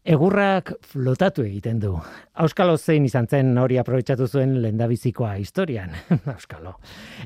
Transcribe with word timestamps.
Egurrak 0.00 0.70
flotatu 0.88 1.42
egiten 1.44 1.80
du. 1.80 1.90
Auskalo 2.40 2.78
zein 2.78 3.04
izan 3.04 3.26
zen 3.28 3.58
hori 3.60 3.76
aprobetsatu 3.76 4.26
zuen 4.26 4.54
lendabizikoa 4.62 5.34
historian. 5.36 5.92
Auskalo. 6.34 6.78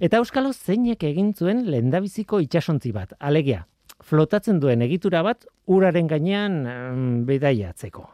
Eta 0.03 0.19
Auskalo 0.19 0.51
zeinek 0.53 1.05
egin 1.07 1.31
zuen 1.35 1.63
lendabiziko 1.71 2.41
itxasontzi 2.43 2.91
bat. 2.93 3.15
Alegia, 3.21 3.61
flotatzen 4.03 4.59
duen 4.59 4.83
egitura 4.83 5.23
bat 5.23 5.47
uraren 5.71 6.11
gainean 6.11 7.23
bidaiatzeko. 7.29 8.09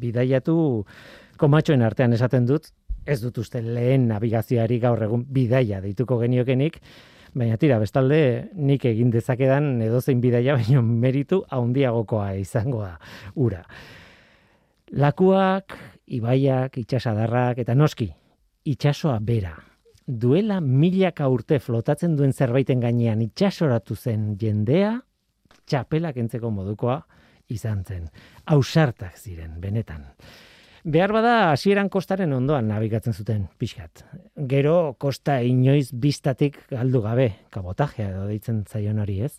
Bidaiatu 0.00 0.56
komatxoen 1.36 1.84
artean 1.84 2.16
esaten 2.16 2.48
dut, 2.48 2.72
ez 3.04 3.20
dut 3.20 3.44
uste 3.44 3.60
lehen 3.60 4.08
navigazioari 4.08 4.80
gaur 4.80 5.04
egun 5.04 5.28
bidaia 5.28 5.82
deituko 5.84 6.16
geniokenik, 6.24 6.80
baina 7.36 7.60
tira, 7.60 7.76
bestalde 7.78 8.48
nik 8.56 8.88
egin 8.88 9.12
dezakedan 9.12 9.82
edozein 9.84 10.20
bidaia, 10.24 10.56
baina 10.56 10.82
meritu 10.82 11.42
haundiagokoa 11.52 12.32
izango 12.40 12.82
da 12.86 12.96
ura. 13.36 13.66
Lakuak, 14.96 15.74
ibaiak, 16.06 16.78
itxasadarrak, 16.80 17.58
eta 17.60 17.74
noski, 17.76 18.08
itxasoa 18.64 19.18
bera. 19.20 19.54
Duela 20.08 20.62
milaka 20.64 21.28
urte 21.28 21.58
flotatzen 21.60 22.14
duen 22.16 22.32
zerbaiten 22.32 22.80
gainean 22.80 23.20
itxasoratu 23.20 23.96
zen 23.96 24.30
jendea, 24.40 24.94
txapelak 25.68 26.16
entzeko 26.16 26.50
modukoa 26.50 27.02
izan 27.52 27.82
zen. 27.84 28.06
Ausartak 28.46 29.18
ziren, 29.18 29.58
benetan. 29.60 30.06
Behar 30.88 31.12
bada, 31.12 31.34
hasieran 31.52 31.90
kostaren 31.92 32.32
ondoan 32.32 32.70
nabigatzen 32.70 33.12
zuten, 33.12 33.48
pixkat. 33.60 34.06
Gero, 34.48 34.94
kosta 34.96 35.42
inoiz 35.44 35.90
biztatik 35.92 36.56
galdu 36.70 37.02
gabe, 37.04 37.34
kabotajea 37.52 38.08
edo 38.14 38.24
deitzen 38.30 38.62
zaion 38.64 39.02
hori 39.04 39.20
ez. 39.26 39.34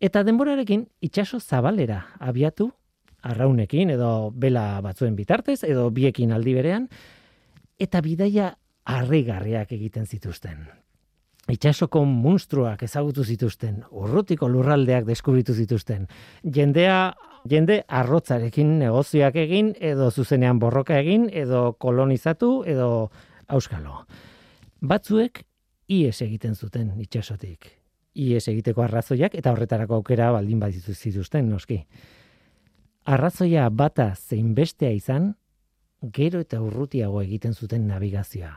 Eta 0.00 0.24
denborarekin, 0.26 0.88
itxaso 1.04 1.38
zabalera 1.38 2.00
abiatu 2.18 2.72
arraunekin 3.22 3.90
edo 3.90 4.30
bela 4.30 4.80
batzuen 4.84 5.16
bitartez 5.16 5.62
edo 5.64 5.90
biekin 5.90 6.32
aldi 6.32 6.54
berean 6.54 6.88
eta 7.78 8.02
bidaia 8.02 8.52
harrigarriak 8.88 9.72
egiten 9.72 10.06
zituzten. 10.06 10.66
Itxasoko 11.48 12.02
monstruak 12.04 12.82
ezagutu 12.84 13.24
zituzten, 13.24 13.80
urrutiko 13.90 14.50
lurraldeak 14.52 15.06
deskubritu 15.08 15.54
zituzten. 15.56 16.04
Jendea, 16.44 17.14
jende 17.48 17.78
arrotzarekin 17.88 18.74
negozioak 18.82 19.36
egin 19.40 19.72
edo 19.80 20.10
zuzenean 20.10 20.58
borroka 20.60 20.98
egin 21.00 21.28
edo 21.32 21.72
kolonizatu 21.80 22.64
edo 22.68 23.08
auskalo. 23.48 24.04
Batzuek 24.84 25.42
ies 25.88 26.20
egiten 26.22 26.54
zuten 26.54 26.92
itxasotik. 27.00 27.72
Ies 28.18 28.44
egiteko 28.50 28.84
arrazoiak 28.84 29.34
eta 29.38 29.52
horretarako 29.54 30.02
aukera 30.02 30.30
baldin 30.34 30.60
bat 30.60 30.74
zituzten 30.74 31.48
noski 31.48 31.80
arrazoia 33.04 33.68
bata 33.70 34.14
zein 34.14 34.54
bestea 34.54 34.90
izan, 34.90 35.34
gero 36.02 36.40
eta 36.40 36.60
urrutiago 36.62 37.22
egiten 37.22 37.54
zuten 37.54 37.86
navigazioa. 37.86 38.54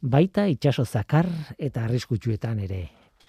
Baita 0.00 0.46
itxaso 0.46 0.84
zakar 0.84 1.26
eta 1.58 1.84
arriskutsuetan 1.84 2.60
ere. 2.60 2.88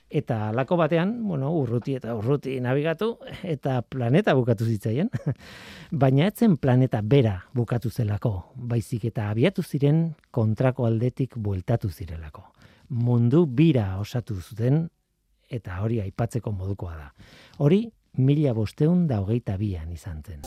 Eta 0.10 0.52
lako 0.58 0.76
batean, 0.78 1.12
bueno, 1.28 1.52
urruti 1.54 1.94
eta 1.94 2.16
urruti 2.18 2.56
navigatu, 2.60 3.12
eta 3.44 3.82
planeta 3.82 4.34
bukatu 4.34 4.66
zitzaien. 4.66 5.10
Baina 6.04 6.26
etzen 6.30 6.58
planeta 6.58 7.02
bera 7.06 7.36
bukatu 7.54 7.90
zelako, 7.90 8.34
baizik 8.56 9.06
eta 9.12 9.30
abiatu 9.30 9.62
ziren 9.62 10.16
kontrako 10.32 10.88
aldetik 10.90 11.38
bueltatu 11.38 11.90
zirelako. 11.90 12.48
Mundu 12.90 13.46
bira 13.46 14.00
osatu 14.02 14.40
zuten, 14.42 14.88
eta 15.50 15.78
hori 15.84 16.00
aipatzeko 16.02 16.52
modukoa 16.54 16.96
da. 16.96 17.12
Hori 17.62 17.84
mila 18.20 18.52
bosteun 18.54 19.08
da 19.08 19.22
hogeita 19.24 19.56
bian 19.58 19.92
izan 19.96 20.20
zen. 20.26 20.42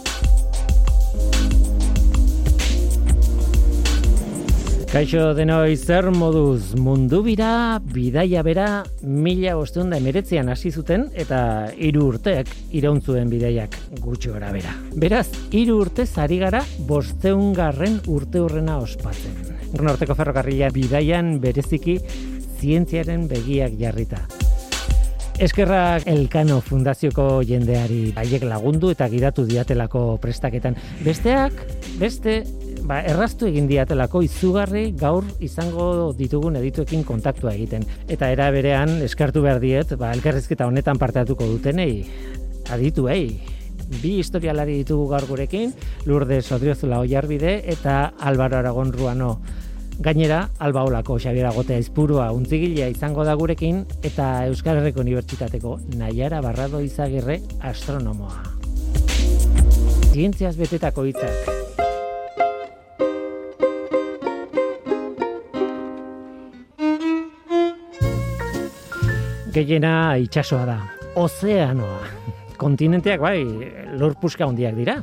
Kaixo 4.93 5.31
denoi 5.33 5.73
zer 5.81 6.11
moduz 6.13 6.75
mundu 6.77 7.23
bira, 7.25 7.79
bidaia 7.81 8.43
bera, 8.45 8.67
mila 9.01 9.55
bosteun 9.57 9.89
da 9.89 9.97
emeretzean 9.97 10.53
hasi 10.53 10.69
zuten 10.69 11.07
eta 11.17 11.39
hiru 11.73 12.11
urteak 12.11 12.53
irauntzuen 12.77 13.33
bidaiak 13.33 13.79
gutxi 14.03 14.35
gora 14.35 14.53
bera. 14.53 14.77
Beraz, 14.93 15.31
hiru 15.49 15.79
urte 15.87 16.05
zari 16.05 16.37
gara 16.45 16.61
bosteun 16.91 17.55
garren 17.57 18.03
urte 18.05 18.45
hurrena 18.45 18.77
ospatzen. 18.85 19.41
Norteko 19.81 20.13
ferrokarrila 20.19 20.69
bidaian 20.77 21.39
bereziki 21.41 21.97
zientziaren 22.61 23.25
begiak 23.33 23.81
jarrita. 23.81 24.27
Eskerrak 25.41 26.05
Elkano 26.07 26.59
Fundazioko 26.61 27.41
jendeari 27.49 28.13
haiek 28.21 28.45
lagundu 28.45 28.91
eta 28.93 29.09
gidatu 29.09 29.47
diatelako 29.49 30.19
prestaketan. 30.21 30.77
Besteak, 31.03 31.57
beste, 32.01 32.43
ba, 32.85 33.01
erraztu 33.09 33.49
egin 33.49 33.67
diatelako 33.71 34.23
izugarri 34.27 34.91
gaur 34.99 35.25
izango 35.41 36.13
ditugun 36.19 36.61
edituekin 36.61 37.05
kontaktua 37.09 37.55
egiten. 37.57 37.87
Eta 38.13 38.29
era 38.35 38.51
berean, 38.53 38.99
eskartu 39.09 39.43
behar 39.47 39.63
diet, 39.63 39.97
ba, 39.97 40.13
elkarrizketa 40.13 40.69
honetan 40.69 41.01
parteatuko 41.01 41.49
dutenei, 41.49 42.05
aditu, 42.71 43.09
ei, 43.09 43.41
bi 44.03 44.19
historialari 44.21 44.83
ditugu 44.83 45.09
gaur 45.15 45.27
gurekin, 45.29 45.73
Lourdes 46.07 46.45
Odriozula 46.53 47.01
Oiarbide 47.01 47.63
eta 47.73 48.13
Álvaro 48.21 48.61
Aragon 48.61 48.93
Ruano. 48.93 49.37
Gainera, 50.01 50.49
Alba 50.59 50.85
Olako 50.85 51.19
Xabiera 51.19 51.53
Gotea 51.53 51.79
Izpurua 51.79 52.31
untzigilea 52.33 52.89
izango 52.93 53.25
da 53.25 53.35
gurekin 53.39 53.85
eta 54.03 54.47
Euskal 54.49 54.81
Herriko 54.81 55.01
Unibertsitateko 55.01 55.79
Naiara 55.99 56.41
Barrado 56.41 56.81
Izagirre 56.81 57.41
astronomoa. 57.61 58.43
Zientziaz 60.13 60.57
betetako 60.57 61.05
hitzak. 61.09 61.51
Gehiena 69.53 70.17
itxasoa 70.17 70.65
da. 70.65 70.79
Ozeanoa. 71.21 72.01
Kontinenteak 72.57 73.21
bai, 73.21 73.39
lorpuska 74.01 74.47
handiak 74.49 74.77
dira 74.79 74.97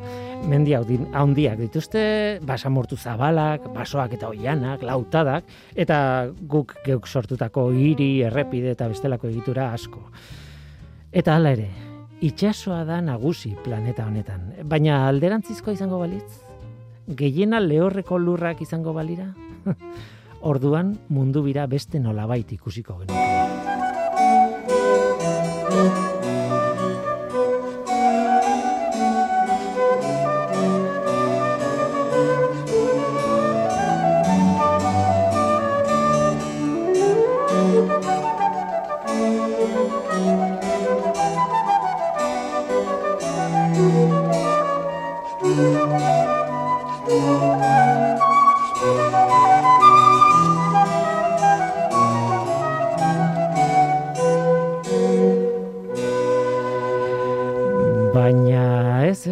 mendi 0.47 0.73
handiak 0.75 1.59
dituzte, 1.59 2.39
basamortu 2.45 2.97
zabalak, 2.97 3.67
basoak 3.73 4.13
eta 4.17 4.29
oianak, 4.29 4.83
lautadak, 4.85 5.43
eta 5.75 6.29
guk 6.41 6.75
geuk 6.85 7.07
sortutako 7.07 7.69
hiri, 7.75 8.21
errepide 8.27 8.71
eta 8.75 8.87
bestelako 8.91 9.27
egitura 9.29 9.71
asko. 9.73 10.01
Eta 11.11 11.35
hala 11.35 11.51
ere, 11.57 11.69
itxasoa 12.21 12.83
da 12.85 13.01
nagusi 13.01 13.55
planeta 13.63 14.05
honetan, 14.05 14.53
baina 14.63 15.07
alderantzizko 15.07 15.71
izango 15.75 15.99
balitz? 16.01 16.43
Gehiena 17.09 17.59
lehorreko 17.63 18.19
lurrak 18.21 18.61
izango 18.61 18.93
balira? 18.93 19.31
Orduan 20.51 20.93
mundu 21.09 21.43
bira 21.43 21.65
beste 21.67 21.99
nolabait 21.99 22.51
ikusiko 22.55 23.01
genuke. 23.01 23.19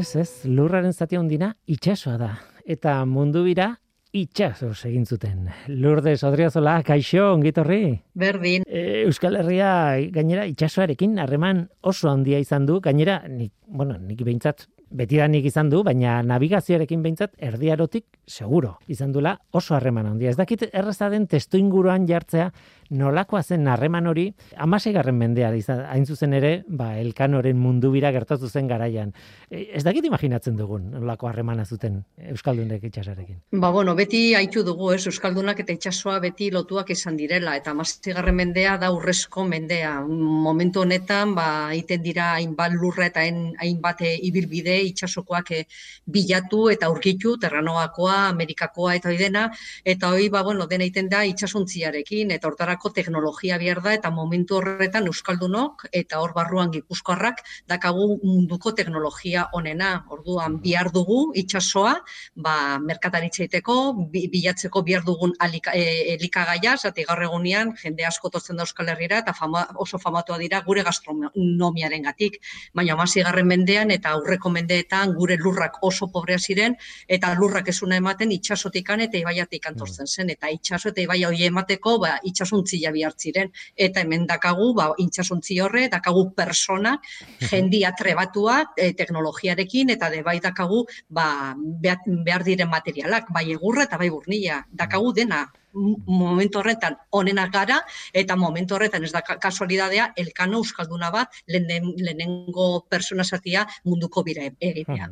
Ez, 0.07 0.15
ez, 0.15 0.45
lurraren 0.47 0.93
zati 0.93 1.17
handina 1.17 1.51
itxasoa 1.67 2.15
da. 2.19 2.31
Eta 2.67 2.99
mundu 3.05 3.43
bira 3.43 3.73
itxaso 4.15 4.69
egin 4.87 5.05
zuten. 5.05 5.49
Lourdes 5.67 6.21
Odriozola, 6.23 6.77
kaixo, 6.87 7.33
ongitorri? 7.33 7.99
Berdin. 8.17 8.63
E, 8.67 9.03
Euskal 9.03 9.35
Herria 9.41 9.69
gainera 10.13 10.47
itxasoarekin 10.47 11.19
harreman 11.19 11.65
oso 11.81 12.09
handia 12.09 12.39
izan 12.39 12.65
du, 12.65 12.79
gainera, 12.83 13.19
nik, 13.27 13.51
bueno, 13.67 13.97
nik 13.99 14.23
behintzat 14.23 14.67
betidanik 14.87 15.45
izan 15.49 15.69
du, 15.69 15.83
baina 15.83 16.21
navigazioarekin 16.23 17.03
behintzat 17.03 17.35
erdiarotik 17.43 18.05
seguro 18.27 18.77
izan 18.87 19.11
dula 19.11 19.35
oso 19.51 19.75
harreman 19.75 20.07
handia. 20.07 20.31
Ez 20.31 20.39
dakit 20.39 20.69
erraza 20.71 21.11
den 21.11 21.27
testu 21.27 21.59
inguruan 21.59 22.07
jartzea 22.07 22.51
nolakoa 22.89 23.41
zen 23.43 23.67
harreman 23.67 24.07
hori, 24.07 24.27
amaseigarren 24.55 25.17
mendea, 25.17 25.51
hain 25.89 26.05
zuzen 26.05 26.33
ere, 26.37 26.51
ba, 26.67 26.93
elkanoren 26.99 27.57
mundu 27.59 27.91
bira 27.91 28.11
gertatu 28.15 28.49
zen 28.49 28.67
garaian. 28.67 29.13
E, 29.49 29.67
ez 29.79 29.83
dakit 29.83 30.05
imaginatzen 30.05 30.55
dugun, 30.57 30.89
nolako 30.93 31.27
harremana 31.29 31.65
zuten 31.65 32.03
Euskaldunek 32.31 32.83
itxasarekin. 32.89 33.39
Ba, 33.51 33.71
bueno, 33.71 33.95
beti 33.95 34.33
haitu 34.35 34.63
dugu, 34.67 34.91
ez, 34.95 35.05
Euskaldunak 35.07 35.59
eta 35.63 35.75
itxasoa 35.75 36.19
beti 36.23 36.49
lotuak 36.51 36.91
izan 36.95 37.17
direla, 37.19 37.55
eta 37.59 37.73
amaseigarren 37.75 38.35
mendea 38.35 38.77
da 38.81 38.91
urrezko 38.95 39.45
mendea. 39.47 39.93
Momentu 40.07 40.83
honetan, 40.85 41.35
ba, 41.35 41.47
iten 41.75 42.03
dira 42.03 42.33
hainbat 42.37 42.75
lurra 42.77 43.07
eta 43.11 43.23
hainbat 43.23 44.03
ibilbide 44.07 44.77
itxasokoak 44.91 45.51
eh, 45.55 45.63
bilatu 46.05 46.67
eta 46.73 46.87
aurkitu, 46.87 47.35
terranoakoa, 47.41 48.27
Amerikakoa 48.29 48.95
eta 48.97 49.11
hori 49.11 49.19
dena, 49.21 49.47
eta 49.83 50.11
hori, 50.13 50.29
ba, 50.33 50.43
bueno, 50.43 50.67
dena 50.67 50.87
iten 50.87 51.09
da 51.09 51.23
itxasuntziarekin, 51.27 52.31
eta 52.35 52.47
hortarako 52.77 52.93
teknologia 52.93 53.57
behar 53.57 53.81
da, 53.81 53.93
eta 53.93 54.09
momentu 54.11 54.57
horretan 54.57 55.07
Euskaldunok, 55.07 55.87
eta 55.91 56.19
hor 56.19 56.33
barruan 56.33 56.71
gipuzkoarrak, 56.71 57.43
dakagu 57.67 58.19
munduko 58.23 58.73
teknologia 58.73 59.47
onena, 59.53 60.05
orduan 60.09 60.59
bihar 60.61 60.91
dugu 60.91 61.33
itxasoa, 61.35 61.95
ba, 62.35 62.79
merkataritzaiteko, 62.79 64.09
bilatzeko 64.11 64.83
bihar 64.83 65.03
dugun 65.03 65.33
alika, 65.39 65.71
e, 65.73 66.13
elikagaia, 66.15 66.77
zati 66.77 67.03
gaur 67.03 67.21
egunean, 67.23 67.73
jende 67.81 68.05
asko 68.05 68.29
totzen 68.29 68.57
da 68.57 68.63
Euskal 68.63 68.89
Herriera, 68.89 69.19
eta 69.19 69.33
fama, 69.33 69.67
oso 69.75 69.97
famatua 69.97 70.37
dira 70.37 70.61
gure 70.61 70.83
gastronomiaren 70.83 72.03
gatik. 72.03 72.39
Baina, 72.73 72.95
masi 72.95 73.23
garren 73.23 73.47
mendean, 73.47 73.91
eta 73.91 74.11
aurreko 74.11 74.49
mendeetan, 74.49 75.13
gure 75.15 75.37
lurrak 75.37 75.81
oso 75.81 76.07
pobrea 76.11 76.37
ziren, 76.39 76.75
eta 77.07 77.33
lurrak 77.35 77.67
esuna 77.69 77.97
ematen 77.97 78.31
itxasotikan 78.31 79.01
eta 79.01 79.17
ibaiatik 79.17 79.67
antortzen 79.67 80.05
mm. 80.05 80.13
zen. 80.13 80.29
Eta 80.37 80.49
itxaso 80.51 80.89
eta 80.89 81.01
ibaia 81.01 81.29
hori 81.29 81.47
emateko 81.47 81.97
ba, 81.99 82.17
itxasuntzia 82.67 82.91
bihartziren. 82.91 83.51
Eta 83.75 84.01
hemen 84.01 84.25
dakagu, 84.27 84.73
ba, 84.75 84.91
itxasuntzi 84.97 85.59
horre, 85.61 85.87
dakagu 85.89 86.33
persona, 86.35 86.97
jendia 87.39 87.93
trebatua 87.95 88.73
e, 88.75 88.93
teknologiarekin, 88.93 89.89
eta 89.89 90.09
de 90.09 90.23
bai 90.23 90.39
dakagu 90.39 90.85
ba, 91.09 91.55
behar 91.55 92.43
diren 92.43 92.69
materialak, 92.69 93.31
bai 93.33 93.51
egurra 93.51 93.83
eta 93.87 93.97
bai 93.97 94.09
burnia. 94.09 94.65
Dakagu 94.71 95.13
dena, 95.13 95.47
momentu 95.77 96.59
horretan 96.59 96.95
onena 97.11 97.47
gara 97.53 97.83
eta 98.13 98.35
momentu 98.35 98.75
horretan 98.75 99.03
ez 99.03 99.11
da 99.11 99.21
kasualidadea 99.21 100.13
elkano 100.15 100.57
euskalduna 100.57 101.11
bat 101.11 101.29
lehenengo 101.47 102.87
persona 102.89 103.23
zatia 103.23 103.67
munduko 103.85 104.23
bira 104.23 104.49
egitea. 104.59 105.11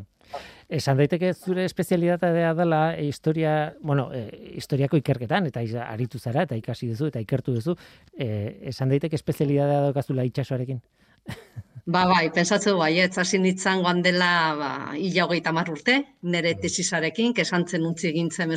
Esan 0.70 0.98
daiteke 0.98 1.34
zure 1.34 1.66
espezialitatea 1.66 2.54
dela 2.58 2.96
e, 2.96 3.06
historia, 3.06 3.76
bueno, 3.82 4.10
e, 4.14 4.56
historiako 4.58 4.98
ikerketan 4.98 5.46
eta 5.52 5.62
aritu 5.86 6.20
zara 6.20 6.48
eta 6.48 6.58
ikasi 6.58 6.90
duzu 6.90 7.12
eta 7.12 7.22
ikertu 7.22 7.54
duzu, 7.54 7.76
e, 8.18 8.58
esan 8.74 8.90
daiteke 8.90 9.16
espezialitatea 9.16 9.82
daukazula 9.90 10.26
itxasoarekin. 10.26 10.82
Ba, 11.94 12.02
bai, 12.10 12.32
pensatzen 12.34 12.80
bai, 12.80 12.94
hasi 13.22 13.38
nitzan 13.38 13.84
goan 13.86 14.00
dela 14.02 14.30
ba, 14.58 14.70
ila 14.98 15.28
hogeita 15.28 15.52
mar 15.54 15.68
urte, 15.70 16.00
nire 16.34 16.56
tesisarekin, 16.64 17.36
kesantzen 17.38 17.86
untzi 17.86 18.08
egintzen 18.10 18.54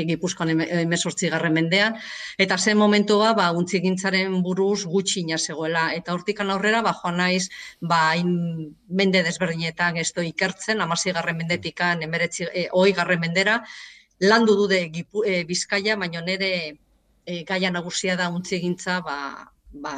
egipuzkoan 0.00 0.50
emesortzi 0.64 1.30
garren 1.30 1.54
mendean, 1.54 1.94
eta 2.36 2.58
zen 2.58 2.76
momentua, 2.82 3.34
ba, 3.38 3.52
untzi 3.52 3.78
egintzaren 3.78 4.42
buruz 4.42 4.82
gutxi 4.84 5.24
zegoela, 5.38 5.92
eta 5.94 6.12
hortikan 6.12 6.50
aurrera, 6.50 6.82
ba, 6.82 6.92
joan 7.04 7.18
naiz, 7.18 7.48
ba, 7.80 8.16
in, 8.16 8.74
mende 8.88 9.22
desberdinetan 9.22 9.96
ez 9.96 10.10
ikertzen, 10.10 10.80
amasi 10.80 11.12
garren 11.12 11.36
mendetikan, 11.36 12.02
emeretzi, 12.02 12.48
e, 12.52 12.68
oi 12.72 12.92
mendera, 13.20 13.62
landu 14.18 14.56
dude 14.56 14.90
e, 15.24 15.44
bizkaia, 15.44 15.94
baina 15.94 16.20
nire 16.20 16.78
e, 17.24 17.44
gaia 17.44 17.70
nagusia 17.70 18.16
da 18.16 18.28
untzi 18.28 18.56
egintza, 18.56 19.02
ba, 19.02 19.52
ba, 19.82 19.92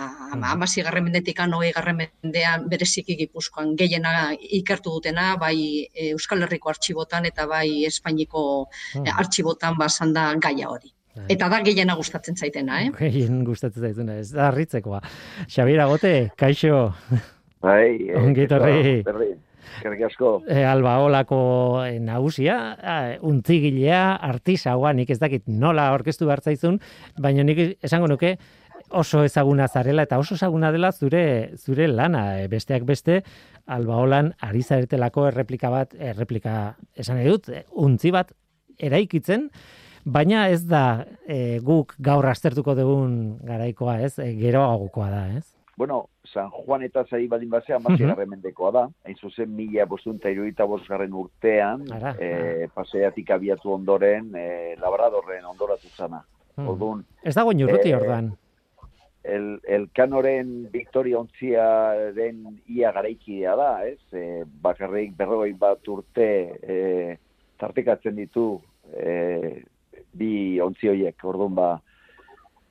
amasi 0.53 0.83
garren 0.83 1.07
mendetik 1.09 1.41
anoi 1.41 1.71
garren 1.77 1.99
mendean 2.01 2.69
bereziki 2.71 3.17
gipuzkoan 3.19 3.75
gehiena 3.79 4.33
ikertu 4.61 4.99
dutena, 4.99 5.35
bai 5.41 5.89
e, 5.93 6.11
Euskal 6.13 6.45
Herriko 6.47 6.73
artxibotan 6.73 7.27
eta 7.29 7.47
bai 7.51 7.85
Espainiko 7.89 8.45
hmm. 8.67 9.07
e, 9.07 9.17
artxibotan 9.25 9.79
basan 9.79 10.15
da 10.17 10.31
gaia 10.41 10.71
hori. 10.71 10.93
Bai. 11.19 11.27
Eta 11.35 11.49
da 11.51 11.61
gehiena 11.67 11.97
gustatzen 11.99 12.37
zaitena, 12.37 12.83
eh? 12.85 12.93
Gehien 13.03 13.43
gustatzen 13.47 13.89
zaitena, 13.89 14.21
ez 14.23 14.31
da 14.35 14.49
harritzekoa. 14.53 15.03
Xabira 15.49 15.89
Gote, 15.91 16.15
kaixo. 16.39 16.89
Bai, 17.65 18.09
eh, 18.09 18.17
ongitorri. 18.21 19.03
Kerrik 19.79 20.05
asko. 20.09 20.31
E, 20.51 20.63
albaolako 20.67 21.39
e, 21.85 21.99
nagusia, 22.03 22.57
untzigilea, 23.27 24.03
artisaua, 24.31 24.93
nik 24.97 25.11
ez 25.15 25.19
dakit 25.21 25.47
nola 25.47 25.91
orkestu 25.95 26.27
zaizun, 26.43 26.81
baina 27.19 27.45
nik 27.45 27.79
esango 27.83 28.09
nuke, 28.09 28.39
oso 28.90 29.25
ezaguna 29.25 29.69
zarela 29.69 30.02
eta 30.02 30.19
oso 30.19 30.35
ezaguna 30.35 30.73
dela 30.73 30.93
zure 30.93 31.56
zure 31.56 31.88
lana 31.88 32.40
e, 32.43 32.49
besteak 32.49 32.85
beste 32.85 33.23
albaolan 33.67 34.32
ari 34.40 34.62
zaretelako 34.62 35.29
erreplika 35.29 35.70
bat 35.70 35.94
erreplika 35.94 36.76
esan 36.96 37.20
dut 37.25 37.50
untzi 37.73 38.11
bat 38.11 38.32
eraikitzen 38.79 39.49
baina 40.05 40.49
ez 40.49 40.64
da 40.67 41.05
e, 41.26 41.58
guk 41.61 41.94
gaur 41.99 42.26
aztertuko 42.26 42.75
dugun 42.75 43.38
garaikoa 43.44 44.00
ez 44.00 44.19
e, 44.19 44.32
geroagokoa 44.40 45.11
da 45.11 45.23
ez 45.37 45.46
Bueno, 45.79 46.08
San 46.26 46.49
Juan 46.50 46.82
eta 46.82 47.05
zari 47.06 47.29
badin 47.31 47.50
basea, 47.50 47.79
masi 47.79 48.02
uh 48.02 48.11
-huh. 48.11 48.73
da. 48.73 48.90
Hain 49.05 49.17
zuzen, 49.17 49.55
mila 49.55 49.85
bostunta 49.87 50.29
iruita 50.29 50.64
bosgarren 50.64 51.12
urtean, 51.12 51.85
e, 52.19 52.67
paseatik 52.75 53.31
abiatu 53.31 53.73
ondoren, 53.73 54.35
e, 54.35 54.75
labradorren 54.81 55.44
ondoratu 55.44 55.87
zana. 55.96 56.25
Hmm. 56.56 56.69
Orduan, 56.69 57.05
ez 57.23 57.35
dago 57.35 57.52
inurruti 57.52 57.90
e, 57.90 57.96
orduan 57.96 58.32
el, 59.25 59.61
el 59.67 59.88
kanoren 59.94 60.70
Victoria 60.73 61.19
ontzia 61.19 61.65
den 62.17 62.61
ia 62.67 62.93
garaikidea 62.93 63.56
da, 63.59 63.70
ez? 63.87 64.00
E, 64.12 64.44
bakarrik 64.62 65.17
berrogei 65.19 65.55
bat 65.59 65.88
urte 65.88 66.29
e, 66.62 66.79
tartekatzen 67.61 68.17
ditu 68.17 68.49
e, 68.94 69.65
bi 70.15 70.61
ontzi 70.62 70.91
horiek, 70.91 71.25
orduan 71.25 71.56
ba, 71.59 71.70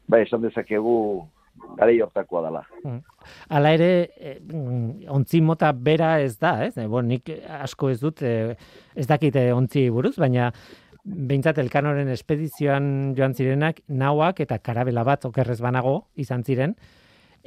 ba 0.07 0.21
esan 0.23 0.41
dezakegu 0.45 0.97
garei 1.77 1.99
hortakoa 2.01 2.41
dela. 2.45 2.63
Hmm. 2.83 2.99
Hala 3.53 3.73
ere, 3.75 3.91
e, 4.17 4.35
ontzi 5.13 5.41
mota 5.41 5.71
bera 5.73 6.17
ez 6.23 6.37
da, 6.39 6.57
ez? 6.65 6.75
E, 6.77 6.87
bon, 6.89 7.07
nik 7.09 7.29
asko 7.59 7.91
ez 7.93 7.99
dut, 8.01 8.23
e, 8.23 8.55
ez 8.95 9.07
dakite 9.09 9.49
ontzi 9.53 9.87
buruz, 9.93 10.15
baina 10.17 10.51
behintzat 11.07 11.57
elkanoren 11.61 12.09
espedizioan 12.11 13.15
joan 13.17 13.33
zirenak, 13.33 13.81
nauak 13.87 14.41
eta 14.43 14.59
karabela 14.59 15.03
bat 15.07 15.25
okerrez 15.29 15.59
banago 15.63 16.01
izan 16.19 16.43
ziren, 16.43 16.75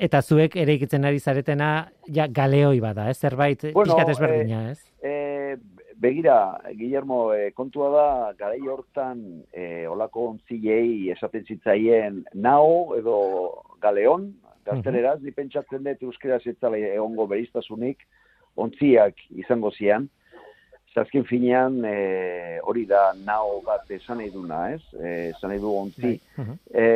eta 0.01 0.23
zuek 0.23 0.57
ere 0.57 0.79
ikitzen 0.79 1.05
ari 1.05 1.21
zaretena 1.21 1.71
ja 2.09 2.27
galeoi 2.27 2.81
bada, 2.81 3.11
ez? 3.11 3.19
Zerbait 3.19 3.71
bueno, 3.73 3.93
pixkat 3.93 4.15
ezberdina, 4.15 4.62
ez? 4.71 4.79
E, 5.05 5.57
begira, 6.01 6.37
Guillermo, 6.73 7.33
e, 7.37 7.51
kontua 7.57 7.91
da, 7.93 8.07
garai 8.39 8.61
hortan 8.65 9.21
e, 9.53 9.87
olako 9.89 10.31
ontzilei 10.35 11.11
esaten 11.13 11.45
zitzaien 11.45 12.23
nao 12.35 12.97
edo 12.97 13.19
galeon, 13.83 14.31
gazteleraz, 14.65 15.19
uh 15.21 15.27
-huh. 15.27 15.35
pentsatzen 15.37 15.85
dut 15.85 16.03
euskera 16.09 16.39
zitzala 16.41 16.79
egongo 16.79 17.27
beriztasunik, 17.27 18.06
ontziak 18.56 19.21
izango 19.31 19.71
zian, 19.71 20.09
Zazkin 20.95 21.25
finean, 21.25 21.85
e, 21.87 22.59
hori 22.67 22.85
da 22.87 23.13
nao 23.15 23.61
bat 23.67 23.91
esan 23.94 24.19
nahi 24.19 24.31
duna, 24.35 24.65
ez? 24.75 24.82
E, 24.99 25.31
esan 25.31 25.53
nahi 25.53 25.63
du 25.63 25.70
ontzi. 25.70 26.17
E, 26.75 26.87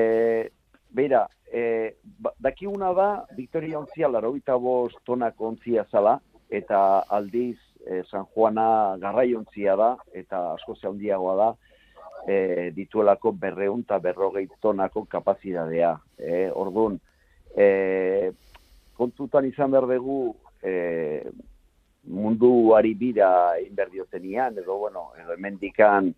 beira, 0.91 1.29
e, 1.47 1.95
ba, 2.19 2.33
dakiguna 2.43 2.91
da, 2.95 3.09
Victoria 3.37 3.79
ontzia 3.79 4.09
laro 4.09 4.35
bost 4.59 4.99
tonak 5.05 5.41
ontzia 5.41 5.85
zala, 5.91 6.19
eta 6.51 7.05
aldiz 7.09 7.59
e, 7.87 8.03
San 8.11 8.27
Juana 8.35 8.97
garrai 8.99 9.35
ontzia 9.35 9.77
da, 9.77 9.97
eta 10.13 10.55
asko 10.55 10.75
handiagoa 10.83 11.37
da, 11.37 11.55
e, 12.27 12.71
dituelako 12.75 13.33
berreun 13.33 13.81
eta 13.87 13.99
berrogei 13.99 14.49
tonako 14.61 15.05
kapazidadea. 15.05 15.97
E, 16.19 16.51
orduan, 16.51 16.99
e, 17.57 18.33
kontutan 18.97 19.47
izan 19.47 19.71
behar 19.71 19.87
dugu, 19.87 20.35
e, 20.63 21.31
munduari 22.07 22.95
bira 22.95 23.59
inberdiotenian, 23.61 24.59
edo, 24.59 24.77
bueno, 24.79 25.11
edo 25.21 25.35
emendikan 25.35 26.13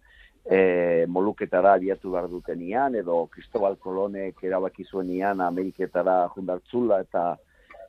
e, 0.45 1.05
moluketara 1.09 1.75
abiatu 1.75 2.13
behar 2.13 2.29
dutenian, 2.31 2.95
edo 2.95 3.27
Cristobal 3.33 3.77
Kolonek 3.79 4.43
erabaki 4.43 4.85
zuenian 4.85 5.41
Ameriketara 5.41 6.29
jundartzula, 6.35 7.01
eta, 7.07 7.37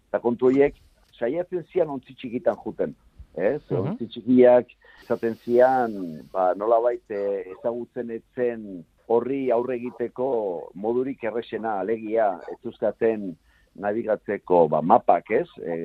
eta 0.10 0.22
kontu 0.22 0.52
horiek, 0.52 0.76
saiatzen 1.18 1.66
zian 1.72 1.90
ontzi 1.90 2.16
txikitan 2.16 2.58
juten. 2.64 2.96
Ez? 3.38 3.62
Uh 3.70 3.78
-huh. 3.78 3.90
Ontzi 3.92 4.08
txikiak 4.08 4.72
izaten 5.04 5.36
zian, 5.44 5.94
ba, 6.34 6.54
nola 6.56 6.80
baite 6.82 7.18
ezagutzen 7.54 8.10
etzen 8.12 8.84
horri 9.08 9.52
aurre 9.52 9.76
egiteko 9.76 10.28
modurik 10.74 11.24
erresena 11.24 11.80
alegia 11.80 12.40
ez 12.52 12.58
nabigatzeko 13.78 14.68
ba, 14.72 14.82
mapak, 14.82 15.32
ez? 15.32 15.48
E, 15.62 15.76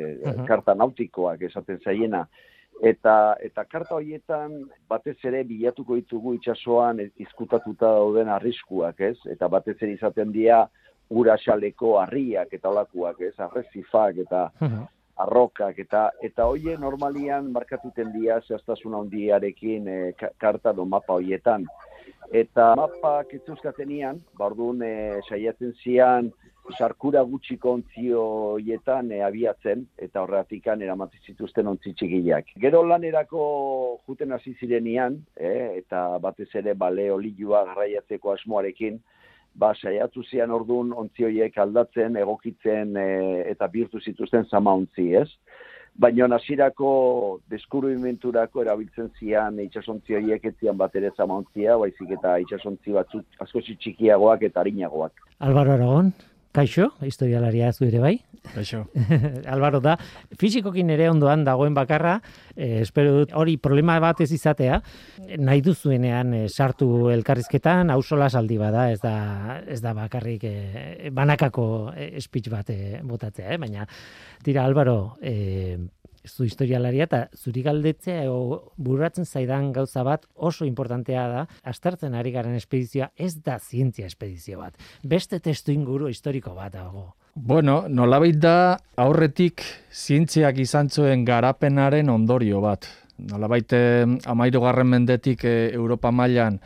Karta 0.49 0.75
nautikoak 0.75 1.43
esaten 1.49 1.81
zaiena. 1.85 2.27
Eta, 2.83 3.37
eta 3.45 3.63
karta 3.71 3.95
horietan 3.95 4.55
batez 4.91 5.19
ere 5.29 5.45
bilatuko 5.47 5.95
ditugu 6.01 6.33
itsasoan 6.35 6.99
izkutatuta 7.21 7.93
dauden 7.99 8.33
arriskuak, 8.33 9.01
ez? 9.01 9.19
Eta 9.31 9.47
batez 9.53 9.77
ere 9.83 9.93
izaten 9.93 10.33
dira 10.35 10.65
uraxaleko 11.13 11.99
harriak 12.01 12.55
eta 12.57 12.73
olakuak, 12.73 13.21
ez, 13.21 13.35
arrezifak 13.39 14.19
eta 14.25 14.49
arrokak 15.23 15.79
eta 15.79 16.09
eta 16.25 16.47
hoie 16.49 16.77
normalian 16.81 17.51
markatuten 17.53 18.13
dira 18.15 18.41
zehaztasun 18.41 18.95
handiarekin 19.03 19.89
e, 19.89 19.99
karta 20.41 20.73
do 20.73 20.87
mapa 20.89 21.19
hoietan. 21.21 21.67
Eta 22.33 22.73
mapak 22.79 23.35
euskatenian, 23.37 24.23
ba 24.39 24.49
orduan 24.49 24.81
e, 24.87 25.21
saiatzen 25.29 25.75
zian 25.83 26.31
sarkura 26.79 27.23
gutxi 27.27 27.59
kontzioietan 27.61 29.11
e, 29.13 29.21
abiatzen 29.27 29.83
eta 29.99 30.23
horretikan 30.23 30.83
eramatzen 30.83 31.21
zituzten 31.27 31.69
ontzi 31.69 31.93
txikiak. 31.99 32.55
Gero 32.63 32.83
lanerako 32.87 33.43
juten 34.07 34.33
hasi 34.33 34.55
zirenian, 34.61 35.19
e, 35.37 35.83
eta 35.83 36.19
batez 36.23 36.49
ere 36.63 36.75
bale 36.75 37.11
olilua 37.13 37.65
garraiatzeko 37.69 38.33
asmoarekin, 38.37 39.01
ba, 39.55 39.75
saiatu 39.75 40.25
zian 40.25 40.51
orduan 40.55 40.93
ontzioiek 41.05 41.59
aldatzen, 41.59 42.17
egokitzen 42.17 42.97
e, 42.97 43.09
eta 43.53 43.69
birtu 43.69 44.01
zituzten 44.01 44.49
zama 44.49 44.75
ontzi, 44.81 45.13
ez? 45.19 45.29
Baina 46.01 46.27
nasirako 46.27 46.91
deskubrimenturako 47.53 48.63
erabiltzen 48.63 49.11
zian 49.19 49.59
itxasontzioiek 49.61 50.45
etzian 50.53 50.77
bat 50.77 50.95
ere 50.97 51.11
zama 51.17 51.37
ontzia, 51.43 51.77
baizik 51.77 52.15
eta 52.17 52.39
itxasontzi 52.43 52.97
batzuk 52.97 53.45
asko 53.45 53.61
txikiagoak 53.61 54.43
eta 54.49 54.61
harinagoak. 54.61 55.13
Albaro 55.39 55.75
Aragon, 55.77 56.13
Kaixo, 56.53 56.91
historialaria 57.01 57.71
zu 57.73 57.87
ere 57.87 58.01
bai. 58.03 58.17
Kaixo. 58.53 58.83
Albaro 59.55 59.79
da, 59.81 59.95
fizikokin 60.37 60.91
ere 60.93 61.07
ondoan 61.09 61.47
dagoen 61.47 61.73
bakarra, 61.73 62.19
eh, 62.53 62.83
espero 62.83 63.15
dut 63.17 63.33
hori 63.39 63.57
problema 63.57 63.97
bat 64.03 64.21
ez 64.21 64.29
izatea, 64.37 64.83
nahi 65.41 65.63
duzuenean 65.65 66.35
eh, 66.37 66.45
sartu 66.51 67.09
elkarrizketan, 67.15 67.95
hausola 67.95 68.29
saldi 68.29 68.61
bada, 68.61 68.91
ez 68.93 69.01
da, 69.01 69.15
ez 69.65 69.81
da 69.81 69.95
bakarrik 69.97 70.45
eh, 70.45 71.09
banakako 71.15 71.67
eh, 71.97 72.21
speech 72.21 72.53
bat 72.53 72.69
eh, 72.75 73.01
botatzea, 73.01 73.55
eh? 73.55 73.61
baina 73.63 73.89
tira 74.45 74.67
Albaro, 74.69 75.17
eh, 75.23 75.79
zu 76.27 76.45
historialaria 76.45 77.07
eta 77.09 77.23
zuri 77.35 77.63
galdetzea 77.63 78.31
o 78.31 78.73
burratzen 78.77 79.27
zaidan 79.27 79.73
gauza 79.73 80.05
bat 80.07 80.27
oso 80.35 80.65
importantea 80.65 81.27
da 81.29 81.47
astartzen 81.63 82.15
ari 82.15 82.33
garen 82.33 82.55
espedizioa 82.55 83.11
ez 83.17 83.35
da 83.43 83.59
zientzia 83.59 84.07
espedizio 84.07 84.61
bat 84.61 84.79
beste 85.03 85.41
testu 85.41 85.73
inguru 85.73 86.09
historiko 86.09 86.55
bat 86.55 86.73
dago 86.73 87.13
Bueno, 87.35 87.87
nolabait 87.89 88.37
da 88.37 88.77
aurretik 89.01 89.63
zientziak 89.89 90.59
izan 90.61 90.91
zuen 90.93 91.23
garapenaren 91.25 92.11
ondorio 92.13 92.61
bat. 92.61 92.85
Nolabait 93.17 93.73
amairu 94.29 94.61
garren 94.61 94.91
mendetik 94.91 95.47
e, 95.49 95.71
Europa 95.73 96.11
mailan 96.13 96.59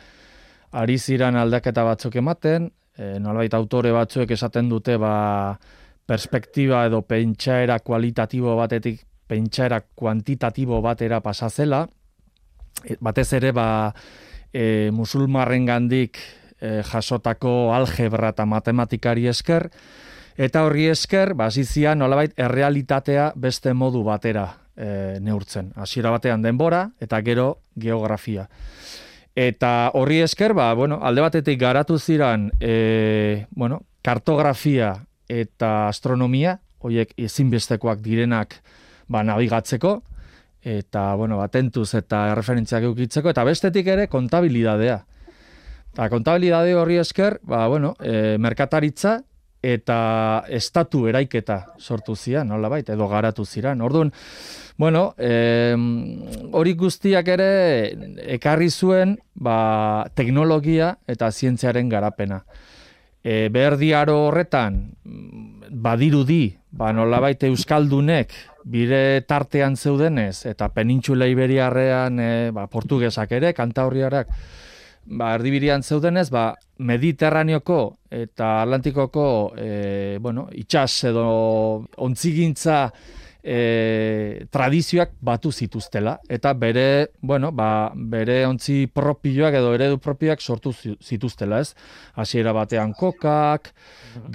ari 0.75 0.97
ziran 0.99 1.39
aldaketa 1.39 1.85
batzuk 1.87 2.17
ematen, 2.19 2.67
e, 2.97 3.15
nolabait 3.23 3.55
autore 3.55 3.93
batzuek 3.95 4.33
esaten 4.35 4.67
dute 4.67 4.97
ba, 4.99 5.55
perspektiba 6.07 6.85
edo 6.87 7.01
pentsaera 7.03 7.79
kualitatibo 7.79 8.55
batetik 8.59 9.06
pentsaera 9.27 9.81
kuantitatibo 9.95 10.81
batera 10.81 11.21
pasazela, 11.21 11.85
e, 12.83 12.97
batez 12.99 13.31
ere 13.37 13.51
ba, 13.51 13.93
e, 14.53 14.89
musulmarren 14.93 15.65
gandik 15.67 16.19
e, 16.61 16.81
jasotako 16.83 17.73
algebra 17.75 18.31
eta 18.33 18.45
matematikari 18.45 19.27
esker, 19.27 19.69
eta 20.37 20.63
horri 20.65 20.87
esker, 20.91 21.33
ba, 21.33 21.49
zizian 21.51 21.99
nolabait 21.99 22.33
errealitatea 22.39 23.31
beste 23.35 23.73
modu 23.73 24.03
batera 24.05 24.47
e, 24.77 25.17
neurtzen. 25.21 25.73
Hasiera 25.75 26.13
batean 26.13 26.45
denbora 26.45 26.87
eta 27.01 27.21
gero 27.25 27.57
geografia. 27.75 28.47
Eta 29.37 29.91
horri 29.93 30.21
esker, 30.25 30.55
ba, 30.57 30.71
bueno, 30.73 30.99
alde 31.05 31.21
batetik 31.21 31.59
garatu 31.61 31.99
ziran 31.99 32.49
e, 32.59 33.45
bueno, 33.51 33.83
kartografia 34.01 34.95
eta 35.29 35.89
astronomia, 35.89 36.57
horiek 36.79 37.11
ezinbestekoak 37.17 38.01
direnak 38.01 38.61
ba, 39.07 39.23
nabigatzeko, 39.23 40.01
eta, 40.67 41.13
bueno, 41.15 41.41
atentuz 41.41 41.93
eta 41.95 42.33
referentziak 42.35 42.83
eukitzeko, 42.89 43.31
eta 43.31 43.45
bestetik 43.47 43.87
ere 43.87 44.07
kontabilidadea. 44.11 44.99
Eta 45.93 46.09
kontabilidade 46.11 46.75
horri 46.75 46.99
esker, 47.01 47.39
ba, 47.47 47.65
bueno, 47.71 47.95
e, 48.03 48.37
merkataritza 48.37 49.17
eta 49.63 50.43
estatu 50.53 51.07
eraiketa 51.09 51.73
sortu 51.79 52.15
zian, 52.15 52.47
nola 52.47 52.69
baita, 52.69 52.93
edo 52.93 53.07
garatu 53.09 53.45
ziran. 53.45 53.81
Orduan, 53.81 54.11
bueno, 54.77 55.15
e, 55.17 55.73
hori 56.53 56.73
guztiak 56.77 57.27
ere 57.33 57.49
ekarri 58.37 58.69
zuen 58.69 59.17
ba, 59.33 60.05
teknologia 60.15 60.97
eta 61.07 61.31
zientziaren 61.31 61.89
garapena. 61.89 62.43
E, 63.23 63.49
berdiaro 63.51 64.27
horretan, 64.27 64.83
badirudi, 65.71 66.53
ba, 66.71 66.93
nola 66.93 67.19
baita 67.23 67.49
Euskaldunek 67.49 68.35
bire 68.67 69.21
tartean 69.27 69.77
zeudenez, 69.77 70.45
eta 70.49 70.69
penintxula 70.75 71.27
iberiarrean 71.31 72.19
e, 72.19 72.31
ba, 72.55 72.67
portugesak 72.71 73.31
ere, 73.39 73.53
kantaurriarak, 73.55 74.31
ba, 75.17 75.33
erdibirian 75.37 75.83
zeudenez, 75.83 76.27
ba, 76.33 76.51
Mediterraneoko 76.77 77.79
eta 78.13 78.61
Atlantikoko 78.61 79.27
e, 79.57 80.17
bueno, 80.21 80.47
itxas 80.53 80.91
edo 81.09 81.27
ontzigintza 82.05 82.81
e, 83.47 84.45
tradizioak 84.51 85.13
batu 85.23 85.51
zituztela 85.51 86.17
eta 86.29 86.51
bere, 86.53 87.13
bueno, 87.21 87.53
ba, 87.55 87.91
bere 87.95 88.41
ontzi 88.45 88.85
propioak 88.91 89.55
edo 89.61 89.71
eredu 89.77 90.01
propioak 90.03 90.43
sortu 90.43 90.73
zituztela, 90.75 91.61
ez? 91.63 91.73
Hasiera 92.19 92.51
batean 92.55 92.91
kokak, 92.97 93.71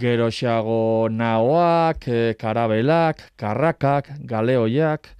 gero 0.00 0.30
xago 0.32 1.10
naoak, 1.12 2.08
e, 2.08 2.22
karabelak, 2.40 3.26
karrakak, 3.36 4.14
galeoiak, 4.24 5.12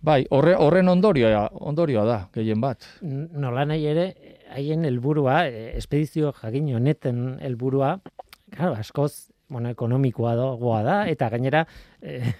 Bai, 0.00 0.22
horre, 0.32 0.54
horren 0.56 0.88
ondorioa, 0.88 1.42
ondorioa 1.68 2.06
da, 2.08 2.14
gehien 2.32 2.60
bat. 2.62 2.86
Nola 3.04 3.66
nahi 3.68 3.82
ere, 3.84 4.06
haien 4.48 4.86
helburua, 4.88 5.42
e, 5.44 5.74
espedizio 5.76 6.32
jakin 6.38 6.70
honeten 6.78 7.18
helburua, 7.44 7.98
claro, 8.54 8.78
askoz, 8.80 9.28
bueno, 9.52 9.68
ekonomikoa 9.76 10.32
da, 10.38 10.46
da, 10.86 10.96
eta 11.12 11.28
gainera, 11.34 11.66
e, 12.00 12.32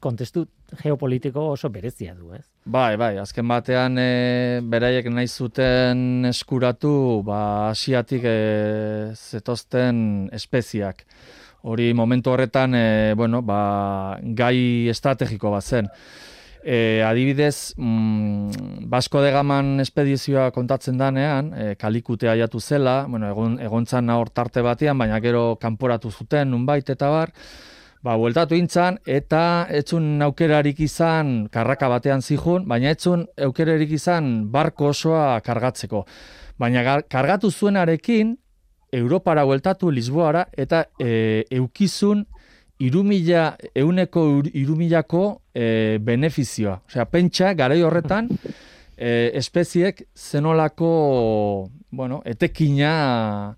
kontestu 0.00 0.46
geopolitiko 0.80 1.50
oso 1.52 1.70
berezia 1.72 2.14
du, 2.14 2.32
ez? 2.34 2.44
Bai, 2.64 2.96
bai, 3.00 3.14
azken 3.22 3.48
batean 3.48 3.98
e, 4.00 4.60
beraiek 4.62 5.10
nahi 5.12 5.28
zuten 5.28 6.26
eskuratu, 6.30 6.94
ba, 7.26 7.42
asiatik 7.70 8.24
e, 8.24 8.38
zetozten 9.14 10.30
espeziak. 10.36 11.04
Hori 11.68 11.92
momentu 11.94 12.32
horretan, 12.32 12.74
e, 12.74 13.14
bueno, 13.16 13.42
ba, 13.44 14.18
gai 14.22 14.88
estrategiko 14.88 15.52
bat 15.52 15.64
zen. 15.64 15.90
E, 16.60 17.00
adibidez, 17.04 17.72
mm, 17.76 18.84
Basko 18.92 19.22
de 19.24 19.30
Gaman 19.32 19.80
espedizioa 19.80 20.50
kontatzen 20.52 20.98
danean, 21.00 21.52
e, 21.56 21.74
kalikute 21.80 22.28
aiatu 22.28 22.60
zela, 22.60 23.06
bueno, 23.08 23.30
egon, 23.32 23.58
egontzan 23.64 24.10
hor 24.12 24.28
tarte 24.28 24.60
batean, 24.64 24.98
baina 25.00 25.20
gero 25.24 25.56
kanporatu 25.60 26.10
zuten, 26.10 26.50
nunbait 26.52 26.88
eta 26.92 27.08
bar, 27.08 27.32
ba, 28.02 28.16
bueltatu 28.16 28.56
intzan, 28.56 28.98
eta 29.06 29.66
etzun 29.76 30.22
aukerarik 30.24 30.80
izan 30.80 31.48
karraka 31.52 31.88
batean 31.92 32.22
zihun, 32.24 32.66
baina 32.68 32.94
etzun 32.94 33.26
aukerarik 33.46 33.92
izan 33.96 34.50
barko 34.52 34.90
osoa 34.94 35.40
kargatzeko. 35.44 36.04
Baina 36.60 37.00
kargatu 37.08 37.50
zuenarekin, 37.50 38.36
Europara 38.92 39.44
bueltatu 39.46 39.90
Lisboara, 39.94 40.46
eta 40.58 40.84
e, 40.98 41.44
eukizun 41.54 42.24
irumila, 42.82 43.52
euneko 43.76 44.24
irumilako 44.50 45.24
e, 45.54 45.98
benefizioa. 46.02 46.80
Osea, 46.88 47.06
pentsa, 47.06 47.52
garai 47.54 47.82
horretan, 47.86 48.32
e, 48.96 49.30
espeziek 49.38 50.02
zenolako, 50.16 50.90
bueno, 51.92 52.22
etekina 52.26 53.54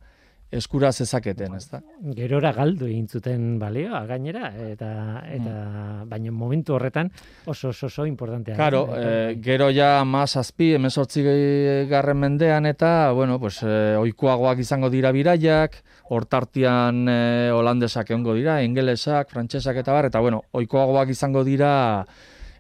eskura 0.52 0.92
zezaketen, 0.92 1.54
ezta? 1.56 1.80
Gerora 2.16 2.52
galdu 2.52 2.87
egin 2.87 3.06
zuten 3.09 3.59
balioa 3.61 4.02
gainera 4.06 4.50
eta 4.66 4.90
eta 5.25 5.52
mm. 5.52 6.09
baina 6.11 6.35
momentu 6.37 6.76
horretan 6.76 7.09
oso 7.47 7.71
oso 7.71 7.87
oso 7.87 8.06
importantea. 8.06 8.56
Claro, 8.56 8.85
eh, 8.97 9.38
gero 9.42 9.71
ja 9.73 10.04
mas 10.04 10.37
azpi 10.37 10.75
18 10.76 11.88
garren 11.88 12.21
mendean 12.21 12.66
eta 12.66 13.12
bueno, 13.12 13.40
pues 13.40 13.62
eh, 13.62 13.97
ohikoagoak 13.99 14.61
izango 14.61 14.90
dira 14.90 15.12
biraiak, 15.12 15.80
hortartian 16.12 17.06
eh, 17.09 17.50
holandesak 17.54 18.12
egongo 18.12 18.37
dira, 18.37 18.61
ingelesak, 18.62 19.32
frantsesak 19.32 19.80
eta 19.80 19.97
bar 19.97 20.11
eta 20.12 20.21
bueno, 20.21 20.44
ohikoagoak 20.52 21.16
izango 21.16 21.44
dira 21.49 21.73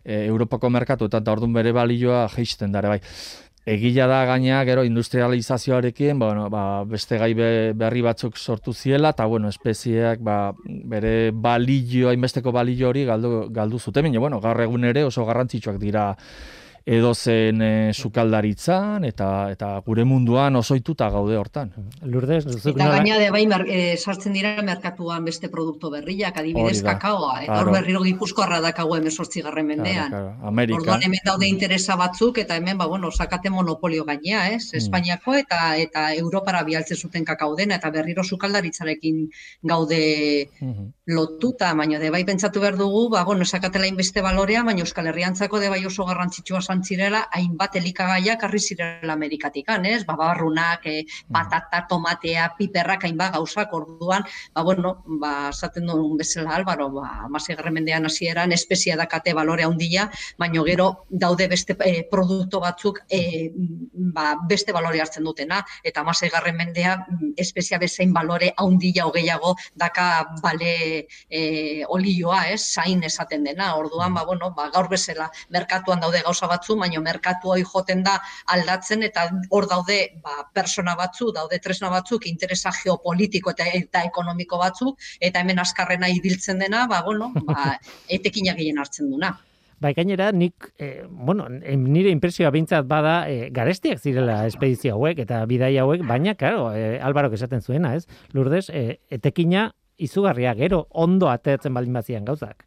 eh, 0.04 0.24
Europako 0.26 0.70
merkatu 0.70 1.10
eta 1.10 1.22
ordun 1.32 1.52
bere 1.52 1.72
balioa 1.76 2.26
jaisten 2.32 2.72
dare 2.72 2.96
bai. 2.96 3.00
Egila 3.64 4.08
da 4.10 4.24
gaina 4.26 4.64
gero 4.66 4.82
industrializazioarekin, 4.82 6.18
bueno, 6.18 6.48
ba, 6.50 6.82
beste 6.82 7.14
gai 7.20 7.30
berri 7.78 8.00
batzuk 8.02 8.36
sortu 8.36 8.72
ziela 8.74 9.12
eta 9.14 9.26
bueno, 9.30 9.48
espezieak 9.54 10.18
ba, 10.18 10.52
bere 10.66 11.30
balillo, 11.30 12.08
hainbesteko 12.10 12.50
balillo 12.50 12.88
hori 12.88 13.04
galdu, 13.06 13.46
galdu 13.54 13.78
zuten, 13.78 14.02
baina 14.08 14.18
bueno, 14.18 14.40
gaur 14.42 14.64
egun 14.66 14.88
ere 14.90 15.04
oso 15.06 15.24
garrantzitsuak 15.28 15.78
dira 15.78 16.08
edo 16.84 17.14
zen 17.14 17.62
e, 17.62 17.92
sukaldaritzan 17.92 19.04
eta 19.04 19.28
eta 19.52 19.68
gure 19.86 20.04
munduan 20.08 20.56
osoituta 20.56 21.08
gaude 21.10 21.36
hortan. 21.38 21.72
Lourdes, 22.02 22.44
zuk 22.44 22.74
Eta 22.74 22.88
gaina 22.96 23.18
de 23.18 23.30
bai 23.30 23.44
e, 23.66 23.96
sartzen 23.96 24.32
dira 24.32 24.54
merkatuan 24.62 25.24
beste 25.24 25.48
produktu 25.48 25.90
berriak, 25.90 26.36
adibidez 26.38 26.82
kakaoa, 26.82 27.42
eta 27.44 27.60
hor 27.60 27.72
berriro 27.72 28.02
Gipuzkoarra 28.02 28.60
dakago 28.60 28.96
18. 28.96 29.62
mendean. 29.62 30.10
Claro, 30.10 30.34
Amerika. 30.42 30.80
Orduan 30.80 31.06
hemen 31.06 31.22
daude 31.24 31.46
interesa 31.46 31.96
batzuk 31.96 32.38
eta 32.38 32.56
hemen 32.56 32.78
ba 32.78 32.86
bueno, 32.86 33.10
sakate 33.10 33.50
monopolio 33.50 34.04
gainea, 34.04 34.48
ez? 34.50 34.72
Mm. 34.72 34.78
Espainiako 34.82 35.34
eta 35.34 35.76
eta 35.76 36.08
Europara 36.14 36.62
bialtze 36.64 36.96
zuten 36.96 37.24
kakao 37.24 37.54
dena 37.56 37.76
eta 37.76 37.90
berriro 37.90 38.24
sukaldaritzarekin 38.24 39.28
gaude 39.62 40.02
mm 40.60 40.90
lotuta, 41.06 41.72
baina 41.74 41.98
de 41.98 42.10
bai 42.10 42.24
pentsatu 42.24 42.60
behar 42.60 42.76
dugu, 42.76 43.08
ba 43.10 43.24
bueno, 43.24 43.44
sakatela 43.44 43.86
inbeste 43.86 44.22
balorea, 44.22 44.62
baina 44.62 44.84
Euskal 44.84 45.08
Herriantzako 45.10 45.58
de 45.58 45.68
bai 45.68 45.84
oso 45.86 46.06
garrantzitsua 46.06 46.60
izan 46.72 46.82
zirela 46.84 47.26
hainbat 47.32 47.76
elikagaiak 47.76 48.42
harri 48.44 48.58
zirela 48.58 49.12
Amerikatikan, 49.12 49.84
ez? 49.84 50.04
Ba, 50.04 50.16
barrunak, 50.16 50.86
e, 50.86 51.04
patata, 51.30 51.86
tomatea, 51.88 52.54
piperrak 52.56 53.04
hainbat 53.04 53.34
gauzak 53.34 53.72
orduan, 53.72 54.24
ba, 54.54 54.62
bueno, 54.62 55.02
ba, 55.20 55.50
esaten 55.50 55.86
duen 55.86 56.16
bezala 56.16 56.56
albaro, 56.56 56.88
ba, 56.90 57.28
mendean 57.72 58.06
hasieran 58.06 58.52
espezia 58.52 58.96
dakate 58.96 59.34
balore 59.34 59.64
handia, 59.64 60.10
baino 60.38 60.64
gero 60.64 61.06
daude 61.10 61.48
beste 61.48 61.76
e, 61.84 62.04
produktu 62.10 62.60
batzuk 62.60 63.00
e, 63.08 63.50
ba, 63.52 64.36
beste 64.48 64.72
balore 64.72 65.00
hartzen 65.00 65.24
dutena, 65.24 65.64
eta 65.84 66.00
amase 66.00 66.30
mendean 66.52 67.04
espezia 67.36 67.78
bezain 67.78 68.12
balore 68.12 68.52
handia 68.56 69.06
hogeiago 69.06 69.56
daka 69.74 70.26
bale 70.42 71.06
e, 71.28 71.84
olioa, 71.88 72.48
ez? 72.48 72.62
Zain 72.72 73.02
esaten 73.02 73.44
dena, 73.44 73.76
orduan, 73.76 74.14
ba, 74.14 74.24
bueno, 74.24 74.52
ba, 74.54 74.70
gaur 74.70 74.88
bezala 74.88 75.30
merkatuan 75.50 76.00
daude 76.00 76.22
gauza 76.22 76.46
bat 76.46 76.61
batzu, 76.62 76.78
baino 76.78 77.02
merkatu 77.02 77.50
hori 77.50 77.64
joten 77.66 78.02
da 78.06 78.18
aldatzen 78.54 79.02
eta 79.02 79.28
hor 79.50 79.66
daude 79.68 80.20
ba, 80.22 80.48
persona 80.54 80.94
batzu, 80.96 81.32
daude 81.32 81.58
tresna 81.58 81.90
batzuk, 81.90 82.26
interesa 82.26 82.70
geopolitiko 82.70 83.50
eta, 83.50 83.66
eta 83.66 84.04
ekonomiko 84.04 84.58
batzuk, 84.58 84.98
eta 85.20 85.40
hemen 85.40 85.58
askarrena 85.58 86.08
ibiltzen 86.08 86.58
dena, 86.58 86.86
ba, 86.86 87.02
bueno, 87.02 87.32
ba, 87.46 87.78
etekinak 88.08 88.56
gehien 88.56 88.78
hartzen 88.78 89.10
duna. 89.10 89.36
Bai, 89.82 89.94
gainera, 89.94 90.30
nik, 90.30 90.68
eh, 90.78 91.02
bueno, 91.10 91.48
nire 91.50 92.10
impresioa 92.14 92.52
bintzat 92.54 92.86
bada, 92.86 93.28
eh, 93.28 93.48
garestiak 93.50 93.98
zirela 93.98 94.46
espedizio 94.46 94.94
hauek 94.94 95.18
eta 95.24 95.44
bidai 95.50 95.76
hauek, 95.82 96.04
baina, 96.06 96.36
karo, 96.38 96.68
eh, 96.72 97.00
Alvaro 97.02 97.32
esaten 97.34 97.62
zuena, 97.62 97.96
ez? 97.96 98.06
Lourdes, 98.32 98.68
eh, 98.70 99.00
etekina 99.10 99.72
izugarria 99.98 100.54
gero 100.54 100.86
ondo 100.90 101.28
ateatzen 101.30 101.74
baldin 101.74 101.98
bazian 101.98 102.24
gauzak. 102.24 102.62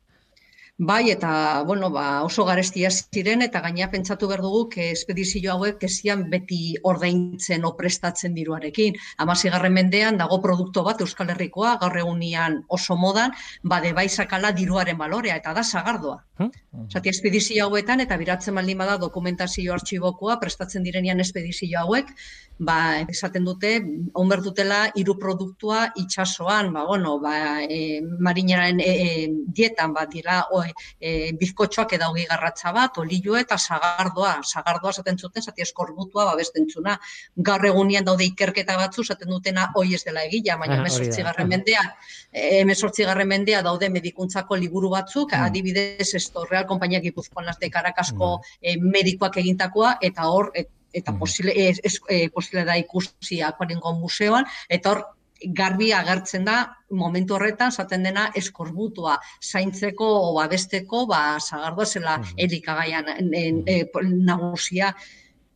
Bai, 0.77 1.09
eta 1.09 1.63
bueno, 1.63 1.89
ba, 1.89 2.23
oso 2.23 2.43
garestia 2.43 2.89
ziren, 2.91 3.41
eta 3.41 3.61
gaina 3.63 3.87
pentsatu 3.93 4.27
behar 4.27 4.41
dugu, 4.43 4.65
que 4.73 4.89
espedizio 4.91 5.53
hauek 5.53 5.77
kesian 5.79 6.25
beti 6.29 6.75
ordaintzen 6.83 7.63
o 7.63 7.71
prestatzen 7.77 8.35
diruarekin. 8.35 8.97
Amasigarren 9.23 9.71
mendean, 9.71 10.19
dago 10.19 10.41
produktu 10.43 10.83
bat 10.83 10.99
Euskal 10.99 11.31
Herrikoa, 11.31 11.77
gaur 11.79 11.95
egunian 12.03 12.65
oso 12.67 12.99
modan, 12.99 13.31
bade 13.63 13.93
bai 13.95 14.09
sakala 14.09 14.51
diruaren 14.51 14.99
balorea, 14.99 15.37
eta 15.39 15.53
da 15.55 15.63
sagardoa. 15.63 16.19
Huh? 16.43 16.49
Zati, 16.91 17.07
espedizio 17.07 17.69
hauetan, 17.69 18.03
eta 18.03 18.17
biratzen 18.19 18.59
baldin 18.59 18.83
bada 18.83 18.97
dokumentazio 18.99 19.71
artxibokoa, 19.77 20.41
prestatzen 20.41 20.83
direnian 20.83 21.23
espedizio 21.23 21.85
hauek, 21.85 22.11
ba, 22.59 22.99
esaten 23.07 23.47
dute, 23.47 23.77
onber 24.13 24.43
dutela 24.43 24.89
hiru 24.99 25.15
produktua 25.19 25.85
itsasoan, 26.03 26.73
ba, 26.75 26.83
bueno, 26.83 27.15
ba, 27.23 27.63
e, 27.63 28.01
marinaren 28.19 28.83
e, 28.83 28.91
e, 28.91 29.27
dietan, 29.55 29.95
ba, 29.95 30.03
dira, 30.11 30.43
o, 30.51 30.64
e, 30.99 31.31
bizkotxoak 31.39 31.95
eda 31.97 32.09
hogi 32.11 32.25
garratza 32.29 32.71
bat, 32.75 32.97
olio 33.01 33.37
eta 33.37 33.57
sagardoa, 33.57 34.37
sagardoa 34.43 34.93
esaten 34.95 35.17
zuten, 35.17 35.43
zati 35.43 35.65
eskorbutua, 35.65 36.25
ba, 36.31 36.35
bestentzuna, 36.39 36.97
gaur 37.49 37.65
egunian 37.65 38.05
daude 38.05 38.25
ikerketa 38.27 38.77
batzu, 38.79 39.05
esaten 39.07 39.31
dutena, 39.31 39.69
hoi 39.75 39.93
ez 39.95 40.03
dela 40.05 40.23
egila, 40.25 40.57
baina 40.61 40.81
ah, 40.81 41.23
garren 41.29 41.49
mendea, 41.49 41.83
emesortzi 42.61 43.05
garren 43.05 43.27
mendea 43.27 43.61
daude 43.65 43.89
medikuntzako 43.89 44.55
liburu 44.59 44.89
batzuk, 44.93 45.33
mm. 45.33 45.49
adibidez, 45.49 46.13
esto, 46.13 46.45
Real 46.49 46.65
Kompainia 46.65 47.01
Gipuzkoan 47.01 47.45
las 47.45 47.59
de 47.59 47.69
Caracasco 47.69 48.41
mm. 48.61 48.89
medikoak 48.95 49.37
egintakoa, 49.37 49.97
eta 50.01 50.29
hor, 50.29 50.51
et, 50.53 50.69
eta 50.93 51.11
mm. 51.11 51.19
posible, 51.19 51.53
es, 51.55 51.81
es, 51.83 51.99
e, 52.09 52.29
posible 52.29 52.65
da 52.65 52.77
ikusi 52.77 53.41
akuarengo 53.43 53.93
museoan, 53.99 54.47
eta 54.69 54.93
hor 54.93 55.05
garbi 55.43 55.91
agertzen 55.93 56.45
da 56.45 56.57
momentu 56.89 57.35
horretan 57.35 57.71
zaten 57.71 58.03
dena 58.03 58.29
eskorbutua 58.35 59.17
zaintzeko 59.41 60.07
babesteko 60.37 61.05
ba 61.09 61.39
sagardoa 61.39 61.85
zela 61.85 62.17
elikagaian 62.37 63.05
e, 63.33 63.83
nagusia. 64.03 64.95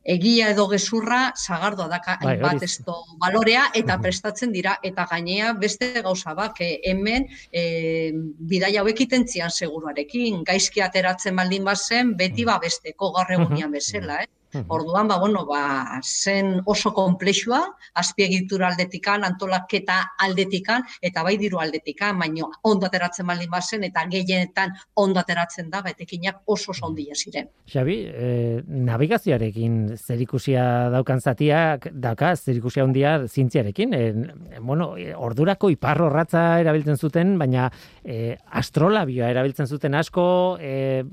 Egia 0.10 0.48
edo 0.54 0.64
gezurra 0.72 1.34
sagardoa 1.36 1.88
daka 1.92 2.16
bai, 2.24 2.38
bat 2.42 2.64
esto 2.64 2.96
balorea 3.22 3.68
eta 3.76 4.00
prestatzen 4.02 4.52
dira. 4.52 4.78
Eta 4.84 5.06
gainea 5.12 5.54
beste 5.54 5.92
gauza 6.02 6.34
bak 6.34 6.64
hemen 6.64 7.28
e, 7.52 8.12
bidaia 8.40 8.82
hauek 8.82 9.06
itentzian 9.06 9.52
seguruarekin. 9.52 10.44
Gaizki 10.48 10.82
ateratzen 10.82 11.36
baldin 11.36 11.68
bazen 11.68 12.16
beti 12.18 12.48
babesteko 12.48 13.12
gaur 13.20 13.38
egunean 13.38 13.72
bezala 13.76 14.24
eh 14.24 14.30
Orduan, 14.68 15.08
ba, 15.08 15.20
bueno, 15.20 15.46
ba, 15.46 16.00
zen 16.04 16.62
oso 16.66 16.94
komplexua, 16.94 17.62
azpiegitura 17.94 18.70
aldetikan, 18.70 19.24
antolaketa 19.24 20.00
aldetikan, 20.26 20.86
eta 21.02 21.24
bai 21.24 21.36
diru 21.38 21.60
aldetikan, 21.62 22.18
baino 22.20 22.50
ondo 22.64 22.88
ateratzen 22.88 23.28
baldin 23.30 23.52
bazen, 23.52 23.84
eta 23.86 24.06
gehienetan 24.10 24.74
ondo 24.96 25.22
ateratzen 25.22 25.70
da, 25.70 25.84
betekinak 25.86 26.42
oso 26.46 26.72
oso 26.74 26.88
ondia 26.88 27.16
ziren. 27.16 27.50
Xabi, 27.70 27.98
eh, 28.08 28.62
navigazioarekin 28.66 29.96
zerikusia 29.98 30.90
daukan 30.94 31.22
zatiak, 31.22 31.90
dauka 31.94 32.34
zerikusia 32.36 32.84
ondia 32.84 33.28
zintziarekin, 33.28 33.94
eh, 33.94 34.14
bueno, 34.62 34.96
ordurako 35.18 35.70
iparro 35.70 36.10
ratza 36.10 36.60
erabiltzen 36.60 36.98
zuten, 36.98 37.38
baina 37.38 37.70
eh, 38.04 38.38
astrolabioa 38.50 39.30
erabiltzen 39.30 39.68
zuten 39.68 39.96
asko, 39.96 40.58
eh, 40.60 41.04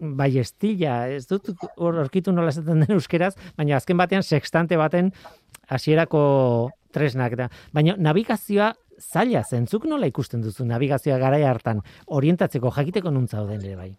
bai 0.00 0.38
estilla, 0.38 1.08
ez 1.08 1.26
dut 1.26 1.50
orkitu 1.76 2.32
nola 2.32 2.52
zaten 2.76 2.86
den 2.86 2.96
euskeraz, 2.96 3.34
baina 3.56 3.76
azken 3.76 3.96
batean 3.96 4.22
sextante 4.22 4.76
baten 4.76 5.12
hasierako 5.68 6.70
tresnak 6.92 7.36
da. 7.36 7.48
Baina 7.72 7.96
navigazioa 7.96 8.74
zaila 8.98 9.42
zentzuk 9.42 9.84
nola 9.86 10.06
ikusten 10.06 10.42
duzu 10.42 10.64
navigazioa 10.64 11.18
garai 11.18 11.44
hartan 11.44 11.82
orientatzeko 12.06 12.70
jakiteko 12.70 13.10
nuntza 13.10 13.44
den 13.44 13.64
ere 13.64 13.76
bai. 13.76 13.94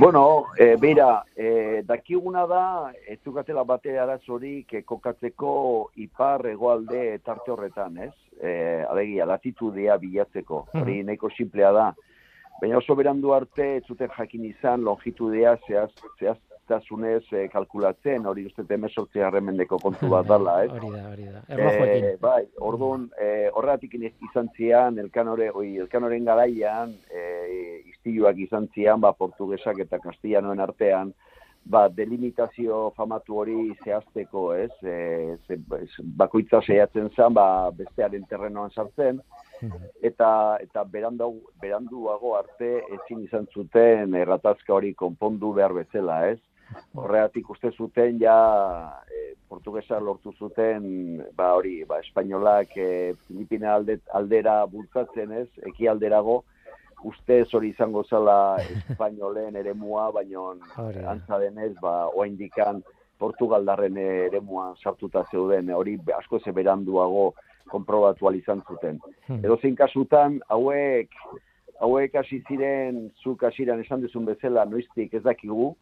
Bueno, 0.00 0.46
e, 0.56 0.76
beira, 0.80 1.24
e, 1.36 1.82
dakiguna 1.84 2.46
da, 2.46 2.92
ez 3.06 3.18
dukatela 3.24 3.64
bate 3.64 3.98
arazorik 3.98 4.72
e, 4.72 4.82
kokatzeko 4.82 5.90
ipar 5.96 6.46
egoalde 6.46 7.18
tarte 7.24 7.50
horretan, 7.52 7.98
ez? 7.98 8.14
E, 8.40 8.82
alegia, 8.88 9.26
latitudea 9.26 9.98
bilatzeko, 10.00 10.68
hori 10.72 11.02
nahiko 11.04 11.28
simplea 11.36 11.72
da. 11.72 11.90
Baina 12.62 12.78
oso 12.78 12.96
berandu 12.96 13.34
arte, 13.34 13.66
ez 13.76 13.84
zuten 13.88 14.08
jakin 14.16 14.46
izan, 14.46 14.86
longitudea 14.86 15.58
zehaz, 15.66 15.90
zehaz 16.18 16.38
zehaztasunez 16.70 17.32
e, 17.32 17.48
kalkulatzen, 17.48 18.26
hori 18.26 18.46
uste 18.46 18.64
temesortzi 18.68 19.20
harremendeko 19.20 19.78
kontu 19.82 20.08
bat 20.10 20.26
dala, 20.26 20.62
ez? 20.64 20.70
Hori 20.76 20.90
da, 20.94 21.08
hori 21.10 21.26
da. 21.26 21.42
E, 21.48 22.16
bai, 22.20 22.44
orduan, 22.58 23.08
e, 23.18 23.48
horretik 23.54 23.94
izan 24.00 24.48
zian, 24.56 24.98
elkanore, 24.98 25.50
oi, 25.50 25.78
elkanoren 25.78 26.24
garaian, 26.24 26.94
e, 27.10 27.82
istiluak 27.90 28.38
izan 28.38 28.68
zian, 28.74 29.00
ba, 29.00 29.12
portugesak 29.12 29.80
eta 29.86 29.98
kastillanoen 29.98 30.60
artean, 30.60 31.12
ba, 31.64 31.88
delimitazio 31.92 32.90
famatu 32.96 33.40
hori 33.42 33.58
zehazteko, 33.84 34.52
ez? 34.54 34.72
E, 34.82 35.36
ze, 35.46 35.58
bakoitza 36.16 36.62
zehatzen 36.62 37.10
zen, 37.16 37.34
ba, 37.34 37.70
bestearen 37.76 38.24
terrenoan 38.30 38.70
sartzen, 38.70 39.20
eta 40.00 40.56
eta 40.64 40.86
berandu 40.88 41.26
beranduago 41.60 42.30
arte 42.38 42.78
ezin 42.96 43.26
izan 43.26 43.44
zuten 43.52 44.14
erratazka 44.16 44.72
hori 44.72 44.94
konpondu 44.96 45.52
behar 45.58 45.74
bezala, 45.76 46.22
ez? 46.30 46.38
Horreatik 46.94 47.50
uste 47.50 47.70
zuten 47.70 48.18
ja 48.20 48.36
e, 49.10 49.34
portugesa 49.48 49.98
lortu 50.00 50.32
zuten 50.38 51.22
ba 51.36 51.54
hori, 51.58 51.82
ba 51.84 52.00
espainolak 52.04 52.76
e, 52.76 53.14
Filipina 53.26 53.74
alde, 53.74 54.00
aldera 54.14 54.64
bultzatzen 54.70 55.32
ez, 55.42 55.48
eki 55.72 55.88
alderago 55.90 56.42
uste 57.04 57.42
hori 57.52 57.70
izango 57.72 58.02
zala 58.04 58.56
espainolen 58.60 59.56
eremua, 59.56 60.10
baino 60.12 60.50
antza 61.08 61.38
denez, 61.40 61.72
ba 61.80 62.08
oraindikan 62.08 62.82
Portugaldarren 63.20 63.98
eremuan 64.00 64.76
sartuta 64.80 65.24
zeuden, 65.30 65.70
hori 65.76 65.98
asko 66.16 66.40
ze 66.40 66.52
beranduago 66.56 67.34
konprobatu 67.70 68.30
izan 68.34 68.62
zuten. 68.66 68.98
Hmm. 69.26 69.44
Edo 69.44 69.58
zein 69.60 69.76
kasutan, 69.76 70.40
hauek, 70.48 71.12
hauek 71.80 72.14
hasi 72.14 72.42
ziren, 72.48 73.10
zuk 73.22 73.44
hasiran 73.44 73.80
esan 73.84 74.00
duzun 74.00 74.24
bezala, 74.24 74.64
noiztik 74.64 75.14
ez 75.14 75.22
dakigu, 75.22 75.74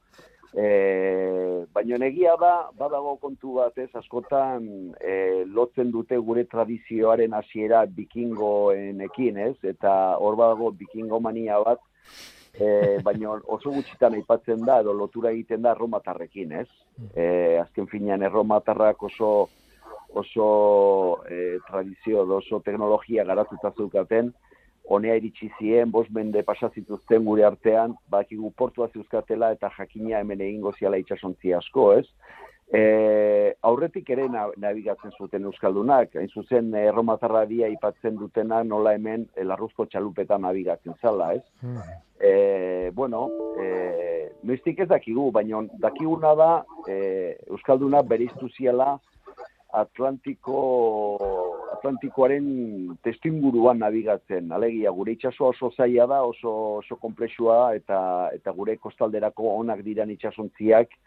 E, 0.56 1.66
baina 1.74 1.98
negia 2.00 2.34
da, 2.40 2.70
badago 2.78 3.16
kontu 3.20 3.58
bat 3.58 3.76
ez, 3.78 3.90
askotan 4.00 4.64
e, 4.96 5.44
lotzen 5.44 5.92
dute 5.92 6.16
gure 6.24 6.46
tradizioaren 6.48 7.36
hasiera 7.36 7.84
bikingoenekin 7.98 9.38
ez, 9.44 9.56
eta 9.74 9.92
hor 10.16 10.38
badago 10.40 10.70
bikingo 10.72 11.20
mania 11.20 11.60
bat, 11.66 11.84
e, 12.56 12.98
baina 13.04 13.36
oso 13.44 13.74
gutxitan 13.76 14.16
aipatzen 14.16 14.64
da, 14.64 14.80
edo 14.80 14.96
lotura 14.96 15.34
egiten 15.36 15.62
da 15.62 15.76
erromatarrekin, 15.76 16.56
ez? 16.64 16.68
E, 17.12 17.58
azken 17.60 17.86
finean 17.92 18.24
erromatarrak 18.24 19.02
oso 19.10 19.32
oso 20.08 21.22
e, 21.28 21.58
tradizio, 21.68 22.22
oso 22.36 22.62
teknologia 22.64 23.24
garatuta 23.28 23.74
zeukaten, 23.76 24.32
honea 24.88 25.18
iritsi 25.20 25.50
zien, 25.58 25.90
bos 25.92 26.06
mende 26.14 26.42
pasazituzten 26.46 27.24
gure 27.28 27.44
artean, 27.44 27.94
bakigu 28.10 28.50
portua 28.56 28.88
zeuzkatela 28.88 29.52
eta 29.56 29.70
jakina 29.76 30.22
hemen 30.22 30.40
egingo 30.40 30.72
ziala 30.78 31.00
itxasontzi 31.02 31.52
asko, 31.56 31.90
ez? 32.00 32.06
E, 32.68 32.80
aurretik 33.64 34.10
ere 34.12 34.26
nabigatzen 34.28 35.14
zuten 35.16 35.46
Euskaldunak, 35.48 36.16
hain 36.20 36.28
zuzen 36.28 36.74
erromatarra 36.76 37.46
dia 37.48 37.68
ipatzen 37.72 38.18
dutena 38.20 38.60
nola 38.64 38.92
hemen 38.96 39.24
larruzko 39.50 39.86
txalupetan 39.88 40.44
nabigatzen 40.44 40.96
zala, 41.00 41.30
ez? 41.36 41.44
Hmm. 41.62 41.80
E, 42.20 42.90
bueno, 42.96 43.26
e, 43.60 43.68
noiztik 44.44 44.84
ez 44.84 44.88
dakigu, 44.88 45.30
baina 45.32 45.62
dakiguna 45.80 46.34
da 46.36 46.50
e, 46.88 47.36
Euskalduna 47.48 48.02
beriztu 48.02 48.50
ziela 48.56 48.98
Atlantiko 49.72 50.60
Atlantikoaren 51.78 52.46
testinguruan 53.06 53.78
nabigatzen. 53.82 54.50
Alegia, 54.52 54.90
gure 54.94 55.14
itxasoa 55.14 55.54
oso 55.54 55.70
zaila 55.76 56.08
da, 56.10 56.22
oso, 56.26 56.52
oso 56.82 56.98
komplexua, 57.00 57.74
eta, 57.78 58.00
eta 58.34 58.54
gure 58.56 58.76
kostalderako 58.82 59.54
onak 59.60 59.84
diran 59.86 60.10
itxasontziak, 60.10 60.98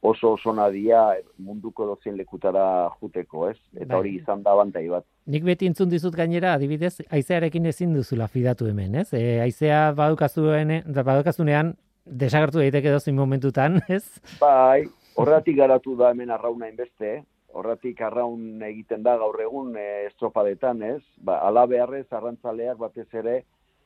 oso 0.00 0.32
oso 0.32 0.52
nadia 0.52 1.00
munduko 1.38 1.86
dozen 1.86 2.16
lekutara 2.16 2.90
juteko, 3.00 3.48
ez? 3.50 3.56
Eta 3.74 3.92
bai. 3.94 3.98
hori 4.00 4.14
izan 4.20 4.42
da 4.42 4.54
bantai 4.58 4.86
bat. 4.92 5.06
Nik 5.26 5.46
beti 5.46 5.66
intzun 5.70 5.90
dizut 5.90 6.14
gainera, 6.16 6.54
adibidez, 6.54 7.00
aizearekin 7.10 7.66
ezin 7.72 7.94
duzula 7.96 8.28
fidatu 8.28 8.68
hemen, 8.70 8.94
ez? 9.02 9.08
E, 9.16 9.40
aizea 9.44 9.90
badukazuen, 9.96 10.82
badukazunean 10.86 11.74
desagertu 12.06 12.62
daiteke 12.62 12.92
dozi 12.94 13.12
momentutan, 13.12 13.80
ez? 13.96 14.04
Bai, 14.40 14.84
horratik 15.16 15.58
garatu 15.58 15.96
da 15.98 16.12
hemen 16.14 16.30
arrauna 16.30 16.70
inbeste, 16.70 17.22
horratik 17.56 18.00
arraun 18.04 18.62
egiten 18.62 19.02
da 19.06 19.16
gaur 19.20 19.38
egun 19.40 19.74
e, 19.80 19.86
estropadetan, 20.10 20.82
ez? 20.82 21.02
Ba, 21.16 21.40
ala 21.46 21.66
beharrez 21.70 22.06
arrantzaleak 22.12 22.78
batez 22.82 23.08
ere, 23.22 23.40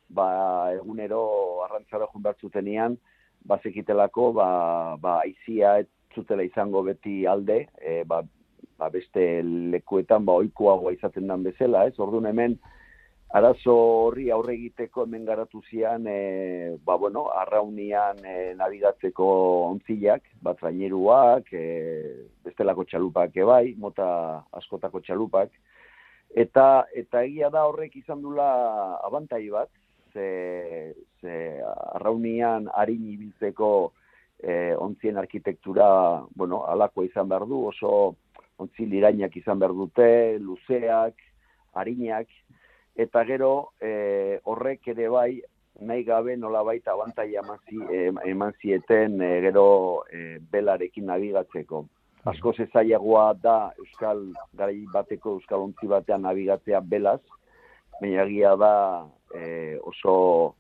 ba, 0.09 0.26
egunero 0.74 1.22
arrantzara 1.68 2.09
jun 2.12 2.26
zutenian, 2.40 2.98
bazekitelako, 3.46 4.33
ba, 4.37 4.50
ba, 5.00 5.20
aizia 5.22 5.78
zutela 6.14 6.42
izango 6.42 6.83
beti 6.83 7.26
alde, 7.26 7.66
e, 7.78 8.02
ba, 8.04 8.22
ba 8.80 8.88
beste 8.90 9.42
lekuetan 9.44 10.24
ba 10.24 10.38
ohikoagoa 10.40 10.92
izaten 10.96 11.28
dan 11.28 11.44
bezala, 11.44 11.87
ez? 11.87 11.98
Orduan 11.98 12.26
hemen 12.30 12.59
arazo 13.33 13.75
horri 14.07 14.29
aurre 14.35 14.57
egiteko 14.57 15.05
hemen 15.05 15.25
garatu 15.25 15.61
zian 15.71 16.07
e, 16.11 16.77
ba 16.85 16.97
bueno, 16.99 17.29
arraunian 17.43 18.19
e, 18.27 18.55
nabigatzeko 18.59 19.27
ontzilak, 19.69 20.25
bat 20.43 20.59
traineruak, 20.59 21.53
e, 21.55 21.66
bestelako 22.45 22.85
txalupak 22.90 23.38
bai, 23.47 23.75
mota 23.79 24.09
askotako 24.59 25.01
txalupak. 25.07 25.55
Eta 26.35 26.87
eta 26.95 27.23
egia 27.27 27.51
da 27.55 27.66
horrek 27.69 27.97
izan 28.03 28.23
dula 28.23 28.51
abantai 29.07 29.47
bat, 29.51 29.71
ze, 30.12 30.95
ze 31.23 31.38
arraunian 31.95 32.66
harin 32.75 33.07
ibiltzeko 33.14 33.93
e, 34.43 34.75
ontzien 34.75 35.19
arkitektura, 35.23 36.27
bueno, 36.35 36.64
alako 36.66 37.07
izan 37.07 37.31
behar 37.31 37.47
du, 37.47 37.62
oso 37.71 38.16
ontzi 38.59 38.90
lirainak 38.90 39.37
izan 39.38 39.59
behar 39.62 39.73
dute, 39.75 40.38
luzeak, 40.43 41.14
harinak, 41.79 42.27
eta 43.01 43.25
gero 43.25 43.73
e, 43.81 44.41
horrek 44.45 44.91
ere 44.93 45.09
bai, 45.09 45.41
nahi 45.81 46.05
gabe 46.05 46.37
nola 46.37 46.63
baita 46.67 46.93
abantai 46.93 47.33
eman 48.33 48.53
zieten 48.61 49.21
e, 49.23 49.31
gero 49.47 50.05
e, 50.13 50.39
belarekin 50.53 51.09
nabigatzeko. 51.09 51.85
Asko 52.29 52.53
zezaiagoa 52.53 53.33
da 53.41 53.73
Euskal 53.81 54.27
garai 54.53 54.85
bateko 54.93 55.39
Euskal 55.39 55.65
ontzi 55.71 55.89
batean 55.89 56.27
nabigatzea 56.29 56.81
belaz, 56.85 57.23
baina 58.01 58.57
da 58.61 58.75
e, 59.35 59.79
oso 59.81 60.55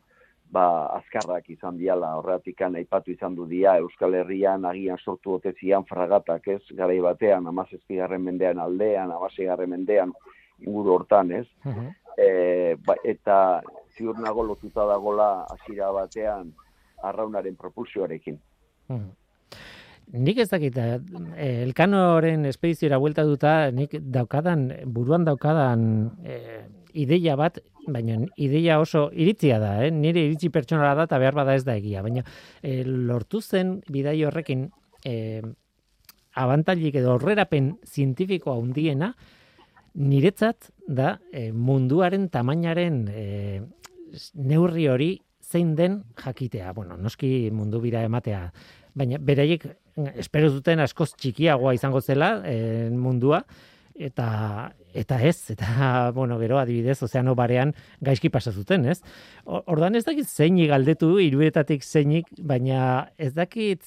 ba, 0.50 0.64
azkarrak 0.96 1.48
izan 1.52 1.78
diala, 1.78 2.14
horretikan 2.18 2.76
aipatu 2.76 3.12
izan 3.12 3.36
du 3.38 3.46
dia, 3.46 3.76
Euskal 3.78 4.14
Herrian 4.18 4.64
agian 4.64 4.98
sortu 4.98 5.36
otezian 5.38 5.84
fragatak, 5.88 6.48
ez, 6.48 6.62
garai 6.76 6.98
batean, 7.00 7.46
amazezpigarren 7.46 8.22
mendean 8.24 8.58
aldean, 8.58 9.12
amasegarren 9.14 9.70
mendean, 9.70 10.14
inguru 10.60 10.96
hortan, 10.98 11.30
ez, 11.32 11.46
e, 12.16 12.76
ba, 12.86 12.96
eta 13.04 13.60
ziur 13.96 14.18
nago 14.18 14.42
lotuta 14.42 14.86
dagola 14.88 15.46
hasiera 15.50 15.90
batean 15.92 16.52
arraunaren 17.02 17.56
propulsioarekin. 17.56 18.38
Nik 20.10 20.38
ez 20.42 20.48
dakit, 20.50 20.76
eh, 20.76 21.62
elkanoren 21.62 22.44
espediziora 22.46 22.98
buelta 22.98 23.22
duta, 23.22 23.70
nik 23.70 23.94
daukadan, 24.00 24.66
buruan 24.86 25.24
daukadan 25.24 26.10
eh, 26.24 26.66
ideia 26.94 27.36
bat, 27.36 27.60
baina 27.86 28.18
ideia 28.36 28.80
oso 28.80 29.08
iritzia 29.12 29.58
da, 29.62 29.76
eh? 29.84 29.90
nire 29.90 30.24
iritzi 30.26 30.50
pertsonala 30.50 30.94
da 30.98 31.06
eta 31.08 31.18
behar 31.22 31.36
bada 31.38 31.54
ez 31.54 31.64
da 31.64 31.76
egia, 31.78 32.02
baina 32.02 32.24
eh, 32.62 32.82
lortu 32.84 33.40
zen 33.40 33.78
bidai 33.88 34.18
horrekin 34.26 34.68
eh, 35.06 35.42
abantalik 36.34 36.94
edo 37.00 37.14
horrerapen 37.14 37.76
zientifikoa 37.86 38.56
hundiena, 38.58 39.14
niretzat 39.94 40.70
da 40.88 41.18
eh, 41.32 41.50
munduaren 41.52 42.28
tamainaren 42.30 43.02
eh, 43.10 43.60
neurri 44.34 44.88
hori 44.88 45.10
zein 45.40 45.74
den 45.74 46.02
jakitea. 46.18 46.72
Bueno, 46.72 46.96
noski 46.96 47.50
mundu 47.52 47.80
bira 47.82 48.04
ematea, 48.06 48.50
baina 48.94 49.18
beraiek 49.18 49.66
espero 50.20 50.50
duten 50.54 50.80
askoz 50.84 51.12
txikiagoa 51.18 51.74
izango 51.74 52.00
zela 52.00 52.36
e, 52.46 52.88
mundua 52.94 53.42
eta 54.00 54.70
eta 54.96 55.18
ez 55.26 55.52
eta 55.52 56.10
bueno 56.16 56.38
gero 56.40 56.58
adibidez 56.58 57.02
ozeano 57.02 57.34
barean 57.38 57.74
gaizki 58.00 58.30
pasa 58.30 58.52
zuten, 58.52 58.86
ez? 58.88 59.00
Ordan 59.44 59.98
ez 59.98 60.04
dakit 60.06 60.28
zeinik 60.28 60.70
galdetu 60.70 61.16
hiruetatik 61.20 61.84
zeinik, 61.84 62.30
baina 62.38 63.10
ez 63.18 63.32
dakit 63.34 63.84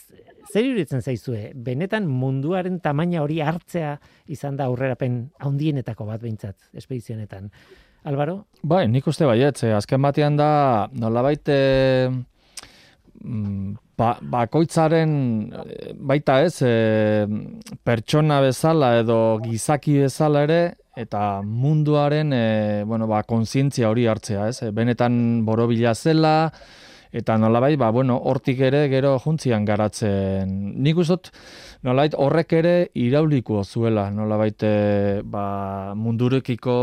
zer 0.51 0.65
iruditzen 0.65 1.01
zaizue? 1.01 1.51
Benetan 1.56 2.08
munduaren 2.10 2.79
tamaina 2.84 3.21
hori 3.23 3.39
hartzea 3.41 3.95
izan 4.34 4.58
da 4.60 4.67
aurrerapen 4.71 5.29
handienetako 5.39 6.08
bat 6.10 6.21
beintzat 6.21 6.58
espedizionetan. 6.73 7.49
Albaro? 8.03 8.43
Bai, 8.67 8.86
nik 8.91 9.08
uste 9.08 9.25
baiet, 9.25 9.63
azken 9.77 10.01
batean 10.03 10.36
da 10.38 10.89
nolabait 10.99 11.47
eh 11.49 12.10
mm, 13.23 13.75
ba, 13.97 14.13
bakoitzaren 14.21 15.12
eh, 15.53 15.91
baita 15.95 16.39
ez 16.45 16.56
e, 16.65 17.25
pertsona 17.86 18.41
bezala 18.43 18.97
edo 19.01 19.19
gizaki 19.43 19.99
bezala 20.03 20.43
ere 20.47 20.62
eta 20.97 21.41
munduaren 21.41 22.34
e, 22.34 22.45
bueno, 22.86 23.08
ba, 23.10 23.23
konsientzia 23.23 23.89
hori 23.89 24.06
hartzea 24.08 24.47
ez 24.51 24.73
benetan 24.73 25.45
borobila 25.45 25.95
zela 25.95 26.51
eta 27.13 27.38
nolabait 27.38 27.78
ba 27.80 27.91
bueno 27.93 28.17
hortik 28.17 28.60
ere 28.60 28.88
gero 28.89 29.15
juntzian 29.21 29.65
garatzen. 29.65 30.73
Nik 30.82 30.97
ustot 30.97 31.30
nolabait 31.86 32.17
horrek 32.17 32.54
ere 32.60 32.76
irauliko 32.93 33.63
zuela 33.63 34.10
nolabait 34.12 34.65
ba 35.23 35.93
mundurekiko 35.95 36.78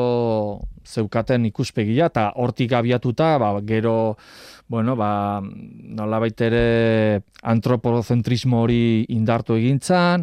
zeukaten 0.87 1.45
ikuspegia 1.51 2.09
eta 2.11 2.31
hortik 2.37 2.73
abiatuta 2.73 3.37
ba, 3.39 3.53
gero 3.67 4.17
bueno, 4.71 4.95
ba, 4.95 5.43
nola 5.43 6.21
ere 6.47 7.23
antropozentrismo 7.43 8.61
hori 8.63 9.05
indartu 9.11 9.57
egintzan, 9.59 10.23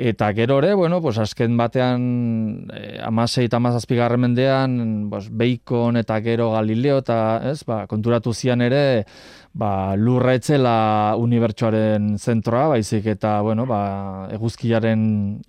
eta 0.00 0.32
gero 0.32 0.58
ere, 0.58 0.72
bueno, 0.74 1.02
pues 1.02 1.18
azken 1.18 1.56
batean 1.58 2.66
eh, 2.72 2.98
amasei 3.04 3.44
eta 3.46 3.58
amazazpigarren 3.60 4.20
mendean, 4.20 5.08
pues, 5.10 5.28
Beikon 5.30 6.00
eta 6.00 6.16
gero 6.24 6.52
Galileo, 6.54 7.02
eta 7.04 7.18
ez, 7.50 7.60
ba, 7.68 7.82
konturatu 7.90 8.32
zian 8.32 8.64
ere, 8.64 9.04
ba, 9.52 9.96
lurra 9.96 10.34
etzela 10.38 11.16
unibertsuaren 11.20 12.14
zentroa, 12.18 12.68
baizik 12.72 13.10
eta, 13.12 13.40
bueno, 13.44 13.66
ba, 13.68 13.82
eguzkiaren 14.32 15.02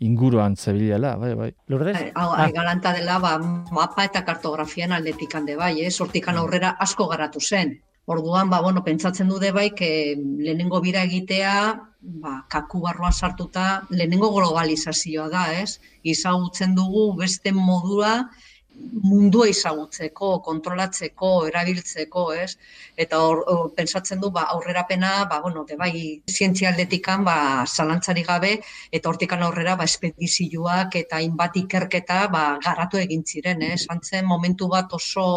inguruan 0.04 0.58
zebilela, 0.58 1.16
bai, 1.22 1.34
bai. 1.40 1.52
Lurdez? 1.72 1.96
Hau, 2.14 2.34
ah. 2.36 2.50
galanta 2.52 2.92
dela, 2.98 3.22
ba, 3.24 3.38
mapa 3.72 4.10
eta 4.10 4.26
kartografian 4.28 4.92
aldetik 4.92 5.36
hande 5.40 5.56
bai, 5.56 5.78
eh? 5.86 5.92
sortikan 5.92 6.38
aurrera 6.38 6.76
asko 6.80 7.08
garatu 7.08 7.40
zen. 7.40 7.80
Orduan, 8.12 8.50
ba, 8.52 8.60
bueno, 8.62 8.84
pentsatzen 8.84 9.30
dude 9.32 9.52
bai, 9.56 9.70
que 9.80 9.90
lehenengo 10.20 10.82
bira 10.86 11.04
egitea, 11.08 11.56
ba, 12.24 12.34
kaku 12.50 12.82
barruan 12.86 13.14
sartuta, 13.14 13.66
lehenengo 13.90 14.32
globalizazioa 14.36 15.28
da, 15.32 15.44
ez? 15.64 15.80
Izagutzen 16.16 16.76
dugu 16.76 17.06
beste 17.20 17.54
modua 17.56 18.16
mundua 19.04 19.48
izagutzeko, 19.52 20.30
kontrolatzeko, 20.46 21.30
erabiltzeko, 21.50 22.24
ez? 22.34 22.56
Eta 23.04 23.20
hor, 23.24 23.44
pentsatzen 23.78 24.22
du, 24.24 24.32
ba, 24.36 24.46
aurrerapena, 24.56 25.12
ba, 25.30 25.40
bueno, 25.46 25.66
de 25.70 25.78
bai, 25.80 25.94
zientzia 26.30 26.72
aldetikan, 26.72 27.26
ba, 27.28 27.38
zalantzari 27.68 28.24
gabe, 28.28 28.54
eta 28.92 29.12
hortikan 29.12 29.44
aurrera, 29.48 29.76
ba, 29.80 29.88
espedizioak 29.90 30.98
eta 31.04 31.20
hainbat 31.22 31.60
ikerketa, 31.64 32.26
ba, 32.34 32.46
garatu 32.66 33.02
egin 33.02 33.24
ziren, 33.26 33.62
ez? 33.72 33.86
Antzen 33.94 34.26
momentu 34.26 34.70
bat 34.72 34.94
oso 34.98 35.28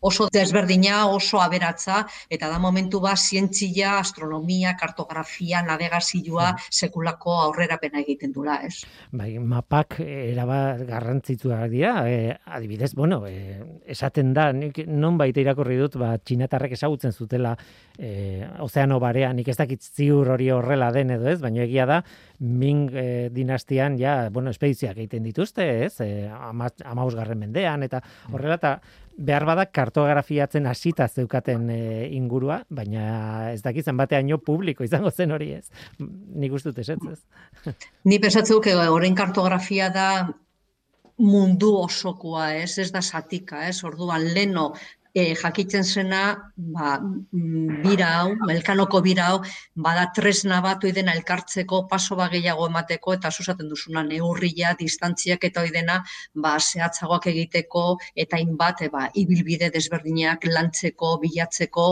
oso 0.00 0.28
desberdina, 0.32 1.06
oso 1.12 1.40
aberatza, 1.40 2.06
eta 2.32 2.48
da 2.48 2.58
momentu 2.58 3.00
ba, 3.04 3.12
zientzia, 3.16 3.98
astronomia, 3.98 4.74
kartografia, 4.80 5.60
navegazioa, 5.62 6.52
mm. 6.54 6.70
sekulako 6.80 7.36
aurrerapena 7.44 8.00
egiten 8.00 8.32
dula, 8.32 8.60
ez? 8.64 8.80
Bai, 9.12 9.34
mapak 9.38 10.00
eraba 10.00 10.60
garrantzitsuak 10.88 11.68
dira, 11.72 11.94
e, 12.08 12.32
adibidez, 12.46 12.94
bueno, 12.96 13.22
e, 13.28 13.60
esaten 13.92 14.32
da, 14.36 14.50
nik 14.56 14.82
non 14.88 15.20
baita 15.20 15.44
irakurri 15.44 15.76
dut, 15.80 16.00
ba, 16.00 16.14
txinatarrek 16.16 16.78
ezagutzen 16.78 17.12
zutela 17.12 17.54
e, 17.98 18.40
ozeano 18.64 18.98
barea, 19.02 19.34
nik 19.36 19.52
ez 19.52 19.58
dakit 19.60 19.84
ziur 19.84 20.32
hori 20.32 20.48
horrela 20.54 20.90
den 20.96 21.12
edo 21.18 21.28
ez, 21.28 21.40
baina 21.44 21.66
egia 21.66 21.86
da, 21.90 22.00
Ming 22.40 22.88
e, 22.96 23.28
dinastian, 23.34 23.98
ja, 24.00 24.30
bueno, 24.32 24.50
espediziak 24.50 24.96
egiten 24.96 25.26
dituzte, 25.28 25.66
ez, 25.84 26.00
e, 26.00 26.26
amaus 26.30 27.12
garren 27.14 27.38
mendean, 27.38 27.84
eta 27.84 28.00
horrela, 28.32 28.56
eta 28.56 28.74
behar 29.20 29.44
badak 29.44 29.72
kartografiatzen 29.76 30.66
hasita 30.66 31.08
zeukaten 31.08 31.68
e, 31.70 31.80
ingurua, 32.16 32.62
baina 32.70 33.50
ez 33.52 33.60
dakizan 33.62 33.98
bateaino 34.00 34.38
publiko 34.40 34.86
izango 34.86 35.10
zen 35.10 35.36
hori 35.36 35.52
ez. 35.58 35.66
Nik 36.00 36.56
uste 36.56 36.72
dut 36.72 36.80
ez, 36.80 36.96
ez? 36.96 37.74
Ni 38.08 38.20
pesatzeu, 38.22 38.62
horren 38.64 39.18
kartografia 39.18 39.90
da 39.92 40.08
mundu 41.20 41.74
osokoa, 41.82 42.54
ez, 42.62 42.78
ez 42.80 42.88
da 42.94 43.02
satika, 43.02 43.66
ez, 43.68 43.82
orduan 43.84 44.24
leno 44.34 44.70
e, 45.14 45.34
jakitzen 45.34 45.84
zena, 45.84 46.52
ba, 46.56 46.98
mm, 47.00 47.80
bira 47.82 48.08
hau, 48.20 48.34
melkanoko 48.46 49.00
bira 49.02 49.26
hau, 49.30 49.40
bada 49.74 50.06
tresna 50.14 50.60
bat 50.62 50.84
oidena 50.84 51.14
elkartzeko, 51.18 51.86
paso 51.90 52.16
ba 52.16 52.28
gehiago 52.30 52.68
emateko, 52.70 53.14
eta 53.18 53.30
susaten 53.30 53.68
duzuna 53.68 54.02
neurria, 54.06 54.74
distantziak 54.78 55.44
eta 55.50 55.64
oidena, 55.66 56.00
ba, 56.34 56.56
zehatzagoak 56.60 57.26
egiteko, 57.32 57.84
eta 58.14 58.38
inbat, 58.38 58.84
e, 58.86 58.90
ba, 58.92 59.08
ibilbide 59.14 59.70
desberdinak 59.74 60.46
lantzeko, 60.46 61.16
bilatzeko, 61.24 61.88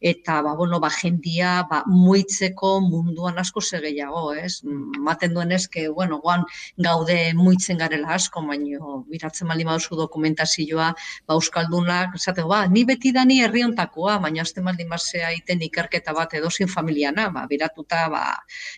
eta, 0.00 0.40
ba, 0.42 0.54
bueno, 0.56 0.80
ba, 0.80 0.90
jendia, 0.90 1.62
ba, 1.68 1.82
muitzeko 1.88 2.78
munduan 2.86 3.38
asko 3.38 3.60
segeiago, 3.60 4.32
ez? 4.32 4.62
Maten 4.64 5.36
duen 5.36 5.52
ezke, 5.52 5.88
bueno, 5.92 6.20
guan 6.24 6.46
gaude 6.80 7.18
muitzen 7.36 7.78
garela 7.78 8.16
asko, 8.16 8.42
baino, 8.48 9.02
biratzen 9.10 9.48
mali 9.48 9.64
mauzu 9.68 9.96
dokumentazioa, 9.98 10.92
ba, 11.28 11.36
Euskaldunak, 11.36 12.16
esate, 12.16 12.44
ba, 12.48 12.61
ni 12.70 12.84
beti 12.84 13.12
dani 13.12 13.40
herriontakoa, 13.42 14.18
baina 14.22 14.42
azte 14.42 14.60
maldin 14.60 14.88
basea 14.88 15.30
iten 15.32 15.62
ikerketa 15.62 16.12
bat 16.12 16.34
edozin 16.34 16.68
familiana, 16.68 17.28
ba, 17.30 17.46
biratuta 17.50 18.08
ba, 18.12 18.22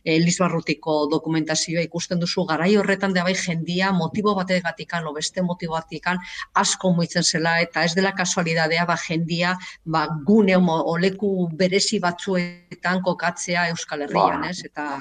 Elizbarrutiko 0.05 1.05
dokumentazioa 1.11 1.85
ikusten 1.85 2.21
duzu 2.21 2.45
garai 2.49 2.75
horretan 2.77 3.15
da 3.15 3.25
bai 3.25 3.35
jendia 3.35 3.93
motibo 3.93 4.35
bategatikan 4.35 5.07
o 5.07 5.13
beste 5.17 5.43
motibo 5.43 5.75
batikan 5.75 6.19
asko 6.55 6.93
muitzen 6.95 7.23
zela 7.23 7.59
eta 7.61 7.85
ez 7.85 7.95
dela 7.95 8.13
kasualidadea 8.13 8.87
ba 8.87 8.97
jendia 8.97 9.57
ba 9.85 10.07
gune 10.27 10.57
oleku 10.57 11.49
berezi 11.53 12.01
batzuetan 12.01 13.03
kokatzea 13.03 13.69
Euskal 13.73 14.07
Herrian, 14.07 14.41
ba. 14.41 14.51
ez? 14.51 14.65
Eta 14.65 14.99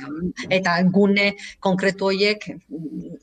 eta 0.50 0.78
gune 0.98 1.34
konkretu 1.60 2.12
hoiek 2.12 2.50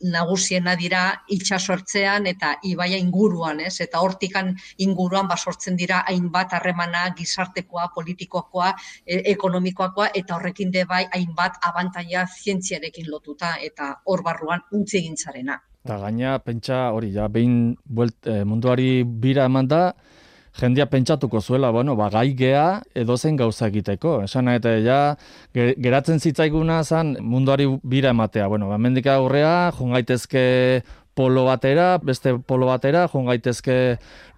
nagusiena 0.00 0.76
dira 0.76 1.02
itsasortzean 1.28 2.26
eta 2.26 2.54
ibaia 2.64 2.96
inguruan, 2.96 3.60
ez? 3.60 3.80
Eta 3.80 4.00
hortikan 4.00 4.54
inguruan 4.78 5.28
ba 5.28 5.36
sortzen 5.50 5.78
dira 5.80 6.04
hainbat 6.08 6.54
harremana 6.58 7.08
gizartekoa, 7.18 7.88
politikoakoa, 7.94 8.70
e, 9.06 9.22
ekonomikoakoa 9.34 10.10
eta 10.22 10.36
horrekin 10.36 10.70
de 10.70 10.84
bai 10.84 11.04
hainbat 11.16 11.58
abantaia 11.70 12.26
zientziarekin 12.26 13.10
lotuta 13.10 13.56
eta 13.70 13.96
hor 14.06 14.22
barruan 14.22 14.62
untzi 14.72 15.00
egintzarena. 15.02 15.58
Eta 15.84 15.96
gaina 15.98 16.38
pentsa 16.44 16.90
hori 16.94 17.12
ja 17.14 17.28
behin 17.28 17.76
buelt, 17.84 18.18
e, 18.26 18.44
munduari 18.44 19.02
bira 19.04 19.46
eman 19.48 19.68
da, 19.68 19.82
jendia 20.60 20.86
pentsatuko 20.90 21.40
zuela, 21.40 21.70
bueno, 21.70 21.94
ba, 21.96 22.10
gai 22.10 22.34
gea 22.36 22.82
edo 22.94 23.16
zen 23.16 23.36
gauza 23.38 23.68
egiteko. 23.70 24.20
Esan 24.26 24.50
eta 24.52 24.74
ja, 24.84 24.98
geratzen 25.54 26.20
zitzaiguna 26.20 26.82
zen 26.84 27.16
munduari 27.22 27.68
bira 27.82 28.10
ematea. 28.10 28.48
Bueno, 28.48 28.68
ba, 28.68 28.78
mendik 28.78 29.06
aurrea, 29.06 29.70
jongaitezke 29.78 30.44
polo 31.20 31.44
batera, 31.44 31.92
beste 32.00 32.32
polo 32.48 32.70
batera, 32.70 33.04
joan 33.12 33.28
gaitezke 33.28 33.76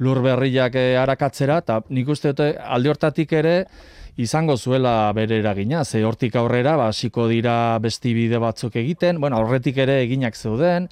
lur 0.03 0.23
berriak 0.25 0.75
eh, 0.81 0.93
arakatzera, 0.99 1.61
eta 1.63 1.81
nik 1.95 2.11
uste 2.11 2.33
dute 2.35 2.53
alde 2.59 2.91
hortatik 2.91 3.35
ere 3.39 3.57
izango 4.21 4.59
zuela 4.59 5.13
bere 5.17 5.39
eragina, 5.41 5.85
ze 5.85 6.03
hortik 6.05 6.35
aurrera, 6.37 6.75
ba, 6.77 6.91
hasiko 6.93 7.29
dira 7.31 7.79
besti 7.81 8.13
bide 8.17 8.41
batzuk 8.43 8.77
egiten, 8.83 9.21
bueno, 9.23 9.39
horretik 9.41 9.79
ere 9.87 10.03
eginak 10.03 10.37
zeuden, 10.37 10.91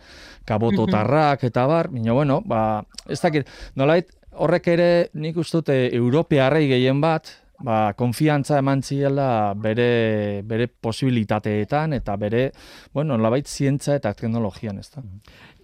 kabototarrak 0.48 1.44
eta 1.50 1.66
bar, 1.68 1.90
baina 1.92 2.16
bueno, 2.16 2.40
ba, 2.46 2.62
ez 3.11 3.20
dakit, 3.20 3.50
nolait, 3.76 4.09
horrek 4.40 4.72
ere 4.72 4.90
nik 5.20 5.37
uste 5.42 5.61
dute 5.61 5.79
Europearrei 5.98 6.66
gehien 6.70 7.03
bat, 7.03 7.35
ba, 7.61 7.92
konfiantza 7.96 8.59
eman 8.61 8.83
ziela 8.83 9.53
bere, 9.57 10.42
bere 10.48 10.68
posibilitateetan 10.68 11.94
eta 11.98 12.16
bere, 12.20 12.50
bueno, 12.94 13.16
nolabait 13.16 13.46
zientza 13.46 13.96
eta 13.98 14.14
teknologian, 14.16 14.81
ez 14.81 14.88
da. 14.94 15.05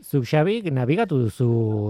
Zuk 0.06 0.22
Xabi, 0.22 0.60
navigatu 0.70 1.16
duzu 1.18 1.46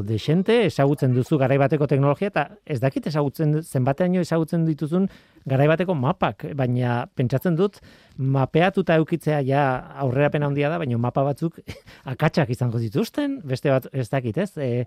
desente, 0.09 0.55
ezagutzen 0.71 1.13
duzu 1.13 1.37
garaibateko 1.37 1.85
teknologia, 1.91 2.31
eta 2.31 2.45
ez 2.65 2.79
dakit 2.81 3.11
ezagutzen, 3.11 3.59
zenbateaino 3.61 4.23
ezagutzen 4.25 4.65
dituzun 4.65 5.05
garaibateko 5.45 5.93
mapak, 5.93 6.47
baina 6.57 7.03
pentsatzen 7.13 7.59
dut, 7.59 7.77
mapeatuta 8.17 8.97
eukitzea 9.03 9.43
ja 9.45 9.67
aurrerapen 10.07 10.49
handia 10.49 10.73
da, 10.73 10.81
baina 10.81 10.97
mapa 10.97 11.27
batzuk 11.29 11.61
akatsak 12.15 12.55
izango 12.57 12.81
dituzten, 12.81 13.43
beste 13.45 13.75
bat 13.75 13.91
ez 13.93 14.09
dakit, 14.09 14.41
ez? 14.47 14.51
E, 14.57 14.87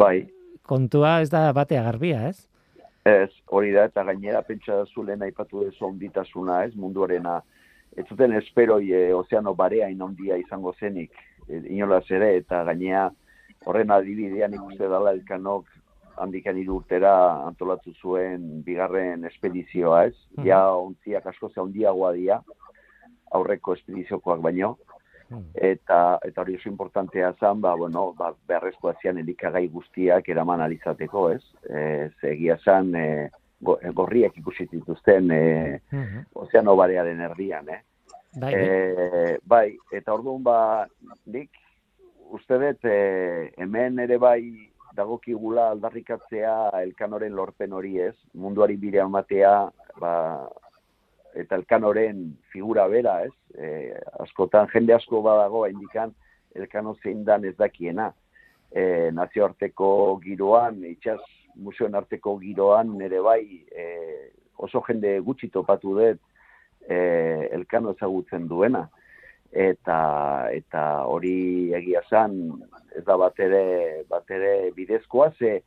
bai. 0.00 0.30
Kontua 0.64 1.18
ez 1.20 1.28
da 1.28 1.50
batea 1.52 1.84
garbia, 1.84 2.30
ez? 2.32 2.46
Ez, 3.04 3.28
hori 3.52 3.76
da, 3.76 3.90
eta 3.92 4.08
gainera 4.08 4.40
pentsa 4.46 4.86
zulen 4.86 5.20
aipatu 5.28 5.66
ez 5.68 5.76
onditasuna, 5.84 6.62
ez, 6.64 6.72
munduarena, 6.80 7.42
ez 7.92 8.08
zuten 8.08 8.32
esperoi 8.40 8.86
e, 8.88 9.10
ozeano 9.12 9.52
barea 9.58 9.92
inondia 9.92 10.40
izango 10.40 10.72
zenik, 10.80 11.12
inolaz 11.48 12.04
ere, 12.10 12.36
eta 12.36 12.64
gainea 12.64 13.10
horren 13.66 13.90
adibidean 13.90 14.54
ikuste 14.56 14.88
dala 14.88 15.12
elkanok 15.16 15.66
handikan 16.20 16.58
urtera 16.68 17.12
antolatu 17.46 17.92
zuen 18.02 18.62
bigarren 18.64 19.24
espedizioa, 19.24 20.04
ez? 20.10 20.16
Mm 20.36 20.46
Ja, 20.46 20.60
ontziak 20.74 21.26
asko 21.26 21.50
ze 21.50 21.60
handiagoa 21.60 22.12
dira, 22.12 22.40
aurreko 23.32 23.74
espediziokoak 23.78 24.40
baino, 24.40 24.76
mhm. 25.28 25.44
eta 25.54 26.18
eta 26.26 26.42
hori 26.42 26.56
oso 26.56 26.68
importantea 26.68 27.32
zan, 27.40 27.60
ba, 27.60 27.74
bueno, 27.76 28.12
ba, 28.18 28.32
beharrezkoa 28.48 28.94
zian 29.02 29.18
elikagai 29.18 29.66
guztiak 29.68 30.28
eraman 30.28 30.60
alizateko, 30.60 31.28
ez? 31.36 31.44
E, 31.68 32.10
egia 32.32 32.58
zan, 32.64 32.94
e, 32.94 33.30
gorriak 33.60 34.36
ikusi 34.40 34.66
dituzten 34.72 35.30
e, 35.30 35.44
mm 35.92 36.26
ozeano 36.40 36.76
barearen 36.76 37.20
erdian, 37.20 37.68
eh? 37.68 37.82
Bai, 38.32 38.54
e, 38.54 39.38
bai, 39.42 39.76
eta 39.90 40.14
orduan 40.14 40.44
ba, 40.46 40.86
nik 41.26 41.50
uste 42.30 42.58
dut 42.62 42.86
e, 42.86 43.50
hemen 43.58 43.98
ere 43.98 44.20
bai 44.22 44.70
dagokigula 44.94 45.70
aldarrikatzea 45.72 46.54
elkanoren 46.84 47.34
lorpen 47.34 47.74
hori 47.74 47.98
ez, 47.98 48.14
munduari 48.34 48.76
bire 48.78 49.02
amatea, 49.02 49.54
ba, 49.98 50.12
eta 51.34 51.58
elkanoren 51.58 52.22
figura 52.52 52.86
bera 52.90 53.20
ez, 53.26 53.34
e, 53.58 53.90
askotan 54.22 54.70
jende 54.70 54.94
asko 54.94 55.22
badago 55.26 55.66
indikan 55.66 56.14
elkano 56.54 56.94
zein 57.02 57.24
dan 57.24 57.44
ez 57.44 57.56
dakiena. 57.58 58.12
E, 58.70 59.10
nazioarteko 59.10 60.20
giroan, 60.22 60.84
itxas 60.86 61.20
museoen 61.58 61.98
arteko 61.98 62.36
giroan, 62.38 62.94
nere 62.98 63.18
bai 63.26 63.42
e, 63.74 63.86
oso 64.62 64.82
jende 64.86 65.18
gutxi 65.26 65.50
topatu 65.50 65.96
dut, 65.98 66.20
e, 66.88 67.48
elkano 67.52 67.94
ezagutzen 67.96 68.48
duena. 68.48 68.88
Eta, 69.50 69.98
eta 70.54 70.82
hori 71.10 71.72
egia 71.74 72.02
zan, 72.08 72.36
ez 72.94 73.02
da 73.04 73.16
bat 73.18 73.38
ere, 73.42 74.04
bat 74.08 74.30
ere 74.30 74.70
bidezkoa, 74.76 75.32
ze 75.38 75.60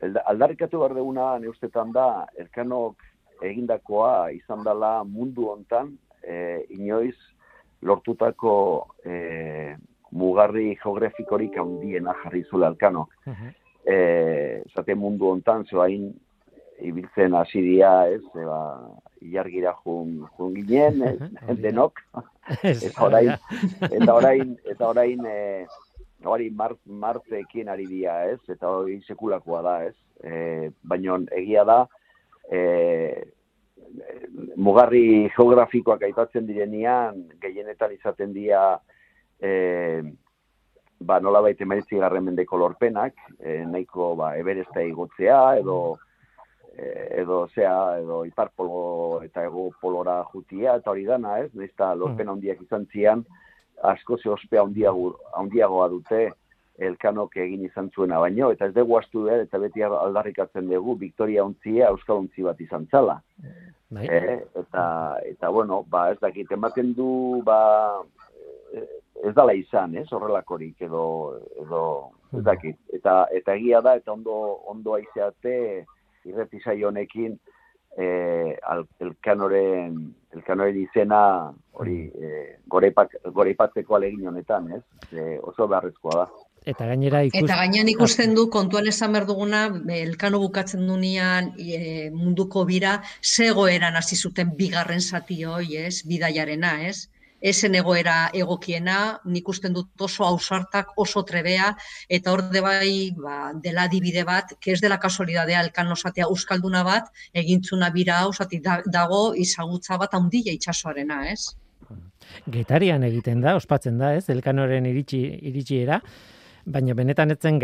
aldarrikatu 0.00 0.78
behar 0.78 0.94
duguna 0.94 1.30
neustetan 1.42 1.92
da, 1.92 2.26
elkanok 2.38 3.02
egindakoa 3.42 4.30
izan 4.34 4.64
dela 4.66 5.02
mundu 5.04 5.48
hontan, 5.52 5.94
e, 6.22 6.64
inoiz 6.74 7.16
lortutako 7.82 8.54
e, 9.04 9.76
mugarri 10.10 10.74
geografikorik 10.82 11.56
handiena 11.58 12.14
jarri 12.22 12.44
zula 12.50 12.68
elkanok. 12.68 13.14
Uh 13.26 13.32
-huh. 13.32 13.52
e, 13.84 14.62
zate 14.74 14.94
mundu 14.94 15.30
hontan, 15.30 15.64
zoain 15.64 16.12
ibiltzen 16.80 17.34
hasi 17.34 17.62
dia, 17.62 18.08
ez, 18.10 18.22
ba, 18.34 18.60
ilargira 19.24 19.74
jun, 19.82 20.26
jun 20.36 20.54
ginen, 20.54 21.02
ez, 21.48 21.58
denok, 21.62 22.00
eta 22.62 23.06
orain, 23.06 23.32
eta 23.90 24.14
orain, 24.14 24.54
eta 24.68 24.90
orain, 24.92 25.26
e, 25.26 25.66
hori 26.26 26.50
mart, 26.54 26.78
martekin 26.86 27.70
ari 27.72 27.88
dia, 27.90 28.20
ez, 28.30 28.40
eta 28.50 28.70
hori 28.70 29.00
sekulakoa 29.06 29.62
da, 29.66 29.74
ez, 29.88 29.96
e, 30.22 30.70
baina 30.82 31.18
egia 31.38 31.66
da, 31.68 31.80
e, 32.50 32.62
mugarri 34.56 35.28
geografikoak 35.34 36.02
aipatzen 36.06 36.46
direnean, 36.46 37.24
gehienetan 37.42 37.94
izaten 37.96 38.34
dira, 38.36 38.78
e, 39.40 40.02
ba, 40.98 41.18
nola 41.22 41.42
baita 41.42 41.64
emeritzi 41.66 41.98
garren 41.98 42.26
mendeko 42.26 42.58
lorpenak, 42.60 43.16
e, 43.38 43.62
nahiko 43.66 44.12
ba, 44.18 44.36
eberesta 44.38 44.84
igotzea, 44.84 45.40
edo 45.62 45.78
e, 45.96 46.07
edo 46.78 47.46
zea, 47.54 47.98
edo 47.98 48.24
iparpolo 48.28 49.22
eta 49.26 49.44
ego 49.44 49.68
polora 49.80 50.22
jutia, 50.32 50.76
eta 50.76 50.92
hori 50.92 51.04
dana, 51.04 51.38
ez? 51.42 51.50
Nesta 51.54 51.94
lorpen 51.94 52.28
handiak 52.28 52.62
izan 52.62 52.86
zian, 52.92 53.24
asko 53.82 54.18
ze 54.18 54.30
ospea 54.30 54.62
handiagoa 54.62 55.88
dute 55.88 56.28
elkanok 56.78 57.36
egin 57.42 57.64
izan 57.66 57.90
zuena 57.90 58.20
baino, 58.22 58.52
eta 58.54 58.68
ez 58.68 58.74
dugu 58.74 58.98
astu 58.98 59.24
behar, 59.26 59.42
eta 59.42 59.58
beti 59.58 59.82
aldarrikatzen 59.82 60.68
dugu, 60.70 60.94
Victoria 61.00 61.44
ontzia 61.44 61.90
Euskal 61.90 62.22
ontzi 62.22 62.46
bat 62.46 62.60
izan 62.62 62.86
zala. 62.90 63.18
Bai. 63.90 64.04
E, 64.06 64.38
eta, 64.60 64.84
eta, 65.26 65.50
bueno, 65.50 65.82
ba, 65.90 66.10
ez 66.12 66.18
dakit, 66.22 66.52
ematen 66.54 66.92
du, 66.94 67.08
ba, 67.44 67.58
ez 69.24 69.34
dala 69.34 69.56
izan, 69.58 69.96
ez, 69.98 70.06
horrelakorik, 70.12 70.76
edo, 70.86 71.02
edo, 71.64 71.82
ez 72.36 72.44
dakit, 72.46 72.78
eta, 72.94 73.24
eta 73.34 73.56
egia 73.58 73.80
da, 73.82 73.96
eta 73.98 74.12
ondo, 74.14 74.36
ondo 74.70 74.94
aizeate, 74.98 75.56
irretizai 76.28 76.82
honekin, 76.84 77.38
e, 77.98 78.56
al, 78.62 78.84
elkanoren, 79.02 79.96
elkanoren 80.36 80.76
izena, 80.82 81.22
hori, 81.72 82.00
e, 82.14 82.58
goreipatzeko 82.68 83.98
alegin 83.98 84.28
honetan, 84.30 84.70
ez, 84.78 84.84
e, 85.12 85.38
oso 85.42 85.68
beharrezkoa 85.70 86.20
da. 86.22 86.28
Eta 86.68 86.86
gainera 86.90 87.22
ikus... 87.24 87.40
Eta 87.40 87.56
gainean 87.62 87.88
ikusten 87.88 88.34
du, 88.36 88.48
kontuan 88.52 88.88
esan 88.90 89.14
behar 89.14 89.26
duguna, 89.28 89.66
elkano 89.94 90.40
bukatzen 90.42 90.84
dunean 90.88 91.52
e, 91.56 92.10
munduko 92.12 92.64
bira, 92.68 92.98
zegoeran 93.24 93.96
hasi 93.96 94.18
zuten 94.18 94.52
bigarren 94.58 95.00
zati 95.00 95.44
hoi, 95.48 95.78
ez, 95.86 96.02
bidaiarena, 96.08 96.74
ez? 96.90 97.08
Esen 97.40 97.74
egoera 97.78 98.30
egokiena, 98.34 99.20
nik 99.24 99.48
usten 99.48 99.74
dut 99.74 100.06
oso 100.06 100.24
ausartak, 100.26 100.94
oso 100.96 101.22
trebea, 101.24 101.72
eta 102.08 102.32
hor 102.32 102.44
de 102.52 102.62
bai, 102.64 103.10
ba, 103.16 103.52
dela 103.54 103.88
dibide 103.88 104.24
bat, 104.24 104.56
que 104.60 104.72
ez 104.72 104.80
dela 104.80 104.98
kasualidadea 104.98 105.62
elkan 105.66 105.92
osatea 105.92 106.26
euskalduna 106.26 106.82
bat, 106.84 107.12
egintzuna 107.32 107.90
bira 107.90 108.22
hau, 108.22 108.32
dago 108.86 109.22
izagutza 109.34 109.98
bat 109.98 110.14
handia 110.14 110.52
itxasoarena, 110.52 111.22
ez? 111.30 111.54
Getarian 112.46 113.02
egiten 113.04 113.40
da, 113.40 113.54
ospatzen 113.56 113.98
da, 113.98 114.14
ez, 114.14 114.28
elkanoren 114.28 114.86
iritsi, 114.86 115.22
iritsiera, 115.52 116.02
Baina 116.68 116.92
benetan 116.92 117.32
etzen 117.32 117.58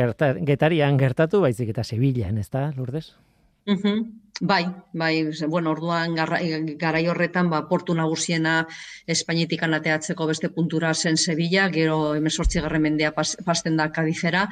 getarian 0.48 0.96
gertatu, 0.96 1.42
baizik 1.44 1.74
eta 1.74 1.84
Sevillaan, 1.84 2.38
ez 2.40 2.48
da, 2.48 2.70
Lourdes? 2.76 3.10
Bai, 4.40 4.66
bai, 4.92 5.30
bueno, 5.46 5.70
orduan 5.70 6.16
garai 6.16 7.06
horretan 7.06 7.50
ba, 7.50 7.60
portu 7.68 7.94
nagusiena 7.94 8.64
Espainetik 9.06 9.62
anateatzeko 9.62 10.26
beste 10.26 10.48
puntura 10.50 10.90
zen 10.94 11.16
Sevilla, 11.16 11.68
gero 11.70 12.16
emesortzi 12.18 12.58
garren 12.64 12.82
mendea 12.82 13.12
pas, 13.14 13.36
pasten 13.46 13.76
da 13.76 13.92
kadizera, 13.92 14.48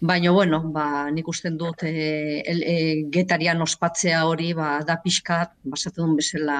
baina, 0.00 0.32
bueno, 0.36 0.60
ba, 0.74 1.08
nik 1.10 1.28
usten 1.32 1.56
dut 1.56 1.84
e, 1.88 2.42
e, 2.44 2.76
getarian 3.14 3.62
ospatzea 3.62 4.26
hori, 4.26 4.52
ba, 4.52 4.82
da 4.84 4.98
pixka, 5.00 5.40
basatu 5.64 6.02
duen 6.02 6.16
bezala 6.18 6.58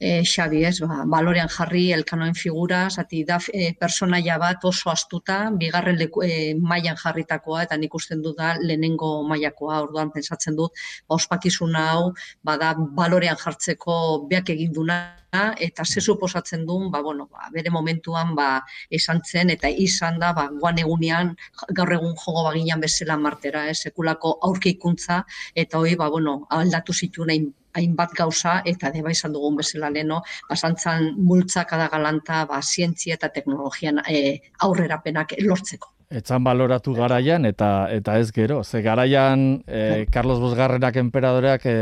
e, 0.00 0.24
Xabi, 0.26 0.64
ez, 0.64 0.80
ba, 0.82 1.04
balorean 1.06 1.52
jarri 1.54 1.84
elkanoen 1.94 2.34
figura, 2.34 2.88
zati 2.90 3.22
da 3.28 3.38
e, 3.52 3.76
personaia 3.78 4.40
bat 4.42 4.64
oso 4.64 4.90
astuta, 4.90 5.38
bigarren 5.54 6.00
leku, 6.02 6.26
e, 6.26 6.56
mailan 6.58 6.98
jarritakoa, 6.98 7.62
eta 7.68 7.78
nik 7.78 7.94
usten 7.94 8.26
dut 8.26 8.40
da 8.42 8.56
lehenengo 8.58 9.20
mailakoa, 9.28 9.84
orduan 9.86 10.10
pensatzen 10.10 10.58
dut, 10.58 10.74
ba, 11.06 11.20
ospakizuna 11.20 11.91
hau 11.92 12.12
bada 12.42 12.74
balorean 13.00 13.38
jartzeko 13.40 13.96
beak 14.30 14.50
egin 14.56 14.72
duna 14.72 15.02
eta 15.32 15.84
ze 15.84 16.00
suposatzen 16.00 16.66
duen, 16.66 16.90
ba, 16.90 17.00
bueno, 17.00 17.26
ba, 17.32 17.48
bere 17.52 17.70
momentuan 17.70 18.34
ba, 18.36 18.62
esan 18.90 19.22
zen 19.24 19.50
eta 19.50 19.68
izan 19.68 20.18
da, 20.20 20.32
ba, 20.36 20.48
guan 20.60 20.78
egunean, 20.78 21.32
gaur 21.72 21.92
egun 21.96 22.12
jogo 22.24 22.44
baginan 22.44 22.80
bezala 22.84 23.16
martera, 23.16 23.64
eh, 23.70 23.74
sekulako 23.74 24.34
aurkeikuntza, 24.48 25.22
eta 25.54 25.78
hoi, 25.78 25.94
ba, 25.96 26.10
bueno, 26.10 26.46
aldatu 26.50 26.92
zitu 26.92 27.24
nahi 27.24 27.46
hainbat 27.74 28.12
gauza 28.16 28.58
eta 28.68 28.90
deba 28.92 29.10
izan 29.14 29.32
dugun 29.32 29.56
bezala 29.56 29.88
leno, 29.90 30.20
basantzan 30.50 31.14
multzak 31.16 31.72
adagalanta 31.78 32.44
ba, 32.50 32.60
zientzia 32.60 33.16
eta 33.16 33.32
teknologian 33.32 34.02
e, 34.08 34.40
aurrerapenak 34.68 35.38
lortzeko. 35.40 35.91
Etzan 36.12 36.44
baloratu 36.44 36.92
garaian 36.96 37.46
eta 37.48 37.88
eta 37.90 38.18
ez 38.20 38.30
gero. 38.36 38.62
Ze 38.64 38.82
garaian 38.84 39.62
e, 39.66 40.06
Carlos 40.12 40.40
Bosgarrenak 40.40 40.96
enperadoreak 41.00 41.64
e, 41.66 41.76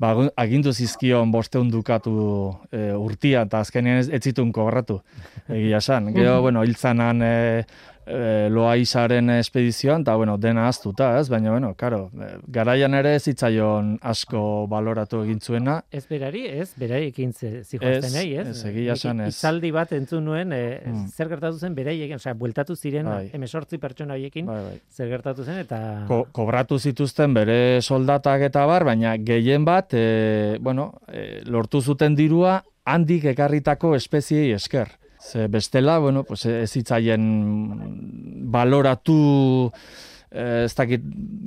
ba, 0.00 0.14
agindu 0.40 0.72
zizkion 0.72 1.30
bosteun 1.34 1.70
dukatu 1.70 2.14
e, 2.72 2.92
urtia 2.96 3.44
eta 3.46 3.60
azkenean 3.60 4.00
ez, 4.00 4.08
ez 4.08 4.22
zitun 4.22 4.52
kobratu. 4.56 5.02
Egia 5.48 5.80
san. 5.80 6.08
Gero, 6.14 6.40
bueno, 6.40 6.64
hiltzanan 6.64 7.22
e, 7.22 7.34
e, 8.06 8.48
loa 8.50 8.74
izaren 8.80 9.30
espedizioan, 9.36 10.02
eta, 10.02 10.14
bueno, 10.16 10.36
dena 10.38 10.66
aztuta, 10.68 11.12
ez? 11.20 11.28
Baina, 11.32 11.50
bueno, 11.50 11.72
karo, 11.78 12.10
e, 12.18 12.30
garaian 12.52 12.94
ere 12.98 13.14
zitzaion 13.20 13.96
asko 14.12 14.66
baloratu 14.70 15.22
egin 15.24 15.40
zuena. 15.40 15.78
Ez 15.90 16.04
berari, 16.10 16.44
ez? 16.48 16.70
Berari 16.80 17.10
ekin 17.12 17.32
zijoazten 17.36 18.12
nahi, 18.14 18.34
ez? 18.42 18.46
Ez, 18.52 18.64
egia 18.70 18.96
esan, 18.98 19.22
ez. 19.26 19.32
Izaldi 19.36 19.72
bat 19.74 19.92
entzun 19.96 20.26
nuen, 20.28 20.54
e, 20.56 20.62
hmm. 20.80 21.06
zer 21.14 21.30
gertatu 21.32 21.58
zen 21.58 21.76
berei 21.78 21.98
egin, 22.06 22.18
osea, 22.20 22.34
bueltatu 22.38 22.76
ziren 22.76 23.10
bai. 23.10 23.26
emesortzi 23.34 23.80
pertsona 23.82 24.18
horiekin, 24.18 24.48
bai, 24.50 24.60
bai. 24.70 24.80
zer 24.90 25.12
gertatu 25.12 25.46
zen, 25.46 25.62
eta... 25.66 25.82
Ko, 26.10 26.24
kobratu 26.34 26.78
zituzten 26.78 27.34
bere 27.36 27.80
soldatak 27.82 28.48
eta 28.48 28.66
bar, 28.70 28.86
baina 28.88 29.16
gehien 29.18 29.66
bat, 29.68 29.94
e, 29.94 30.58
bueno, 30.60 30.92
e, 31.08 31.42
lortu 31.46 31.82
zuten 31.82 32.18
dirua, 32.18 32.60
handik 32.84 33.28
ekarritako 33.32 33.94
espeziei 33.94 34.50
esker. 34.56 34.90
Ze 35.22 35.46
bestela, 35.46 35.98
bueno, 35.98 36.24
pues 36.24 36.44
ez 36.46 36.76
hitzaien 36.76 37.22
baloratu 38.50 39.70
eh, 40.30 40.64
ez 40.66 40.74
dakit 40.74 41.02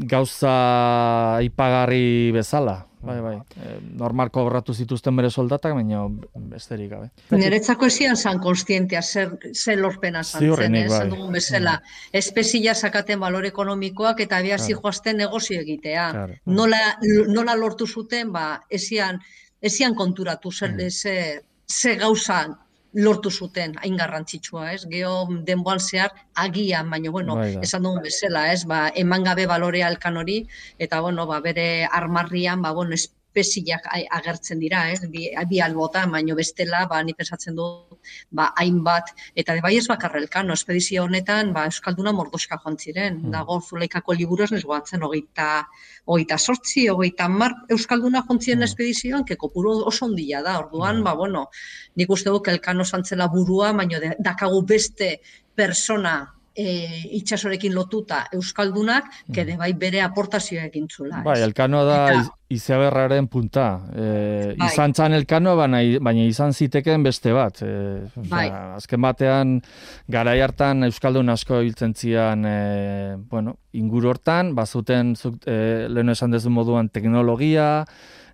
gauza 0.07 1.39
ipagarri 1.43 2.31
bezala. 2.31 2.85
Bai, 3.05 3.19
bai. 3.21 3.35
E, 3.61 3.75
normal 3.99 4.31
kobratu 4.33 4.73
zituzten 4.73 5.15
bere 5.19 5.29
soldatak, 5.29 5.75
baina 5.77 5.99
besterik 6.53 6.89
gabe. 6.95 7.11
Niretzako 7.37 7.85
ezian 7.91 8.17
zan 8.17 8.39
konstientia 8.41 9.03
zer, 9.03 9.35
zer 9.53 9.77
lorpena 9.77 10.23
zan 10.23 10.47
zen, 10.55 10.79
eh? 10.79 10.87
bai. 10.89 11.03
dugun 11.11 11.37
bezala. 11.37 11.75
Mm. 11.77 12.17
Espezia 12.23 12.73
sakaten 12.73 13.21
balor 13.21 13.45
ekonomikoak 13.51 14.25
eta 14.25 14.41
bia 14.41 14.57
claro. 14.57 14.81
joazten 14.81 15.21
negozio 15.21 15.61
egitea. 15.61 16.07
Nola, 16.45 16.81
nola 17.29 17.55
lortu 17.59 17.85
zuten, 17.85 18.31
ba, 18.33 18.47
ezian, 18.69 19.21
ezian 19.61 19.93
konturatu 19.93 20.51
zer, 20.51 20.73
mm. 20.73 20.89
zer, 20.89 21.43
zer 21.69 21.99
gauzan 22.01 22.57
lortu 22.95 23.29
zuten 23.31 23.75
hain 23.83 23.97
garrantzitsua, 23.99 24.69
ez? 24.73 24.85
Geo 24.91 25.27
denboan 25.47 25.81
zehar 25.83 26.13
agian, 26.45 26.89
baina 26.89 27.11
bueno, 27.11 27.35
bai 27.35 27.51
esan 27.67 27.83
dugun 27.83 28.01
bezala, 28.05 28.45
ez? 28.53 28.63
Ba, 28.71 28.87
eman 29.03 29.27
gabe 29.27 29.47
balorea 29.51 29.89
elkan 29.91 30.17
hori 30.17 30.37
eta 30.79 31.01
bueno, 31.03 31.27
ba, 31.27 31.41
bere 31.43 31.67
armarrian, 31.91 32.61
ba 32.63 32.71
bueno, 32.71 32.95
espeziak 33.35 33.87
agertzen 33.91 34.59
dira, 34.59 34.85
ez? 34.91 35.01
Bi, 35.11 35.27
bi 35.49 35.59
albota, 35.61 36.05
baino 36.07 36.35
bestela, 36.35 36.85
ba, 36.87 37.01
ni 37.03 37.13
pensatzen 37.13 37.55
du, 37.55 37.65
ba, 38.31 38.51
hainbat, 38.61 39.11
eta 39.35 39.55
de 39.55 39.61
bai 39.61 39.75
ez 39.77 39.87
bakarra 39.87 40.19
elkano, 40.19 40.53
espedizio 40.53 41.03
honetan, 41.03 41.51
ba, 41.53 41.65
Euskalduna 41.65 42.13
mordoska 42.15 42.59
joan 42.63 42.77
ziren, 42.77 43.19
mm. 43.21 43.31
dago 43.35 43.59
zuleikako 43.61 44.15
liburu 44.15 44.45
ez 44.45 44.51
nesuatzen, 44.51 45.03
ogeita, 45.03 45.65
ogeita 46.05 46.37
sortzi, 46.37 46.87
ogeita 46.89 47.27
mar, 47.27 47.57
Euskalduna 47.69 48.23
joan 48.27 48.39
ziren 48.39 48.61
mm. 48.61 48.69
espedizioan, 48.69 49.25
keko 49.25 49.51
puro 49.51 49.75
oso 49.91 50.07
ondila 50.07 50.41
da, 50.45 50.57
orduan, 50.63 51.01
mm. 51.01 51.09
ba, 51.09 51.15
bueno, 51.19 51.49
nik 51.95 52.15
uste 52.15 52.31
duk 52.31 52.47
elkano 52.53 52.85
zantzela 52.85 53.27
burua, 53.27 53.73
baino 53.75 53.99
dakagu 54.19 54.63
beste 54.63 55.17
persona 55.55 56.21
e, 56.55 57.03
itxasorekin 57.19 57.73
lotuta 57.75 58.25
euskaldunak, 58.33 59.09
mm. 59.09 59.35
kede 59.35 59.57
bai 59.59 59.73
bere 59.77 60.01
aportazioa 60.05 60.65
egin 60.69 60.87
zula. 60.89 61.21
Bai, 61.25 61.41
elkanoa 61.43 61.83
da 61.85 61.99
Eta, 62.05 62.23
izaberraren 62.55 63.27
punta. 63.31 63.67
E, 63.91 64.07
bai. 64.55 64.69
Izan 64.69 64.95
txan 64.95 65.17
elkanoa, 65.19 65.55
baina, 65.59 65.81
baina 66.03 66.25
izan 66.29 66.53
ziteken 66.53 67.03
beste 67.05 67.33
bat. 67.35 67.61
E, 67.65 68.05
bai. 68.31 68.47
azken 68.79 69.03
batean, 69.03 69.55
garai 70.11 70.37
hartan 70.45 70.87
euskaldun 70.87 71.33
asko 71.35 71.59
hiltzen 71.65 71.95
zian, 71.95 72.45
e, 72.47 73.15
bueno, 73.31 73.57
ingur 73.73 74.07
hortan, 74.13 74.53
bazuten, 74.55 75.15
zuk, 75.15 75.41
e, 75.45 75.87
lehen 75.91 76.15
esan 76.15 76.35
dezu 76.35 76.53
moduan, 76.53 76.89
teknologia, 76.89 77.85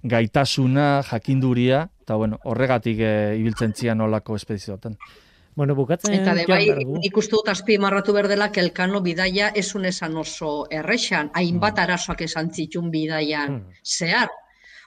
gaitasuna, 0.03 1.01
jakinduria, 1.09 1.87
eta 2.01 2.15
bueno, 2.17 2.39
horregatik 2.43 3.01
e, 3.01 3.11
ibiltzen 3.39 3.73
zian 3.77 4.01
olako 4.01 4.35
espedizioetan. 4.35 4.97
Bueno, 5.55 5.75
bukatzen 5.75 6.13
Eta 6.15 6.33
de 6.35 6.45
bai, 6.47 6.63
nik 6.87 7.17
uste 7.19 7.35
dut 7.35 7.49
azpi 7.51 7.75
marratu 7.81 8.13
berdela, 8.15 8.51
kelkano 8.55 9.01
bidaia 9.03 9.49
esun 9.61 9.85
esan 9.89 10.15
oso 10.17 10.51
errexan, 10.71 11.31
hainbat 11.35 11.75
mm. 11.75 11.83
arazoak 11.83 12.23
esan 12.27 12.53
zitun 12.55 12.91
bidaian 12.91 13.57
mm. 13.57 13.81
zehar. 13.83 14.31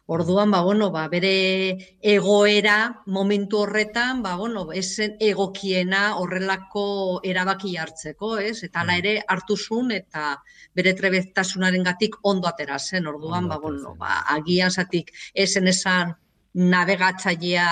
Orduan, 0.06 0.50
ba, 0.52 0.60
bueno, 0.60 0.90
ba, 0.92 1.06
bere 1.08 1.76
egoera 2.02 3.02
momentu 3.06 3.62
horretan, 3.62 4.20
ba, 4.22 4.34
bueno, 4.36 4.66
esen 4.72 5.14
egokiena 5.20 6.02
horrelako 6.20 7.20
erabaki 7.24 7.76
hartzeko, 7.80 8.34
ez? 8.38 8.58
Eta 8.66 8.82
ala 8.82 8.92
mm. 8.92 8.98
ere 9.00 9.14
hartu 9.28 9.56
zuen 9.56 9.94
eta 9.96 10.34
bere 10.76 10.92
trebetasunaren 10.96 11.88
gatik 11.88 12.20
ondo 12.22 12.48
atera 12.48 12.78
zen. 12.78 13.08
Orduan, 13.08 13.48
ba, 13.48 13.60
bueno, 13.60 13.96
ba, 14.00 14.20
agian 14.36 14.72
zatik 14.72 15.12
esen 15.32 15.72
esan 15.72 16.12
navegatzailea 16.54 17.68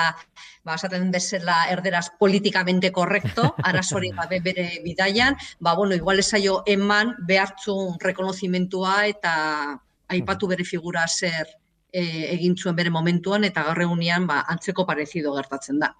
ba, 0.64 0.76
esaten 0.78 1.10
bezala 1.10 1.56
erderaz 1.70 2.08
politikamente 2.18 2.92
korrekto, 2.92 3.54
arazori 3.70 4.12
gabe 4.16 4.40
bere 4.44 4.68
bidaian, 4.84 5.36
ba, 5.60 5.74
bueno, 5.74 5.94
igual 5.94 6.22
esaio 6.22 6.62
eman 6.66 7.16
behartzun 7.28 7.98
rekonozimentua 8.00 9.06
eta 9.06 9.34
aipatu 10.12 10.48
bere 10.48 10.64
figura 10.68 11.06
zer 11.08 11.48
e, 11.92 12.02
egin 12.32 12.56
zuen 12.56 12.76
bere 12.76 12.90
momentuan 12.90 13.44
eta 13.44 13.64
gaur 13.66 13.82
egunean 13.84 14.26
ba, 14.26 14.40
antzeko 14.50 14.84
parezido 14.88 15.34
gertatzen 15.36 15.80
da. 15.82 15.92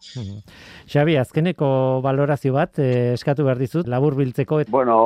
Xabi, 0.89 1.17
azkeneko 1.21 1.69
balorazio 2.05 2.55
bat 2.57 2.81
eh, 2.83 3.13
eskatu 3.13 3.47
behar 3.47 3.61
dizut, 3.61 3.89
labur 3.93 4.17
biltzeko. 4.19 4.63
Bueno, 4.73 4.99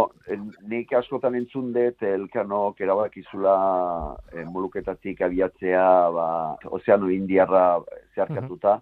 nik 0.71 0.93
askotan 0.99 1.39
entzun 1.39 1.73
dut 1.75 2.03
elkanok 2.07 2.81
erabakizula 2.87 3.57
e, 4.33 4.45
moluketatik 4.45 5.23
abiatzea 5.27 5.87
ba, 6.15 6.29
ozeano 6.79 7.11
indiarra 7.13 7.67
zeharkatuta, 8.15 8.81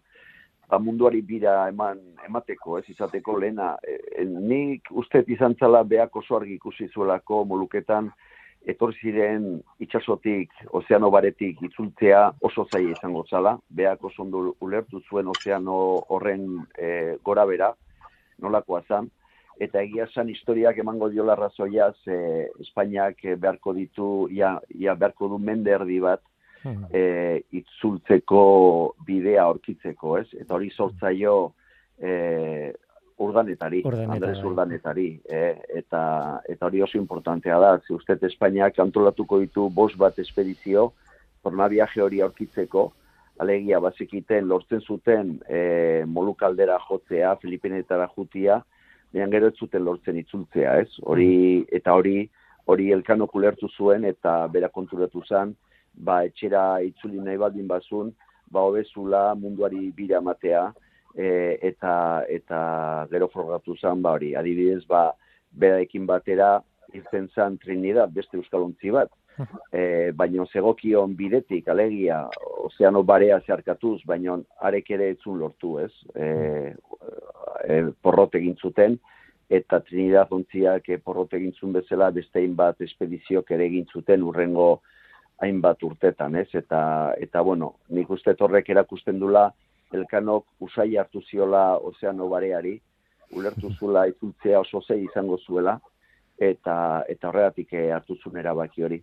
ba, 0.68 0.78
munduari 0.78 1.22
bira 1.22 1.68
eman 1.68 2.00
emateko, 2.26 2.78
ez 2.78 2.88
izateko 2.88 3.38
lehena. 3.38 3.74
E, 3.82 4.24
nik 4.24 4.90
uste 4.90 5.24
izan 5.26 5.56
zala 5.60 5.82
behako 5.82 6.22
argi 6.36 6.54
ikusi 6.54 6.88
zuelako 6.94 7.44
moluketan, 7.44 8.10
etorri 8.64 8.96
ziren 9.02 9.48
itsasotik 9.84 10.52
ozeano 10.72 11.10
baretik 11.12 11.60
itzultzea 11.66 12.30
oso 12.48 12.64
zaila 12.72 12.94
izango 12.96 13.24
zala, 13.30 13.58
beak 13.68 14.04
oso 14.04 14.22
ondo 14.22 14.54
ulertu 14.64 15.02
zuen 15.10 15.28
ozeano 15.28 15.76
horren 16.08 16.46
e, 16.78 17.16
gora 17.24 17.44
bera, 17.44 17.74
nolakoa 18.40 18.80
zan, 18.88 19.10
eta 19.60 19.82
egia 19.84 20.06
zan 20.14 20.30
historiak 20.32 20.78
emango 20.80 21.10
diola 21.12 21.36
razoia, 21.38 21.92
ze 22.04 22.48
Espainiak 22.60 23.20
beharko 23.38 23.74
ditu, 23.76 24.08
ia, 24.30 24.56
ia 24.74 24.94
beharko 24.94 25.28
du 25.28 25.38
mende 25.38 25.74
erdi 25.76 26.00
bat, 26.00 26.24
hmm. 26.64 26.88
e, 26.90 27.42
itzultzeko 27.60 28.44
bidea 29.06 29.44
aurkitzeko, 29.44 30.16
ez? 30.18 30.28
Eta 30.40 30.56
hori 30.56 30.70
sortzaio 30.74 31.36
e, 32.00 32.72
urdanetari, 33.18 33.82
Andres 34.08 34.42
urdanetari, 34.42 35.20
eh? 35.30 35.54
eta, 35.78 36.40
eta 36.50 36.66
hori 36.66 36.82
oso 36.82 36.98
importantea 36.98 37.58
da, 37.62 37.76
zi 37.86 37.94
uste 37.94 38.18
Espainiak 38.26 38.78
antolatuko 38.82 39.38
ditu 39.38 39.68
bos 39.70 39.92
bat 39.96 40.18
espedizio, 40.18 40.90
torna 41.44 41.68
viaje 41.70 42.02
hori 42.02 42.20
aurkitzeko, 42.24 42.88
alegia 43.38 43.80
bazikiten 43.82 44.48
lortzen 44.48 44.80
zuten 44.80 45.36
e, 45.48 46.04
molukaldera 46.06 46.78
jotzea, 46.88 47.36
Filipinetara 47.42 48.08
jutia, 48.16 48.60
behan 49.14 49.30
gero 49.30 49.50
ez 49.50 49.58
zuten 49.58 49.84
lortzen 49.86 50.18
itzultzea, 50.18 50.78
ez? 50.82 50.90
Hori, 51.02 51.30
mm. 51.60 51.68
eta 51.78 51.94
hori, 51.94 52.24
hori 52.66 52.90
elkano 52.94 53.28
kulertu 53.30 53.70
zuen, 53.76 54.06
eta 54.08 54.40
bera 54.50 54.70
konturatu 54.74 55.22
zen, 55.28 55.54
ba, 55.94 56.24
etxera 56.24 56.80
itzuli 56.82 57.20
nahi 57.20 57.40
baldin 57.40 57.68
bazun, 57.68 58.12
ba, 58.50 58.60
hobezula 58.60 59.34
munduari 59.34 59.90
bira 59.96 60.20
matea, 60.20 60.72
e, 61.14 61.58
eta 61.62 62.24
eta 62.28 63.06
gero 63.10 63.28
frogatu 63.32 63.76
zen 63.76 64.02
ba 64.02 64.14
hori 64.18 64.34
adibidez 64.34 64.84
ba 64.86 65.12
beraekin 65.52 66.06
batera 66.06 66.58
irten 66.94 67.28
zan 67.34 67.58
Trinidad 67.58 68.10
beste 68.12 68.36
euskalontzi 68.36 68.90
bat. 68.90 69.10
E, 69.74 70.12
baino 70.14 70.44
zegokion 70.46 71.16
bidetik 71.18 71.68
alegia 71.68 72.20
ozeano 72.68 73.02
barea 73.02 73.40
zeharkatuz 73.40 74.00
baino 74.06 74.36
arek 74.62 74.92
ere 74.94 75.08
etzun 75.16 75.40
lortu 75.40 75.78
ez? 75.82 75.90
E, 76.14 76.26
e, 77.66 77.80
porrot 78.02 78.36
egin 78.38 78.54
zuten 78.54 78.94
eta 79.50 79.80
Trinidad 79.80 80.30
ontziak 80.30 80.88
e, 80.88 80.98
porrot 80.98 81.34
egin 81.34 81.52
zuen 81.58 81.74
bezala 81.74 82.12
beste 82.14 82.46
bat 82.54 82.80
espediziok 82.80 83.50
ere 83.50 83.66
egin 83.66 83.90
zuten 83.92 84.22
urrengo 84.22 84.68
hainbat 85.42 85.82
urtetan, 85.82 86.36
ez? 86.36 86.48
Eta, 86.54 87.14
eta 87.20 87.42
bueno, 87.42 87.74
nik 87.88 88.10
uste 88.10 88.34
torrek 88.38 88.70
erakusten 88.70 89.18
dula, 89.18 89.48
elkanok 89.94 90.46
usai 90.66 90.96
hartu 90.96 91.22
ziola 91.22 91.76
ozeano 91.78 92.28
bareari, 92.28 92.78
ulertu 93.34 93.72
zula 93.78 94.06
itzultzea 94.10 94.60
oso 94.60 94.82
zei 94.82 95.02
izango 95.04 95.38
zuela, 95.38 95.78
eta 96.38 97.04
eta 97.08 97.28
horregatik 97.28 97.72
eh, 97.78 97.90
hartu 97.94 98.16
zuen 98.18 98.40
erabaki 98.40 98.82
hori. 98.82 98.98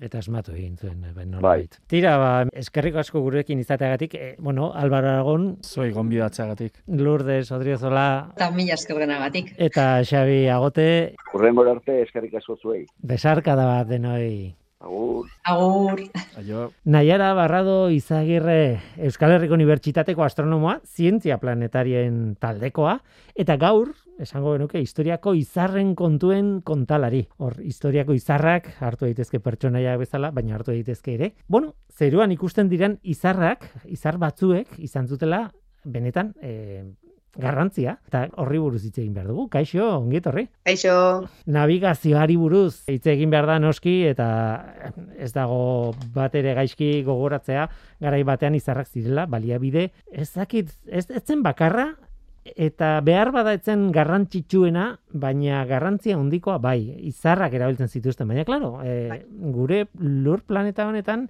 Eta 0.00 0.20
esmatu 0.20 0.52
egin 0.54 0.76
zuen, 0.76 1.04
eh, 1.04 1.12
ben 1.16 1.32
bai. 1.40 1.68
Tira, 1.88 2.16
ba, 2.20 2.30
eskerriko 2.52 3.00
asko 3.00 3.20
gurekin 3.24 3.60
izateagatik, 3.60 4.14
e, 4.14 4.34
bueno, 4.38 4.70
Álvaro 4.74 5.08
Aragon, 5.08 5.48
zoi 5.62 5.90
gonbidatzeagatik. 5.96 6.82
Lourdes 7.00 7.50
Odriozola, 7.52 8.06
eta 8.36 8.50
mila 8.52 8.76
eskerrenagatik. 8.76 9.54
Eta 9.56 9.88
Xabi 10.04 10.46
Agote, 10.52 11.16
Urrengo 11.34 11.66
arte 11.70 12.02
eskerrik 12.02 12.36
asko 12.40 12.56
zuei. 12.60 12.84
Besarka 13.02 13.56
da 13.56 13.66
bat 13.72 13.88
denoi. 13.88 14.54
Agur. 14.78 15.26
Agur. 15.44 16.02
Aio. 16.36 16.72
Naiara 16.84 17.32
Barrado 17.34 17.88
Izagirre 17.90 18.82
Euskal 18.96 19.32
Herriko 19.32 19.56
Unibertsitateko 19.56 20.24
astronomoa, 20.24 20.80
zientzia 20.84 21.38
planetarien 21.40 22.36
taldekoa, 22.40 22.98
eta 23.34 23.56
gaur, 23.56 23.94
esango 24.20 24.52
genuke, 24.52 24.82
historiako 24.84 25.32
izarren 25.38 25.94
kontuen 25.96 26.60
kontalari. 26.60 27.24
Hor, 27.40 27.56
historiako 27.64 28.16
izarrak 28.18 28.68
hartu 28.84 29.08
daitezke 29.08 29.40
pertsonaia 29.40 29.96
bezala, 29.96 30.30
baina 30.30 30.58
hartu 30.58 30.74
daitezke 30.74 31.16
ere. 31.16 31.32
Bueno, 31.48 31.72
zeruan 31.96 32.36
ikusten 32.36 32.68
diren 32.68 33.00
izarrak, 33.02 33.64
izar 33.88 34.20
batzuek, 34.20 34.76
izan 34.78 35.08
zutela, 35.08 35.46
benetan, 35.84 36.34
e, 36.42 36.84
garrantzia 37.40 37.96
eta 38.08 38.26
horri 38.42 38.58
buruz 38.62 38.82
hitz 38.84 38.96
egin 38.98 39.12
behar 39.14 39.28
dugu. 39.30 39.46
Kaixo, 39.52 39.84
ongi 39.98 40.20
etorri. 40.20 40.46
Kaixo. 40.66 40.96
Navigazioari 41.52 42.36
buruz 42.40 42.82
hitz 42.90 43.06
egin 43.12 43.32
behar 43.34 43.48
da 43.50 43.58
noski 43.62 43.98
eta 44.10 44.28
ez 45.18 45.32
dago 45.36 45.94
bat 46.14 46.34
ere 46.34 46.56
gaizki 46.58 47.02
gogoratzea 47.06 47.68
garai 48.00 48.22
batean 48.28 48.56
izarrak 48.58 48.88
zirela 48.88 49.26
baliabide. 49.30 49.90
Ez 50.12 50.30
dakit, 50.34 50.72
ez 50.86 51.06
etzen 51.10 51.42
bakarra 51.46 51.92
eta 52.54 53.00
behar 53.02 53.32
bada 53.34 53.56
etzen 53.56 53.88
garrantzitsuena, 53.94 54.86
baina 55.12 55.64
garrantzia 55.66 56.16
handikoa 56.16 56.58
bai, 56.62 56.78
izarrak 57.08 57.56
erabiltzen 57.58 57.90
zituzten, 57.90 58.28
baina 58.28 58.44
claro, 58.46 58.76
e, 58.84 59.24
gure 59.54 59.86
lur 59.98 60.44
planeta 60.46 60.86
honetan 60.86 61.26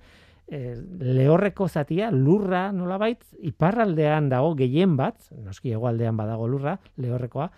e, 0.48 0.76
lehorreko 1.00 1.68
zatia, 1.68 2.10
lurra 2.10 2.70
nolabait, 2.72 3.22
iparraldean 3.42 4.30
dago 4.30 4.54
gehien 4.58 4.96
bat, 4.96 5.18
noski 5.44 5.74
egoaldean 5.74 6.16
badago 6.16 6.48
lurra, 6.50 6.76
lehorrekoa, 7.02 7.50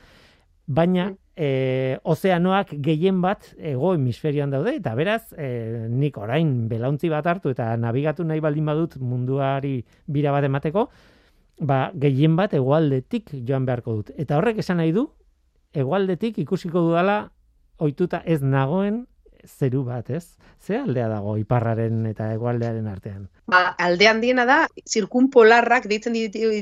baina 0.69 1.09
e, 1.37 1.99
ozeanoak 2.05 2.75
gehien 2.85 3.23
bat 3.25 3.53
ego 3.57 3.95
hemisferioan 3.97 4.51
daude, 4.53 4.75
eta 4.81 4.95
beraz, 4.99 5.23
e, 5.33 5.87
nik 5.89 6.19
orain 6.21 6.69
belauntzi 6.69 7.09
bat 7.13 7.27
hartu 7.27 7.53
eta 7.55 7.71
navigatu 7.81 8.27
nahi 8.27 8.43
baldin 8.45 8.69
badut 8.69 8.99
munduari 9.01 9.79
bira 10.07 10.35
bat 10.35 10.45
emateko, 10.49 10.89
ba, 11.61 11.89
gehien 11.95 12.37
bat 12.37 12.55
egoaldetik 12.55 13.33
joan 13.47 13.65
beharko 13.69 14.01
dut. 14.01 14.13
Eta 14.17 14.37
horrek 14.39 14.61
esan 14.65 14.81
nahi 14.83 14.93
du, 14.93 15.09
egoaldetik 15.77 16.39
ikusiko 16.45 16.85
dudala 16.91 17.21
ohituta 17.79 18.23
ez 18.27 18.43
nagoen 18.43 19.07
zeru 19.47 19.85
bat, 19.85 20.11
ez? 20.11 20.37
Ze 20.59 20.79
aldea 20.79 21.09
dago 21.09 21.37
iparraren 21.39 22.07
eta 22.11 22.33
egualdearen 22.35 22.87
artean? 22.91 23.29
Ba, 23.47 23.75
aldean 23.79 24.21
diena 24.21 24.45
da, 24.49 24.59
zirkunpolarrak 24.85 25.87
deitzen 25.91 26.17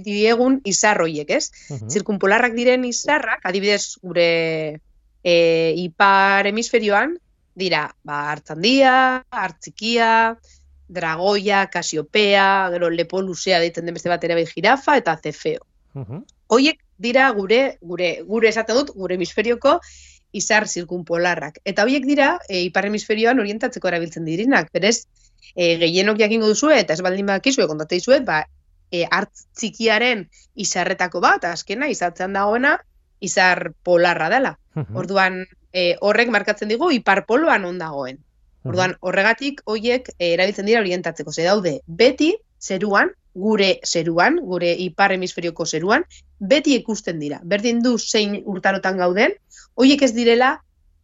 diegun 0.05 0.61
izarroiek, 0.65 1.31
ez? 1.31 1.51
Uh 1.71 1.89
Zirkunpolarrak 1.89 2.55
diren 2.57 2.85
izarrak, 2.85 3.45
adibidez 3.49 3.97
gure 4.03 4.29
e, 5.25 5.37
ipar 5.83 6.47
hemisferioan, 6.47 7.17
dira, 7.57 7.87
ba, 8.05 8.27
hartzandia, 8.33 9.25
hartzikia, 9.31 10.37
dragoia, 10.89 11.67
kasiopea, 11.73 12.71
gero 12.75 12.91
lepo 12.91 13.23
luzea 13.23 13.59
deitzen 13.61 13.87
den 13.89 13.97
beste 13.97 14.13
bat 14.13 14.25
ere 14.25 14.37
bai 14.39 14.47
jirafa, 14.47 14.97
eta 15.03 15.19
zefeo. 15.23 15.65
Uh 15.95 16.23
Hoiek 16.47 16.79
dira 17.03 17.25
gure, 17.35 17.79
gure, 17.83 18.21
gure 18.23 18.49
esaten 18.53 18.77
dut, 18.79 18.93
gure 18.95 19.17
hemisferioko, 19.17 19.81
izar 20.37 20.67
zirkunpolarrak. 20.69 21.61
Eta 21.65 21.87
horiek 21.87 22.05
dira, 22.09 22.37
e, 22.49 22.63
ipar 22.69 22.89
hemisferioan 22.89 23.41
orientatzeko 23.43 23.89
erabiltzen 23.89 24.27
direnak. 24.29 24.71
Berez, 24.75 25.07
e, 25.55 25.77
gehienok 25.81 26.21
jakingo 26.21 26.51
duzu 26.53 26.71
eta 26.75 26.95
ez 26.95 27.03
baldin 27.05 27.31
bakizue 27.33 27.67
kontate 27.71 28.01
dizue, 28.01 28.21
ba, 28.27 28.43
e, 28.91 29.05
hartz 29.11 29.47
txikiaren 29.59 30.27
izarretako 30.67 31.23
bat, 31.25 31.47
azkena, 31.49 31.89
izatzean 31.93 32.37
dagoena, 32.37 32.77
izar 33.21 33.71
polarra 33.87 34.29
dela. 34.33 34.57
Orduan, 34.77 35.41
e, 35.73 35.95
horrek 36.05 36.33
markatzen 36.33 36.69
digu 36.69 36.91
ipar 36.93 37.25
poloan 37.29 37.65
on 37.65 37.79
dagoen. 37.81 38.21
Orduan, 38.67 38.97
horregatik, 39.01 39.63
horiek 39.65 40.11
e, 40.19 40.33
erabiltzen 40.35 40.67
dira 40.69 40.83
orientatzeko. 40.83 41.33
Ze 41.33 41.47
daude, 41.47 41.79
beti, 41.87 42.35
zeruan, 42.61 43.13
gure 43.37 43.81
zeruan, 43.85 44.39
gure 44.49 44.73
ipar 44.87 45.13
hemisferioko 45.13 45.67
zeruan, 45.67 46.07
beti 46.41 46.77
ikusten 46.81 47.21
dira. 47.21 47.41
Berdin 47.45 47.83
du 47.85 47.97
zein 47.99 48.39
urtarotan 48.45 48.97
gauden, 49.03 49.37
hoiek 49.77 50.03
ez 50.03 50.13
direla 50.17 50.57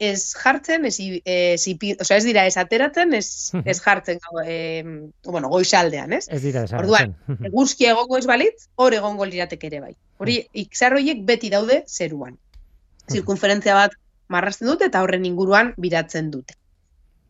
ez 0.02 0.32
jartzen, 0.34 0.86
ez, 0.88 0.96
ez, 0.98 1.62
sea, 1.62 2.16
ez 2.16 2.24
dira 2.26 2.44
ez 2.48 2.56
ateratzen, 2.58 3.12
ez, 3.14 3.52
ez 3.70 3.78
jartzen 3.84 4.18
e, 4.44 4.56
bueno, 5.28 5.50
goizaldean, 5.52 6.16
ez? 6.16 6.24
Ez 6.28 6.40
dira 6.42 6.64
ez 6.66 6.72
Orduan, 6.78 7.14
eguzki 7.50 7.86
egongo 7.90 8.18
ez 8.18 8.26
balitz, 8.26 8.68
hor 8.82 8.96
egongo 8.96 9.28
liratek 9.28 9.68
ere 9.70 9.82
bai. 9.84 9.92
Hori, 10.22 10.40
ikzar 10.64 10.96
horiek 10.96 11.22
beti 11.28 11.52
daude 11.52 11.82
zeruan. 11.86 12.34
Zirkunferentzia 13.12 13.76
bat 13.76 13.94
marrasten 14.32 14.70
dute 14.70 14.88
eta 14.88 15.02
horren 15.04 15.26
inguruan 15.28 15.72
biratzen 15.84 16.30
dute. 16.32 16.56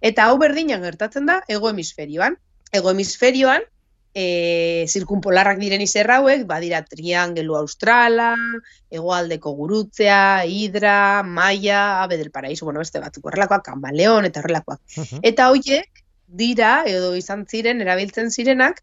Eta 0.02 0.28
hau 0.28 0.38
berdinan 0.40 0.82
gertatzen 0.84 1.28
da 1.28 1.40
ego 1.48 1.70
hemisferioan. 1.70 2.36
Ego 2.72 2.90
hemisferioan, 2.90 3.64
e, 4.14 4.84
zirkunpolarrak 4.88 5.58
diren 5.60 5.82
izerra 5.84 6.18
hauek, 6.20 6.44
badira 6.48 6.82
triangelu 6.84 7.56
australa, 7.56 8.34
hegoaldeko 8.92 9.54
gurutzea, 9.56 10.44
hidra, 10.46 11.22
maia, 11.22 12.02
abe 12.02 12.18
del 12.20 12.30
paraiso, 12.30 12.66
bueno, 12.66 12.80
beste 12.84 13.00
batzuk 13.00 13.26
horrelakoak, 13.26 13.64
kamaleon 13.70 14.28
eta 14.28 14.42
horrelakoak. 14.42 14.80
Eta 15.22 15.48
hoiek 15.50 16.04
dira, 16.26 16.82
edo 16.88 17.14
izan 17.16 17.46
ziren, 17.48 17.80
erabiltzen 17.84 18.30
zirenak, 18.30 18.82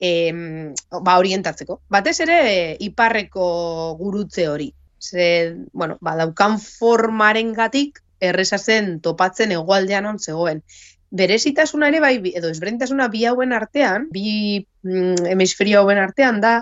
em, 0.00 0.74
ba, 0.90 1.18
orientatzeko. 1.18 1.80
Batez 1.88 2.18
ere, 2.24 2.76
iparreko 2.80 3.96
gurutze 4.00 4.48
hori. 4.48 4.72
Ze, 5.00 5.56
bueno, 5.72 5.96
ba, 6.00 6.16
daukan 6.16 6.58
formaren 6.60 7.54
gatik, 7.56 8.02
erresa 8.20 8.58
zen 8.58 8.98
topatzen 9.00 9.52
hegoaldean 9.54 10.04
on 10.04 10.18
zegoen 10.20 10.60
berezitasuna 11.10 11.88
ere 11.90 12.00
bai, 12.00 12.14
edo 12.34 12.50
ezberdintasuna 12.50 13.08
bi 13.10 13.24
hauen 13.26 13.52
artean, 13.52 14.08
bi 14.14 14.66
mm, 14.82 15.26
hemisferio 15.32 15.82
hauen 15.82 15.98
artean 15.98 16.40
da, 16.40 16.54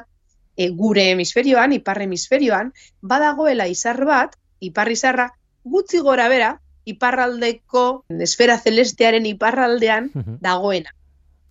e, 0.57 0.71
gure 0.75 1.11
hemisferioan, 1.13 1.75
ipar 1.77 2.01
hemisferioan, 2.03 2.73
badagoela 3.01 3.69
izar 3.69 4.01
bat, 4.09 4.35
ipar 4.61 4.91
izarra, 4.91 5.29
gutxi 5.65 6.01
gora 6.03 6.29
bera, 6.33 6.57
iparraldeko 6.89 7.85
esfera 8.25 8.57
celestearen 8.59 9.27
iparraldean 9.29 10.09
dagoena. 10.41 10.95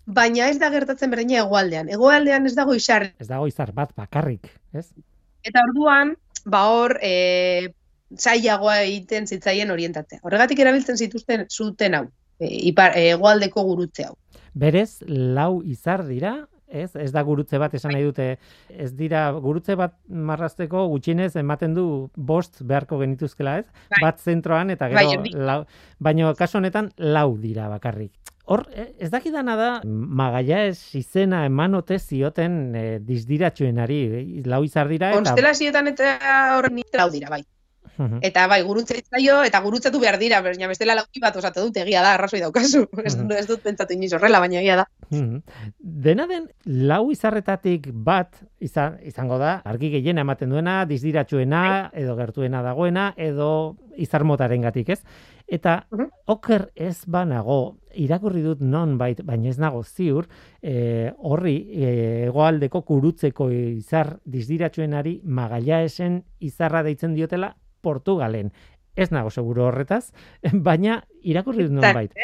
Baina 0.07 0.47
ez 0.49 0.57
da 0.57 0.71
gertatzen 0.73 1.11
berdina 1.11 1.43
hegoaldean. 1.43 1.91
Hegoaldean 1.91 2.47
ez 2.47 2.55
dago 2.55 2.73
izar. 2.73 3.09
Ez 3.19 3.27
dago 3.27 3.47
izar 3.47 3.73
bat 3.75 3.91
bakarrik, 3.95 4.47
ez? 4.73 4.87
Eta 5.45 5.61
orduan, 5.67 6.15
ba 6.47 6.63
hor, 6.71 6.95
e, 7.03 7.73
zailagoa 8.15 8.79
egiten 8.85 9.27
zitzaien 9.27 9.71
orientatzea. 9.71 10.23
Horregatik 10.23 10.63
erabiltzen 10.63 10.97
zituzten 10.97 11.45
zuten 11.51 11.99
hau. 11.99 12.05
E, 12.39 12.51
ipar 12.69 12.97
hegoaldeko 12.97 13.63
gurutze 13.63 14.07
hau. 14.07 14.15
Berez 14.57 14.99
lau 15.07 15.61
izar 15.65 16.05
dira, 16.07 16.47
ez? 16.67 16.91
Ez 16.95 17.11
da 17.11 17.23
gurutze 17.23 17.57
bat 17.61 17.73
esan 17.77 17.93
nahi 17.95 18.05
dute. 18.07 18.27
Ez 18.69 18.91
dira 18.97 19.29
gurutze 19.41 19.75
bat 19.79 19.95
marrazteko 20.07 20.87
gutxinez 20.91 21.35
ematen 21.39 21.73
du 21.77 21.87
bost 22.15 22.61
beharko 22.61 22.99
genituzkela, 23.01 23.57
ez? 23.63 23.67
Bai. 23.91 24.01
Bat 24.05 24.23
zentroan 24.23 24.73
eta 24.73 24.89
Bai, 24.91 25.05
gero 25.07 25.21
hori. 25.23 25.33
lau, 25.33 25.61
baino 25.99 26.33
kasu 26.35 26.59
honetan 26.61 26.91
lau 26.97 27.35
dira 27.37 27.69
bakarrik. 27.71 28.13
Hor, 28.47 28.63
e, 28.71 28.93
ez 29.03 29.09
dakidana 29.11 29.57
da, 29.59 29.69
magaia 29.83 30.61
ez 30.69 30.79
izena 30.95 31.43
eman 31.45 31.75
ote 31.75 31.97
zioten 31.99 32.75
e, 32.75 32.85
dizdiratxuenari, 33.03 33.99
e, 34.07 34.23
lau 34.47 34.63
izar 34.63 34.87
dira 34.87 35.11
eta... 35.11 35.19
Konstelazioetan 35.19 35.91
eta 35.91 36.13
horren 36.55 36.79
lau 36.95 37.09
dira, 37.11 37.29
bai. 37.33 37.43
Mhm. 37.97 38.19
Eta 38.21 38.45
bai, 38.47 38.61
gurutze 38.63 38.97
itzaio, 38.99 39.41
eta 39.47 39.61
gurutzatu 39.65 39.99
behar 39.99 40.19
dira, 40.21 40.41
baina 40.45 40.69
bestela 40.69 40.95
lauki 40.97 41.21
bat 41.23 41.35
osatu 41.39 41.65
dut, 41.67 41.77
egia 41.81 42.03
da, 42.05 42.13
arrazoi 42.15 42.41
daukazu. 42.43 42.85
Ez, 43.07 43.15
ez 43.15 43.45
dut 43.47 43.63
pentsatu 43.63 43.95
inoiz 43.95 44.11
horrela, 44.13 44.41
baina 44.43 44.59
egia 44.61 44.75
da. 44.81 44.85
Mhm. 45.09 45.41
Dena 45.79 46.27
den, 46.29 46.47
lau 46.65 47.07
izarretatik 47.11 47.89
bat 47.91 48.35
izan, 48.59 48.97
izango 49.07 49.39
da, 49.41 49.57
argi 49.65 49.89
gehien 49.97 50.17
ematen 50.21 50.51
duena, 50.53 50.83
dizdiratxuena, 50.89 51.63
edo 51.95 52.15
gertuena 52.19 52.61
dagoena, 52.65 53.13
edo 53.17 53.49
izarmotaren 53.97 54.67
gatik, 54.67 54.93
ez? 54.93 55.01
Eta 55.47 55.77
oker 56.27 56.67
ez 56.75 57.05
banago, 57.07 57.77
irakurri 57.95 58.41
dut 58.43 58.59
non 58.59 58.97
bait, 58.99 59.21
baina 59.23 59.47
ez 59.49 59.57
nago 59.57 59.79
ziur, 59.83 60.27
e, 60.61 61.13
horri 61.17 61.55
e, 61.71 61.93
hegoaldeko 62.27 62.81
kurutzeko 62.89 63.47
izar 63.53 64.17
dizdiratxuenari 64.27 65.21
magallaesen 65.23 66.19
izarra 66.43 66.83
deitzen 66.83 67.15
diotela 67.15 67.55
Portugalen. 67.87 68.51
Ez 68.97 69.11
nago 69.13 69.29
seguro 69.29 69.67
horretaz, 69.69 70.07
baina 70.67 70.95
irakurri 71.21 71.67
dut 71.67 71.75
non 71.77 71.85
bait. 71.93 72.15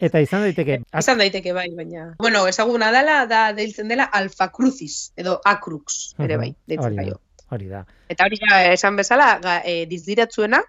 Eta 0.00 0.22
izan 0.24 0.46
daiteke, 0.46 0.78
Esan 1.02 1.18
daiteke 1.20 1.52
bai, 1.52 1.66
baina... 1.76 2.06
Bueno, 2.18 2.46
ezaguna 2.48 2.88
dela, 2.94 3.18
da 3.28 3.42
deiltzen 3.56 3.90
dela 3.92 4.06
alfa 4.20 4.48
crucis, 4.56 5.10
edo 5.20 5.36
acrux, 5.44 6.14
ere 6.24 6.38
bai, 6.40 6.48
deitzen 6.66 6.96
zaio. 6.96 7.18
hori 7.52 7.68
da. 7.68 7.82
Eta 8.08 8.24
hori 8.26 8.40
ja, 8.40 8.62
esan 8.72 8.96
bezala, 8.96 9.28
ga, 9.44 9.58
e, 9.68 9.84
dizdiratzuena, 9.90 10.62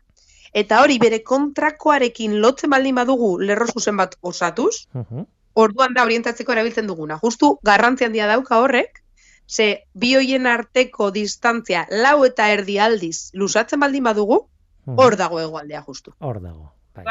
eta 0.53 0.81
hori 0.83 0.99
bere 0.99 1.21
kontrakoarekin 1.25 2.37
lotzen 2.43 2.69
baldin 2.75 2.95
badugu 2.99 3.31
lerro 3.39 3.65
zuzen 3.71 3.97
bat 3.97 4.15
osatuz, 4.21 4.87
Mhm. 4.93 5.23
orduan 5.57 5.93
da 5.95 6.03
orientatzeko 6.05 6.51
erabiltzen 6.53 6.85
duguna. 6.87 7.17
Justu 7.23 7.55
garrantzi 7.63 8.05
handia 8.05 8.27
dauka 8.29 8.59
horrek, 8.61 9.01
ze 9.47 9.83
bi 9.93 10.13
hoien 10.15 10.45
arteko 10.47 11.11
distantzia 11.11 11.85
lau 11.89 12.25
eta 12.25 12.49
erdi 12.51 12.77
aldiz 12.79 13.29
lusatzen 13.33 13.79
baldin 13.79 14.03
badugu, 14.03 14.47
Mhm. 14.85 14.97
hor 14.99 15.15
dago 15.15 15.39
hegoaldea 15.39 15.81
justu. 15.87 16.13
Hor 16.19 16.41
dago. 16.41 16.71
Bai. 16.95 17.05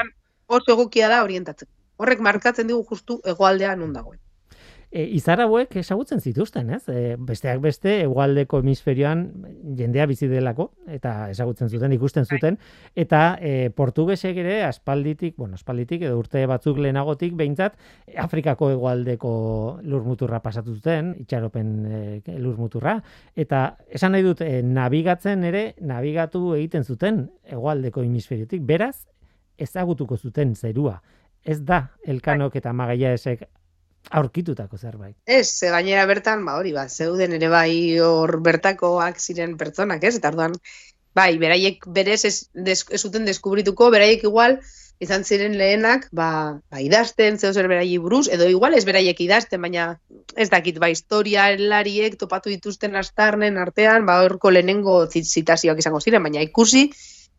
Oso 0.46 0.72
egokia 0.72 1.08
da 1.08 1.22
orientatzeko. 1.24 1.70
Horrek 1.96 2.20
markatzen 2.20 2.66
digu 2.66 2.84
justu 2.88 3.20
hegoaldea 3.24 3.74
non 3.76 3.92
dagoen. 3.92 4.18
E, 4.90 5.02
izar 5.18 5.40
hauek 5.42 5.72
ezagutzen 5.80 6.20
zituzten, 6.22 6.68
ez? 6.76 6.84
E, 6.88 7.16
besteak 7.18 7.58
beste, 7.64 7.90
hegoaldeko 8.04 8.60
hemisferioan 8.62 9.24
jendea 9.78 10.06
bizi 10.06 10.28
delako, 10.30 10.68
eta 10.86 11.30
ezagutzen 11.32 11.68
zuten, 11.68 11.92
ikusten 11.96 12.24
zuten, 12.24 12.58
eta 12.94 13.22
e, 13.42 13.70
portugesek 13.74 14.38
ere 14.44 14.60
aspalditik, 14.68 15.34
bueno, 15.36 15.58
aspalditik, 15.58 16.06
edo 16.06 16.20
urte 16.20 16.44
batzuk 16.46 16.78
lehenagotik, 16.78 17.34
behintzat, 17.36 17.74
Afrikako 18.22 18.70
hegoaldeko 18.76 19.34
lurmuturra 19.82 20.40
pasatu 20.44 20.76
zuten, 20.78 21.16
itxaropen 21.26 21.74
e, 21.90 22.38
lurmuturra, 22.38 23.00
eta 23.34 23.66
esan 23.90 24.14
nahi 24.14 24.24
dut, 24.28 24.46
e, 24.46 24.62
nabigatzen 24.62 25.44
ere, 25.50 25.66
nabigatu 25.82 26.54
egiten 26.60 26.86
zuten 26.86 27.24
hegoaldeko 27.50 28.06
hemisferiotik, 28.06 28.62
beraz, 28.62 28.94
ezagutuko 29.58 30.16
zuten 30.16 30.54
zerua. 30.54 31.00
Ez 31.42 31.60
da, 31.66 31.88
elkanok 32.06 32.56
eta 32.58 32.72
magallaesek 32.74 33.46
aurkitutako 34.10 34.78
zerbait. 34.78 35.16
Ez, 35.26 35.48
ze 35.58 35.70
gainera 35.70 36.06
bertan, 36.06 36.44
ba 36.46 36.56
hori, 36.58 36.72
ba, 36.72 36.88
zeuden 36.88 37.32
ere 37.32 37.48
bai 37.48 37.98
hor 38.00 38.38
bertakoak 38.40 39.20
ziren 39.20 39.56
pertsonak, 39.56 40.04
ez? 40.04 40.16
Eta 40.20 40.30
orduan, 40.32 40.54
bai, 41.16 41.36
beraiek 41.38 41.86
berez 41.86 42.24
ez, 42.24 42.36
des, 42.52 42.84
ez 42.90 43.00
zuten 43.02 43.24
deskubrituko, 43.26 43.90
beraiek 43.90 44.24
igual 44.24 44.60
izan 44.98 45.24
ziren 45.28 45.58
lehenak, 45.58 46.06
ba, 46.12 46.60
ba 46.72 46.80
idazten, 46.80 47.36
zeo 47.36 47.52
zer 47.52 47.68
beraiei 47.68 47.98
buruz, 48.00 48.28
edo 48.32 48.46
igual 48.48 48.74
ez 48.74 48.84
beraiek 48.88 49.18
idazten, 49.20 49.60
baina 49.60 49.98
ez 50.36 50.48
dakit, 50.52 50.78
ba, 50.80 50.88
historialariek 50.88 52.16
topatu 52.16 52.48
dituzten 52.48 52.96
astarnen 52.96 53.58
artean, 53.60 54.06
ba, 54.08 54.22
horko 54.24 54.50
lehenengo 54.54 55.02
zit- 55.06 55.28
zitazioak 55.28 55.82
izango 55.84 56.00
ziren, 56.00 56.22
baina 56.24 56.40
ikusi, 56.40 56.90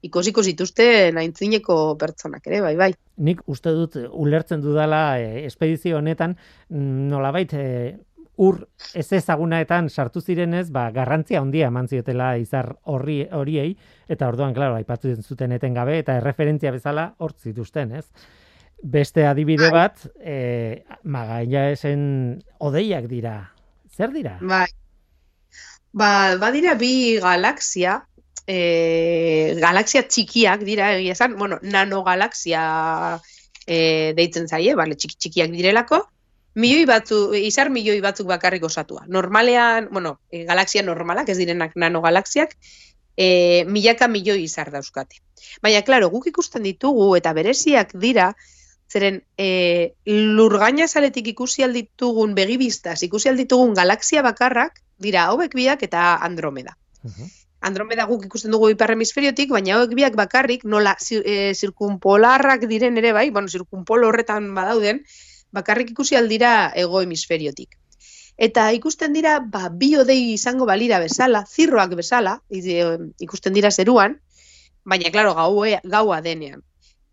ikusiko 0.06 0.44
zituzten 0.44 1.18
aintzineko 1.18 1.96
pertsonak 2.00 2.46
ere, 2.48 2.62
bai, 2.62 2.76
bai. 2.78 2.92
Nik 3.26 3.42
uste 3.50 3.74
dut 3.74 3.98
eh, 3.98 4.06
ulertzen 4.12 4.62
dudala 4.62 5.20
e, 5.20 5.46
espedizio 5.48 5.98
honetan 5.98 6.36
mm, 6.70 7.08
nolabait 7.12 7.54
e, 7.58 7.66
ur 8.38 8.60
ez 8.94 9.08
ezagunaetan 9.18 9.90
sartu 9.90 10.22
zirenez, 10.22 10.68
ba, 10.72 10.88
garrantzia 10.94 11.42
handia 11.42 11.72
eman 11.72 11.88
ziotela 11.90 12.36
izar 12.38 12.76
horri 12.86 13.24
horiei 13.34 13.72
eta 14.08 14.28
orduan 14.30 14.54
claro, 14.54 14.78
aipatu 14.78 15.16
zuten 15.24 15.56
etengabe 15.58 15.98
eta 16.04 16.20
erreferentzia 16.22 16.72
bezala 16.76 17.10
hor 17.18 17.34
zituzten, 17.34 17.96
ez? 17.98 18.06
Beste 18.78 19.26
adibide 19.26 19.72
bat, 19.74 20.04
e, 20.22 20.84
magaia 21.04 21.72
esen 21.74 22.38
odeiak 22.62 23.08
dira. 23.10 23.40
Zer 23.90 24.14
dira? 24.14 24.36
Bai. 24.46 24.68
Ba, 25.98 26.38
badira 26.38 26.76
bi 26.78 27.18
galaxia, 27.18 28.04
e, 28.46 29.56
galaxia 29.62 30.04
txikiak 30.08 30.64
dira, 30.68 30.94
egia 31.00 31.16
esan, 31.18 31.38
bueno, 31.40 31.60
nanogalaxia 31.62 32.62
e, 33.66 34.14
deitzen 34.18 34.48
zaie, 34.48 34.76
bale, 34.76 34.96
txiki, 34.96 35.18
txikiak 35.20 35.54
direlako, 35.56 36.02
milioi 36.58 36.86
batzu, 36.90 37.22
izar 37.38 37.70
milioi 37.70 38.00
batzuk 38.02 38.28
bakarrik 38.30 38.66
osatua. 38.66 39.06
Normalean, 39.08 39.90
bueno, 39.92 40.18
e, 40.32 40.44
galaxia 40.50 40.84
normalak, 40.84 41.30
ez 41.30 41.38
direnak 41.38 41.76
nanogalaxiak, 41.76 42.56
e, 43.18 43.66
milaka 43.68 44.08
milioi 44.08 44.44
izar 44.46 44.72
dauzkate. 44.74 45.22
Baina, 45.62 45.82
klaro, 45.86 46.10
guk 46.14 46.30
ikusten 46.32 46.66
ditugu 46.66 47.12
eta 47.18 47.34
bereziak 47.38 47.94
dira, 47.98 48.32
zeren 48.88 49.20
e, 49.38 49.94
lurgaina 50.08 50.88
zaletik 50.88 51.28
ikusi 51.34 51.66
alditugun 51.66 52.36
begibistaz, 52.38 53.02
ikusi 53.04 53.30
alditugun 53.30 53.76
galaxia 53.76 54.24
bakarrak, 54.24 54.82
dira 54.98 55.28
hauek 55.32 55.54
biak 55.58 55.84
eta 55.84 56.16
Andromeda. 56.24 56.78
Mhm. 57.04 57.34
Andromeda 57.68 58.06
guk 58.10 58.26
ikusten 58.26 58.52
dugu 58.54 58.70
ipar 58.74 58.92
hemisferiotik, 58.94 59.50
baina 59.52 59.76
hauek 59.78 59.94
biak 59.98 60.16
bakarrik 60.16 60.64
nola 60.66 60.96
e, 61.12 61.54
zirkunpolarrak 61.54 62.66
diren 62.70 62.98
ere 62.98 63.12
bai, 63.14 63.30
bueno, 63.32 63.48
zirkunpolo 63.48 64.08
horretan 64.12 64.54
badauden, 64.56 65.04
bakarrik 65.52 65.92
ikusi 65.92 66.16
aldira 66.16 66.72
hego 66.76 67.02
hemisferiotik. 67.04 67.76
Eta 68.38 68.68
ikusten 68.78 69.14
dira, 69.18 69.40
ba, 69.42 69.70
bi 69.74 69.96
odei 69.98 70.34
izango 70.36 70.66
balira 70.70 71.00
bezala, 71.02 71.44
zirroak 71.50 71.96
bezala, 71.98 72.36
i- 72.54 72.84
ikusten 73.26 73.54
dira 73.54 73.72
zeruan, 73.72 74.20
baina, 74.86 75.10
klaro, 75.12 75.34
gaua, 75.36 75.80
gaua 75.84 76.22
denean. 76.22 76.62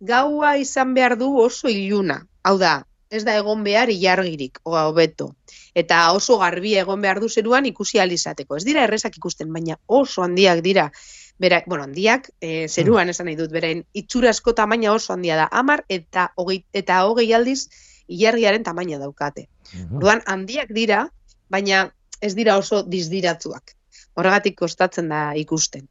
Gaua 0.00 0.56
izan 0.60 0.92
behar 0.94 1.16
du 1.18 1.30
oso 1.40 1.68
iluna, 1.72 2.18
hau 2.44 2.58
da, 2.58 2.74
ez 3.10 3.24
da 3.24 3.36
egon 3.36 3.64
behar 3.64 3.90
ilargirik, 3.90 4.58
o 4.62 4.76
hobeto. 4.76 5.34
Eta 5.74 6.12
oso 6.12 6.38
garbi 6.38 6.74
egon 6.78 7.02
behar 7.02 7.20
du 7.20 7.28
zeruan 7.28 7.66
ikusi 7.66 7.98
ahal 7.98 8.12
izateko. 8.12 8.56
Ez 8.56 8.64
dira 8.64 8.84
errezak 8.84 9.16
ikusten, 9.18 9.52
baina 9.52 9.78
oso 9.86 10.22
handiak 10.22 10.62
dira. 10.62 10.90
Bera, 11.38 11.62
bueno, 11.66 11.84
handiak, 11.84 12.30
e, 12.40 12.68
zeruan 12.68 13.08
esan 13.10 13.26
nahi 13.26 13.34
dut, 13.36 13.50
beren 13.50 13.82
itxurasko 13.92 14.54
tamaina 14.54 14.92
oso 14.92 15.12
handia 15.12 15.36
da. 15.36 15.48
Amar 15.50 15.84
eta 15.88 16.28
hogei, 16.36 16.60
eta 16.72 17.00
hogei 17.08 17.32
aldiz 17.34 17.66
ilargiaren 18.06 18.62
tamaina 18.62 19.00
daukate. 19.02 19.48
Orduan 19.90 20.22
handiak 20.26 20.70
dira, 20.76 21.08
baina 21.50 21.88
ez 22.20 22.34
dira 22.38 22.56
oso 22.58 22.82
dizdiratzuak. 22.86 23.74
Horregatik 24.14 24.56
kostatzen 24.60 25.10
da 25.10 25.32
ikusten. 25.34 25.88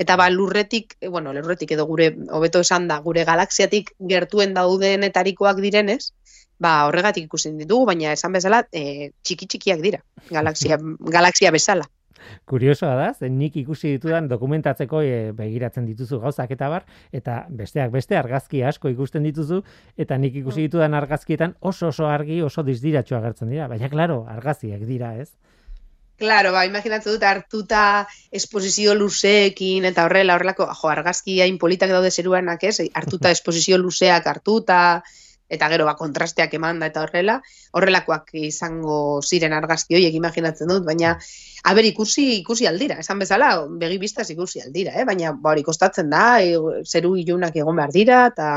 Eta 0.00 0.16
ba, 0.16 0.30
lurretik, 0.32 0.96
eh, 1.00 1.08
bueno, 1.08 1.32
lurretik 1.36 1.74
edo 1.76 1.84
gure, 1.86 2.08
hobeto 2.32 2.62
esan 2.64 2.88
da, 2.88 2.98
gure 3.04 3.24
galaxiatik 3.28 3.92
gertuen 4.12 4.54
daudenetarikoak 4.56 5.60
direnez, 5.60 6.14
ba, 6.60 6.74
horregatik 6.88 7.26
ikusten 7.26 7.56
ditugu, 7.60 7.88
baina 7.90 8.12
esan 8.16 8.36
bezala, 8.36 8.64
e, 8.72 9.10
txiki 9.24 9.48
txikiak 9.48 9.80
dira, 9.84 10.02
galaxia, 10.30 10.78
galaxia 11.16 11.52
bezala. 11.54 11.88
Kuriosoa 12.44 12.92
da, 12.98 13.06
zen 13.16 13.38
nik 13.40 13.54
ikusi 13.56 13.94
ditudan 13.96 14.28
dokumentatzeko 14.28 15.00
e, 15.02 15.14
begiratzen 15.36 15.86
dituzu 15.88 16.20
gauzak 16.20 16.52
eta 16.52 16.68
bar, 16.72 16.84
eta 17.16 17.44
besteak 17.48 17.92
beste 17.94 18.18
argazki 18.18 18.60
asko 18.66 18.92
ikusten 18.92 19.24
dituzu, 19.26 19.62
eta 19.96 20.18
nik 20.20 20.36
ikusi 20.42 20.60
mm. 20.60 20.66
ditudan 20.68 20.96
argazkietan 20.98 21.56
oso 21.60 21.88
oso 21.88 22.10
argi, 22.10 22.42
oso 22.44 22.64
dizdiratxo 22.66 23.16
agertzen 23.16 23.52
dira. 23.52 23.70
Baina, 23.72 23.88
klaro, 23.92 24.24
argazkiak 24.28 24.84
dira, 24.88 25.14
ez? 25.22 25.30
Claro, 26.20 26.52
ba, 26.52 26.66
imaginatzen 26.68 27.14
dut 27.14 27.22
hartuta 27.24 27.82
esposizio 28.36 28.92
luzeekin 28.94 29.86
eta 29.88 30.04
horrela, 30.04 30.34
horrelako, 30.36 30.66
jo, 30.76 30.90
argazki 30.92 31.38
hain 31.40 31.56
politak 31.58 31.94
daude 31.94 32.10
zeruanak, 32.12 32.66
ez? 32.68 32.90
Hartuta 32.92 33.32
esposizio 33.36 33.78
luzeak 33.80 34.28
hartuta, 34.28 34.80
eta 35.50 35.68
gero 35.72 35.86
ba 35.88 35.96
kontrasteak 35.98 36.54
emanda 36.54 36.88
eta 36.90 37.02
horrela, 37.04 37.40
horrelakoak 37.76 38.30
izango 38.46 39.20
ziren 39.22 39.52
argazki 39.56 39.98
horiek 39.98 40.14
imaginatzen 40.14 40.70
dut, 40.70 40.84
baina 40.86 41.16
aber 41.70 41.88
ikusi 41.88 42.26
ikusi 42.38 42.68
aldira, 42.70 43.00
esan 43.04 43.18
bezala, 43.22 43.50
begi 43.82 43.98
bistaz 43.98 44.28
ikusi 44.30 44.62
aldira, 44.62 44.94
eh? 44.94 45.04
baina 45.04 45.34
ba 45.34 45.54
hori 45.54 45.66
kostatzen 45.66 46.10
da, 46.14 46.24
e, 46.40 46.54
zeru 46.86 47.16
ilunak 47.18 47.56
egon 47.56 47.82
behar 47.82 47.92
dira 47.96 48.22
eta 48.30 48.52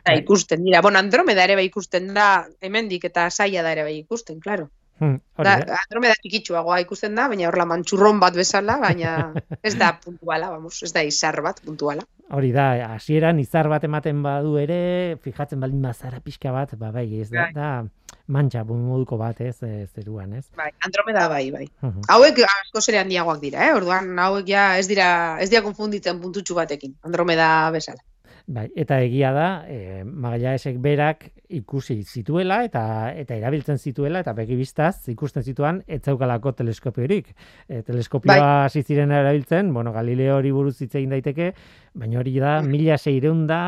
Eta 0.00 0.14
ikusten 0.16 0.62
dira. 0.64 0.80
Bon, 0.80 0.96
Andromeda 0.96 1.44
ere 1.44 1.58
bai 1.58 1.66
ikusten 1.68 2.14
da, 2.16 2.46
hemendik 2.64 3.04
eta 3.10 3.26
saia 3.30 3.62
da 3.62 3.72
ere 3.74 3.84
bai 3.84 3.98
ikusten, 3.98 4.40
claro. 4.40 4.70
Hmm, 5.00 5.16
da, 5.40 5.54
Andromeda 5.78 6.12
txikitsuagoa 6.20 6.82
ikusten 6.82 7.14
da, 7.16 7.24
baina 7.32 7.46
horla 7.48 7.64
mantxurron 7.70 8.18
bat 8.20 8.34
bezala, 8.36 8.76
baina 8.82 9.14
ez 9.66 9.72
da 9.80 9.94
puntuala, 9.96 10.50
vamos, 10.52 10.74
ez 10.84 10.92
da 10.92 11.04
izar 11.06 11.40
bat 11.44 11.62
puntuala. 11.64 12.04
Hori 12.36 12.52
da, 12.52 12.66
hasieran 12.94 13.40
izar 13.40 13.70
bat 13.72 13.86
ematen 13.88 14.20
badu 14.22 14.58
ere, 14.60 15.16
fijatzen 15.24 15.64
baldin 15.64 15.80
bazara 15.88 16.20
pixka 16.20 16.52
bat, 16.52 16.76
ba 16.78 16.92
bai, 16.92 17.06
ez 17.22 17.30
da, 17.32 17.48
bai. 17.48 17.56
da 17.56 18.20
mantxa 18.30 18.62
moduko 18.68 19.16
bat, 19.18 19.40
ez, 19.40 19.56
ez 19.64 19.88
zeruan, 19.96 20.36
ez? 20.38 20.44
Bai, 20.60 20.68
Andromeda 20.86 21.26
bai, 21.32 21.46
bai. 21.54 21.64
Uh 21.82 21.96
Hauek 22.12 22.44
asko 22.44 22.84
zere 22.84 23.00
handiagoak 23.00 23.40
dira, 23.42 23.64
eh? 23.66 23.74
Orduan, 23.74 24.12
hauek 24.26 24.52
ja 24.52 24.68
ez 24.78 24.86
dira, 24.90 25.08
ez 25.40 25.48
dira 25.50 25.64
konfunditzen 25.66 26.20
puntutxu 26.22 26.54
batekin, 26.60 26.94
Andromeda 27.08 27.48
bezala. 27.74 28.04
Bai, 28.46 28.68
eta 28.78 29.00
egia 29.04 29.32
da, 29.34 29.48
e, 29.68 30.04
Magallanesek 30.04 30.78
berak 30.82 31.26
ikusi 31.50 32.00
zituela 32.04 32.60
eta 32.64 32.82
eta 33.18 33.36
erabiltzen 33.36 33.78
zituela 33.78 34.22
eta 34.24 34.32
begibistaz 34.36 35.08
ikusten 35.12 35.42
zituan 35.42 35.82
ez 35.86 36.00
zeukalako 36.02 36.52
teleskopiorik. 36.60 37.34
E, 37.68 37.82
teleskopioa 37.86 38.36
bai. 38.36 38.64
hasi 38.66 38.82
ziren 38.82 39.12
erabiltzen, 39.12 39.72
bueno, 39.74 39.92
Galileo 39.92 40.36
hori 40.38 40.50
buruz 40.54 40.76
hitz 40.80 40.94
egin 40.94 41.10
daiteke, 41.10 41.52
baina 41.94 42.20
hori 42.20 42.38
da 42.40 42.60
1600 42.62 43.46
da 43.50 43.60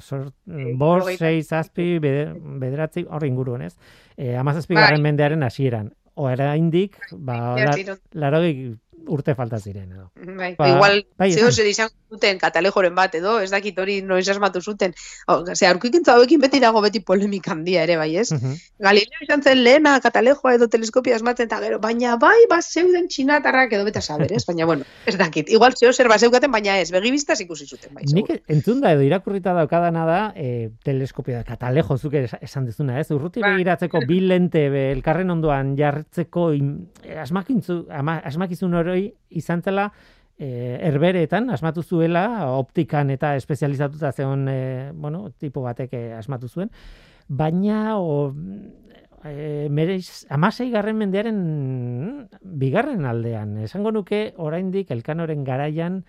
sort 0.00 0.34
bos 0.78 1.04
6 1.18 1.46
zazpi 1.46 1.98
bederatzi 1.98 3.06
hori 3.08 3.28
inguruen, 3.28 3.62
ez? 3.68 3.74
Eh, 4.16 4.34
17. 4.34 4.74
Bai. 4.74 5.00
mendearen 5.00 5.42
hasieran. 5.42 5.92
Oraindik, 6.18 6.96
ba, 7.14 7.54
la, 8.12 8.30
urte 9.06 9.34
falta 9.34 9.58
ziren 9.58 9.92
edo. 9.92 10.10
Bai, 10.36 10.54
ba, 10.58 10.68
igual 10.68 11.00
bai, 11.18 11.30
zeo 11.32 11.50
zer 11.52 11.66
izan 11.70 11.90
zuten 12.08 12.38
katalejoren 12.40 12.94
bat 12.96 13.14
edo, 13.14 13.38
ez 13.40 13.50
dakit 13.52 13.78
hori 13.78 13.98
noiz 14.02 14.26
asmatu 14.32 14.60
zuten. 14.60 14.94
Ose, 15.28 15.66
aurkikintza 15.68 16.14
hauekin 16.16 16.40
beti 16.40 16.60
dago 16.60 16.80
beti 16.84 17.00
polemik 17.04 17.48
handia 17.48 17.84
ere, 17.86 17.98
bai, 18.00 18.10
ez? 18.16 18.30
Uh 18.32 18.56
Galileo 18.78 19.24
izan 19.24 19.42
zen 19.42 19.62
lehena 19.64 19.96
katalejoa 20.00 20.54
edo 20.54 20.68
teleskopia 20.70 21.16
asmatzen 21.18 21.48
eta 21.48 21.58
gero, 21.60 21.78
baina 21.82 22.14
bai, 22.20 22.46
ba, 22.50 22.60
zeuden 22.62 23.08
txinatarrak 23.10 23.72
edo 23.74 23.84
beta 23.84 24.00
saber, 24.00 24.32
ez? 24.32 24.44
Baina, 24.46 24.66
bueno, 24.70 24.86
ez 25.06 25.16
dakit. 25.18 25.50
Igual 25.50 25.74
zeo 25.76 25.92
zer 25.92 26.08
bat 26.08 26.22
zeukaten, 26.22 26.52
baina 26.52 26.78
ez, 26.78 26.90
begibiztaz 26.94 27.40
ikusi 27.42 27.66
zuten, 27.66 27.92
bai. 27.94 28.06
Nik 28.14 28.30
entzun 28.46 28.80
da 28.84 28.92
edo 28.94 29.04
irakurrita 29.04 29.52
daukadana 29.56 30.06
da, 30.08 30.20
e, 30.36 30.70
teleskopia 30.84 31.42
katalejo 31.48 31.98
zuke 31.98 32.24
esan 32.40 32.68
dizuna, 32.68 33.00
ez? 33.00 33.10
Urruti 33.14 33.42
ba. 33.42 33.52
begiratzeko 33.52 34.04
bi 34.08 34.20
lente 34.24 34.64
elkarren 34.92 35.34
ondoan 35.34 35.74
jartzeko 35.78 36.48
asmakintzu, 37.26 37.80
asmakizun 37.90 38.78
hori 38.78 38.87
izan 38.96 39.62
zela 39.62 39.90
e, 40.38 40.78
erberetan 40.88 41.50
asmatu 41.50 41.82
zuela 41.82 42.48
optikan 42.54 43.10
eta 43.10 43.34
espezializatuta 43.36 44.12
zeon 44.12 44.46
e, 44.48 44.92
bueno, 44.94 45.28
tipo 45.38 45.62
batek 45.66 45.94
eh, 45.94 46.12
asmatu 46.16 46.48
zuen. 46.48 46.70
Baina 47.28 47.98
o, 47.98 48.32
e, 49.24 49.68
mereiz, 49.70 50.24
amasei 50.30 50.70
garren 50.70 50.96
mendearen 50.96 51.42
bigarren 52.40 53.04
aldean. 53.04 53.58
Esango 53.66 53.92
nuke 53.92 54.32
oraindik 54.36 54.90
elkanoren 54.94 55.44
garaian 55.44 56.02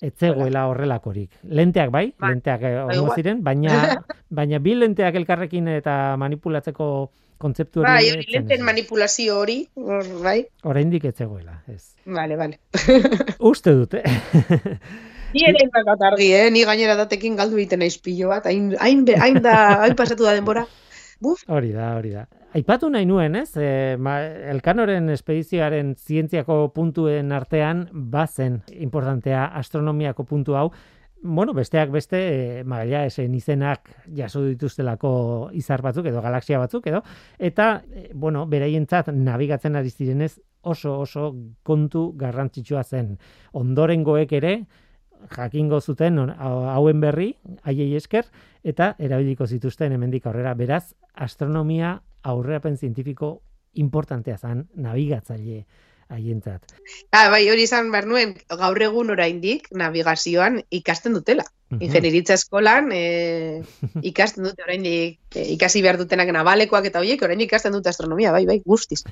etzegoela 0.00 0.66
horrelakorik. 0.70 1.40
Lenteak 1.44 1.90
bai, 1.92 2.06
ba, 2.16 2.30
lenteak 2.30 2.62
ongo 2.86 3.16
ziren, 3.16 3.42
baina, 3.44 3.96
baina 4.38 4.60
bi 4.62 4.76
lenteak 4.76 5.18
elkarrekin 5.20 5.68
eta 5.74 6.16
manipulatzeko 6.20 7.10
kontzeptu 7.40 7.82
hori. 7.82 7.90
Bai, 7.90 8.10
hori 8.12 8.26
lenten 8.36 8.64
manipulazio 8.66 9.38
hori, 9.40 9.62
bai. 10.24 10.38
Oraindik 10.68 11.06
ez 11.08 11.16
zegoela, 11.16 11.62
ez. 11.72 11.94
Vale, 12.04 12.36
vale. 12.36 12.60
Uste 13.52 13.74
dute. 13.76 14.04
Ni 15.34 15.46
ere 15.46 15.68
bat 15.70 16.02
argi, 16.10 16.32
eh? 16.34 16.50
Ni 16.50 16.64
gainera 16.66 16.96
datekin 16.98 17.36
galdu 17.38 17.60
egiten 17.60 17.82
naiz 17.84 17.96
pilo 18.02 18.32
bat, 18.32 18.48
hain, 18.50 18.72
hain, 18.82 19.04
hain, 19.22 19.40
da, 19.44 19.56
hain 19.84 19.96
pasatu 19.98 20.26
da 20.26 20.34
denbora. 20.34 20.66
Buf. 21.20 21.44
Hori 21.52 21.70
da, 21.74 21.94
hori 21.98 22.14
da. 22.16 22.24
Aipatu 22.56 22.88
nahi 22.90 23.06
nuen, 23.06 23.36
ez? 23.38 23.52
E, 23.60 23.96
ma, 24.00 24.16
elkanoren 24.50 25.12
espedizioaren 25.14 25.92
zientziako 25.94 26.64
puntuen 26.74 27.30
artean 27.36 27.84
bazen 28.10 28.62
importantea 28.74 29.44
astronomiako 29.60 30.26
puntu 30.26 30.56
hau, 30.58 30.70
bueno, 31.22 31.52
besteak 31.52 31.90
beste, 31.90 32.18
e, 32.60 32.64
magalia 32.64 33.04
esen 33.06 33.34
izenak 33.34 33.90
jaso 34.16 34.42
dituztelako 34.46 35.50
izar 35.56 35.82
batzuk 35.82 36.06
edo 36.08 36.22
galaxia 36.24 36.58
batzuk 36.58 36.86
edo, 36.88 37.02
eta, 37.38 37.82
e, 37.92 38.10
bueno, 38.14 38.46
beraientzat 38.46 39.12
nabigatzen 39.12 39.76
ari 39.76 39.90
zirenez 39.90 40.38
oso 40.62 40.98
oso 41.00 41.34
kontu 41.62 42.12
garrantzitsua 42.16 42.84
zen. 42.84 43.18
Ondorengoek 43.52 44.32
ere, 44.32 44.54
jakingo 45.34 45.80
zuten 45.80 46.18
hauen 46.38 47.00
berri, 47.00 47.34
haiei 47.62 47.94
esker, 47.96 48.24
eta 48.64 48.94
erabiliko 48.98 49.46
zituzten 49.46 49.92
hemendik 49.92 50.26
aurrera. 50.26 50.54
Beraz, 50.54 50.94
astronomia 51.14 51.98
aurreapen 52.22 52.76
zientifiko 52.76 53.40
importantea 53.74 54.36
zen 54.36 54.66
nabigatzaile 54.74 55.64
haientzat. 56.10 56.74
Ah, 57.12 57.28
bai, 57.32 57.44
hori 57.50 57.64
izan 57.68 57.90
behar 57.94 58.08
nuen, 58.10 58.34
gaur 58.60 58.82
egun 58.82 59.14
oraindik 59.14 59.70
navigazioan 59.72 60.60
ikasten 60.80 61.16
dutela. 61.16 61.46
Ingenieritza 61.70 62.34
eskolan 62.34 62.88
e, 62.90 63.62
ikasten 64.10 64.42
dute 64.48 64.64
oraindik 64.64 65.36
e, 65.38 65.44
ikasi 65.54 65.84
behar 65.84 66.00
dutenak 66.00 66.32
nabalekoak 66.34 66.88
eta 66.90 66.98
horiek 66.98 67.22
oraindik 67.22 67.52
ikasten 67.52 67.76
dute 67.76 67.92
astronomia, 67.92 68.32
bai, 68.34 68.42
bai, 68.48 68.58
guztiz. 68.66 69.04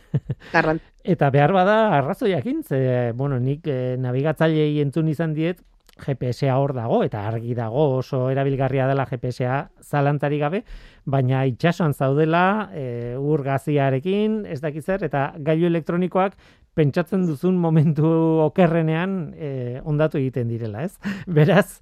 Garrant. 0.53 0.83
eta 1.05 1.31
behar 1.31 1.55
bada 1.55 1.79
arrazoiakin, 2.01 2.65
ze, 2.67 2.81
bueno, 3.15 3.39
nik 3.39 3.67
e, 3.71 3.95
nabigatzailei 4.03 4.81
entzun 4.83 5.15
izan 5.15 5.39
diet, 5.39 5.63
GPS-a 5.99 6.57
hor 6.59 6.73
dago, 6.77 7.03
eta 7.05 7.25
argi 7.29 7.55
dago 7.59 7.85
oso 7.99 8.29
erabilgarria 8.31 8.87
dela 8.89 9.07
GPS-a 9.09 9.69
zalantari 9.83 10.39
gabe, 10.39 10.63
baina 11.05 11.45
itxasuan 11.49 11.95
zaudela 11.95 12.71
e, 12.73 13.17
ur 13.19 13.43
gaziarekin, 13.47 14.45
ez 14.47 14.61
dakiz 14.63 14.85
zer, 14.85 15.05
eta 15.09 15.33
gailu 15.39 15.67
elektronikoak 15.71 16.37
pentsatzen 16.79 17.27
duzun 17.27 17.59
momentu 17.59 18.09
okerrenean 18.47 19.19
eh, 19.35 19.81
ondatu 19.85 20.21
egiten 20.21 20.49
direla, 20.53 20.87
ez? 20.87 20.95
Beraz... 21.39 21.81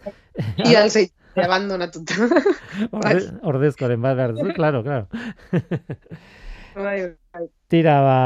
Ia, 0.64 0.86
zei, 0.88 1.06
abandonatuta. 1.36 2.30
Orde, 2.96 3.20
ordezkoren 3.52 4.02
bat 4.04 4.18
behar 4.18 4.34
duzu, 4.36 4.56
claro, 4.56 4.82
claro. 4.86 5.06
bai, 6.86 6.98
bai. 7.32 7.46
Tira, 7.72 7.96
ba, 8.04 8.18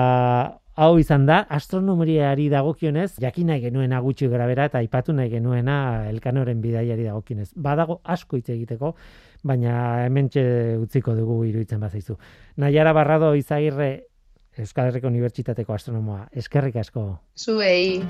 hau 0.81 0.95
izan 1.01 1.27
da, 1.29 1.41
astronomeriari 1.59 2.49
dagokionez, 2.53 3.13
jakin 3.23 3.51
nahi 3.53 3.65
genuen 3.67 3.95
agutxi 3.97 4.31
grabera 4.33 4.69
eta 4.71 4.81
aipatu 4.83 5.15
nahi 5.17 5.33
genuena 5.33 5.77
elkanoren 6.11 6.63
bidaiari 6.63 7.09
dagokionez. 7.09 7.51
Badago 7.57 8.01
asko 8.05 8.39
hitz 8.39 8.49
egiteko, 8.55 8.95
baina 9.47 10.05
hementxe 10.07 10.45
utziko 10.81 11.17
dugu 11.19 11.43
iruditzen 11.49 11.83
bazaizu. 11.83 12.17
Naiara 12.61 12.95
Barrado 12.97 13.35
Izagirre 13.39 13.91
Euskal 14.59 14.91
Herriko 14.91 15.09
Unibertsitateko 15.09 15.75
astronomoa. 15.75 16.27
Eskerrik 16.33 16.77
asko. 16.83 17.07
Zuei. 17.39 18.03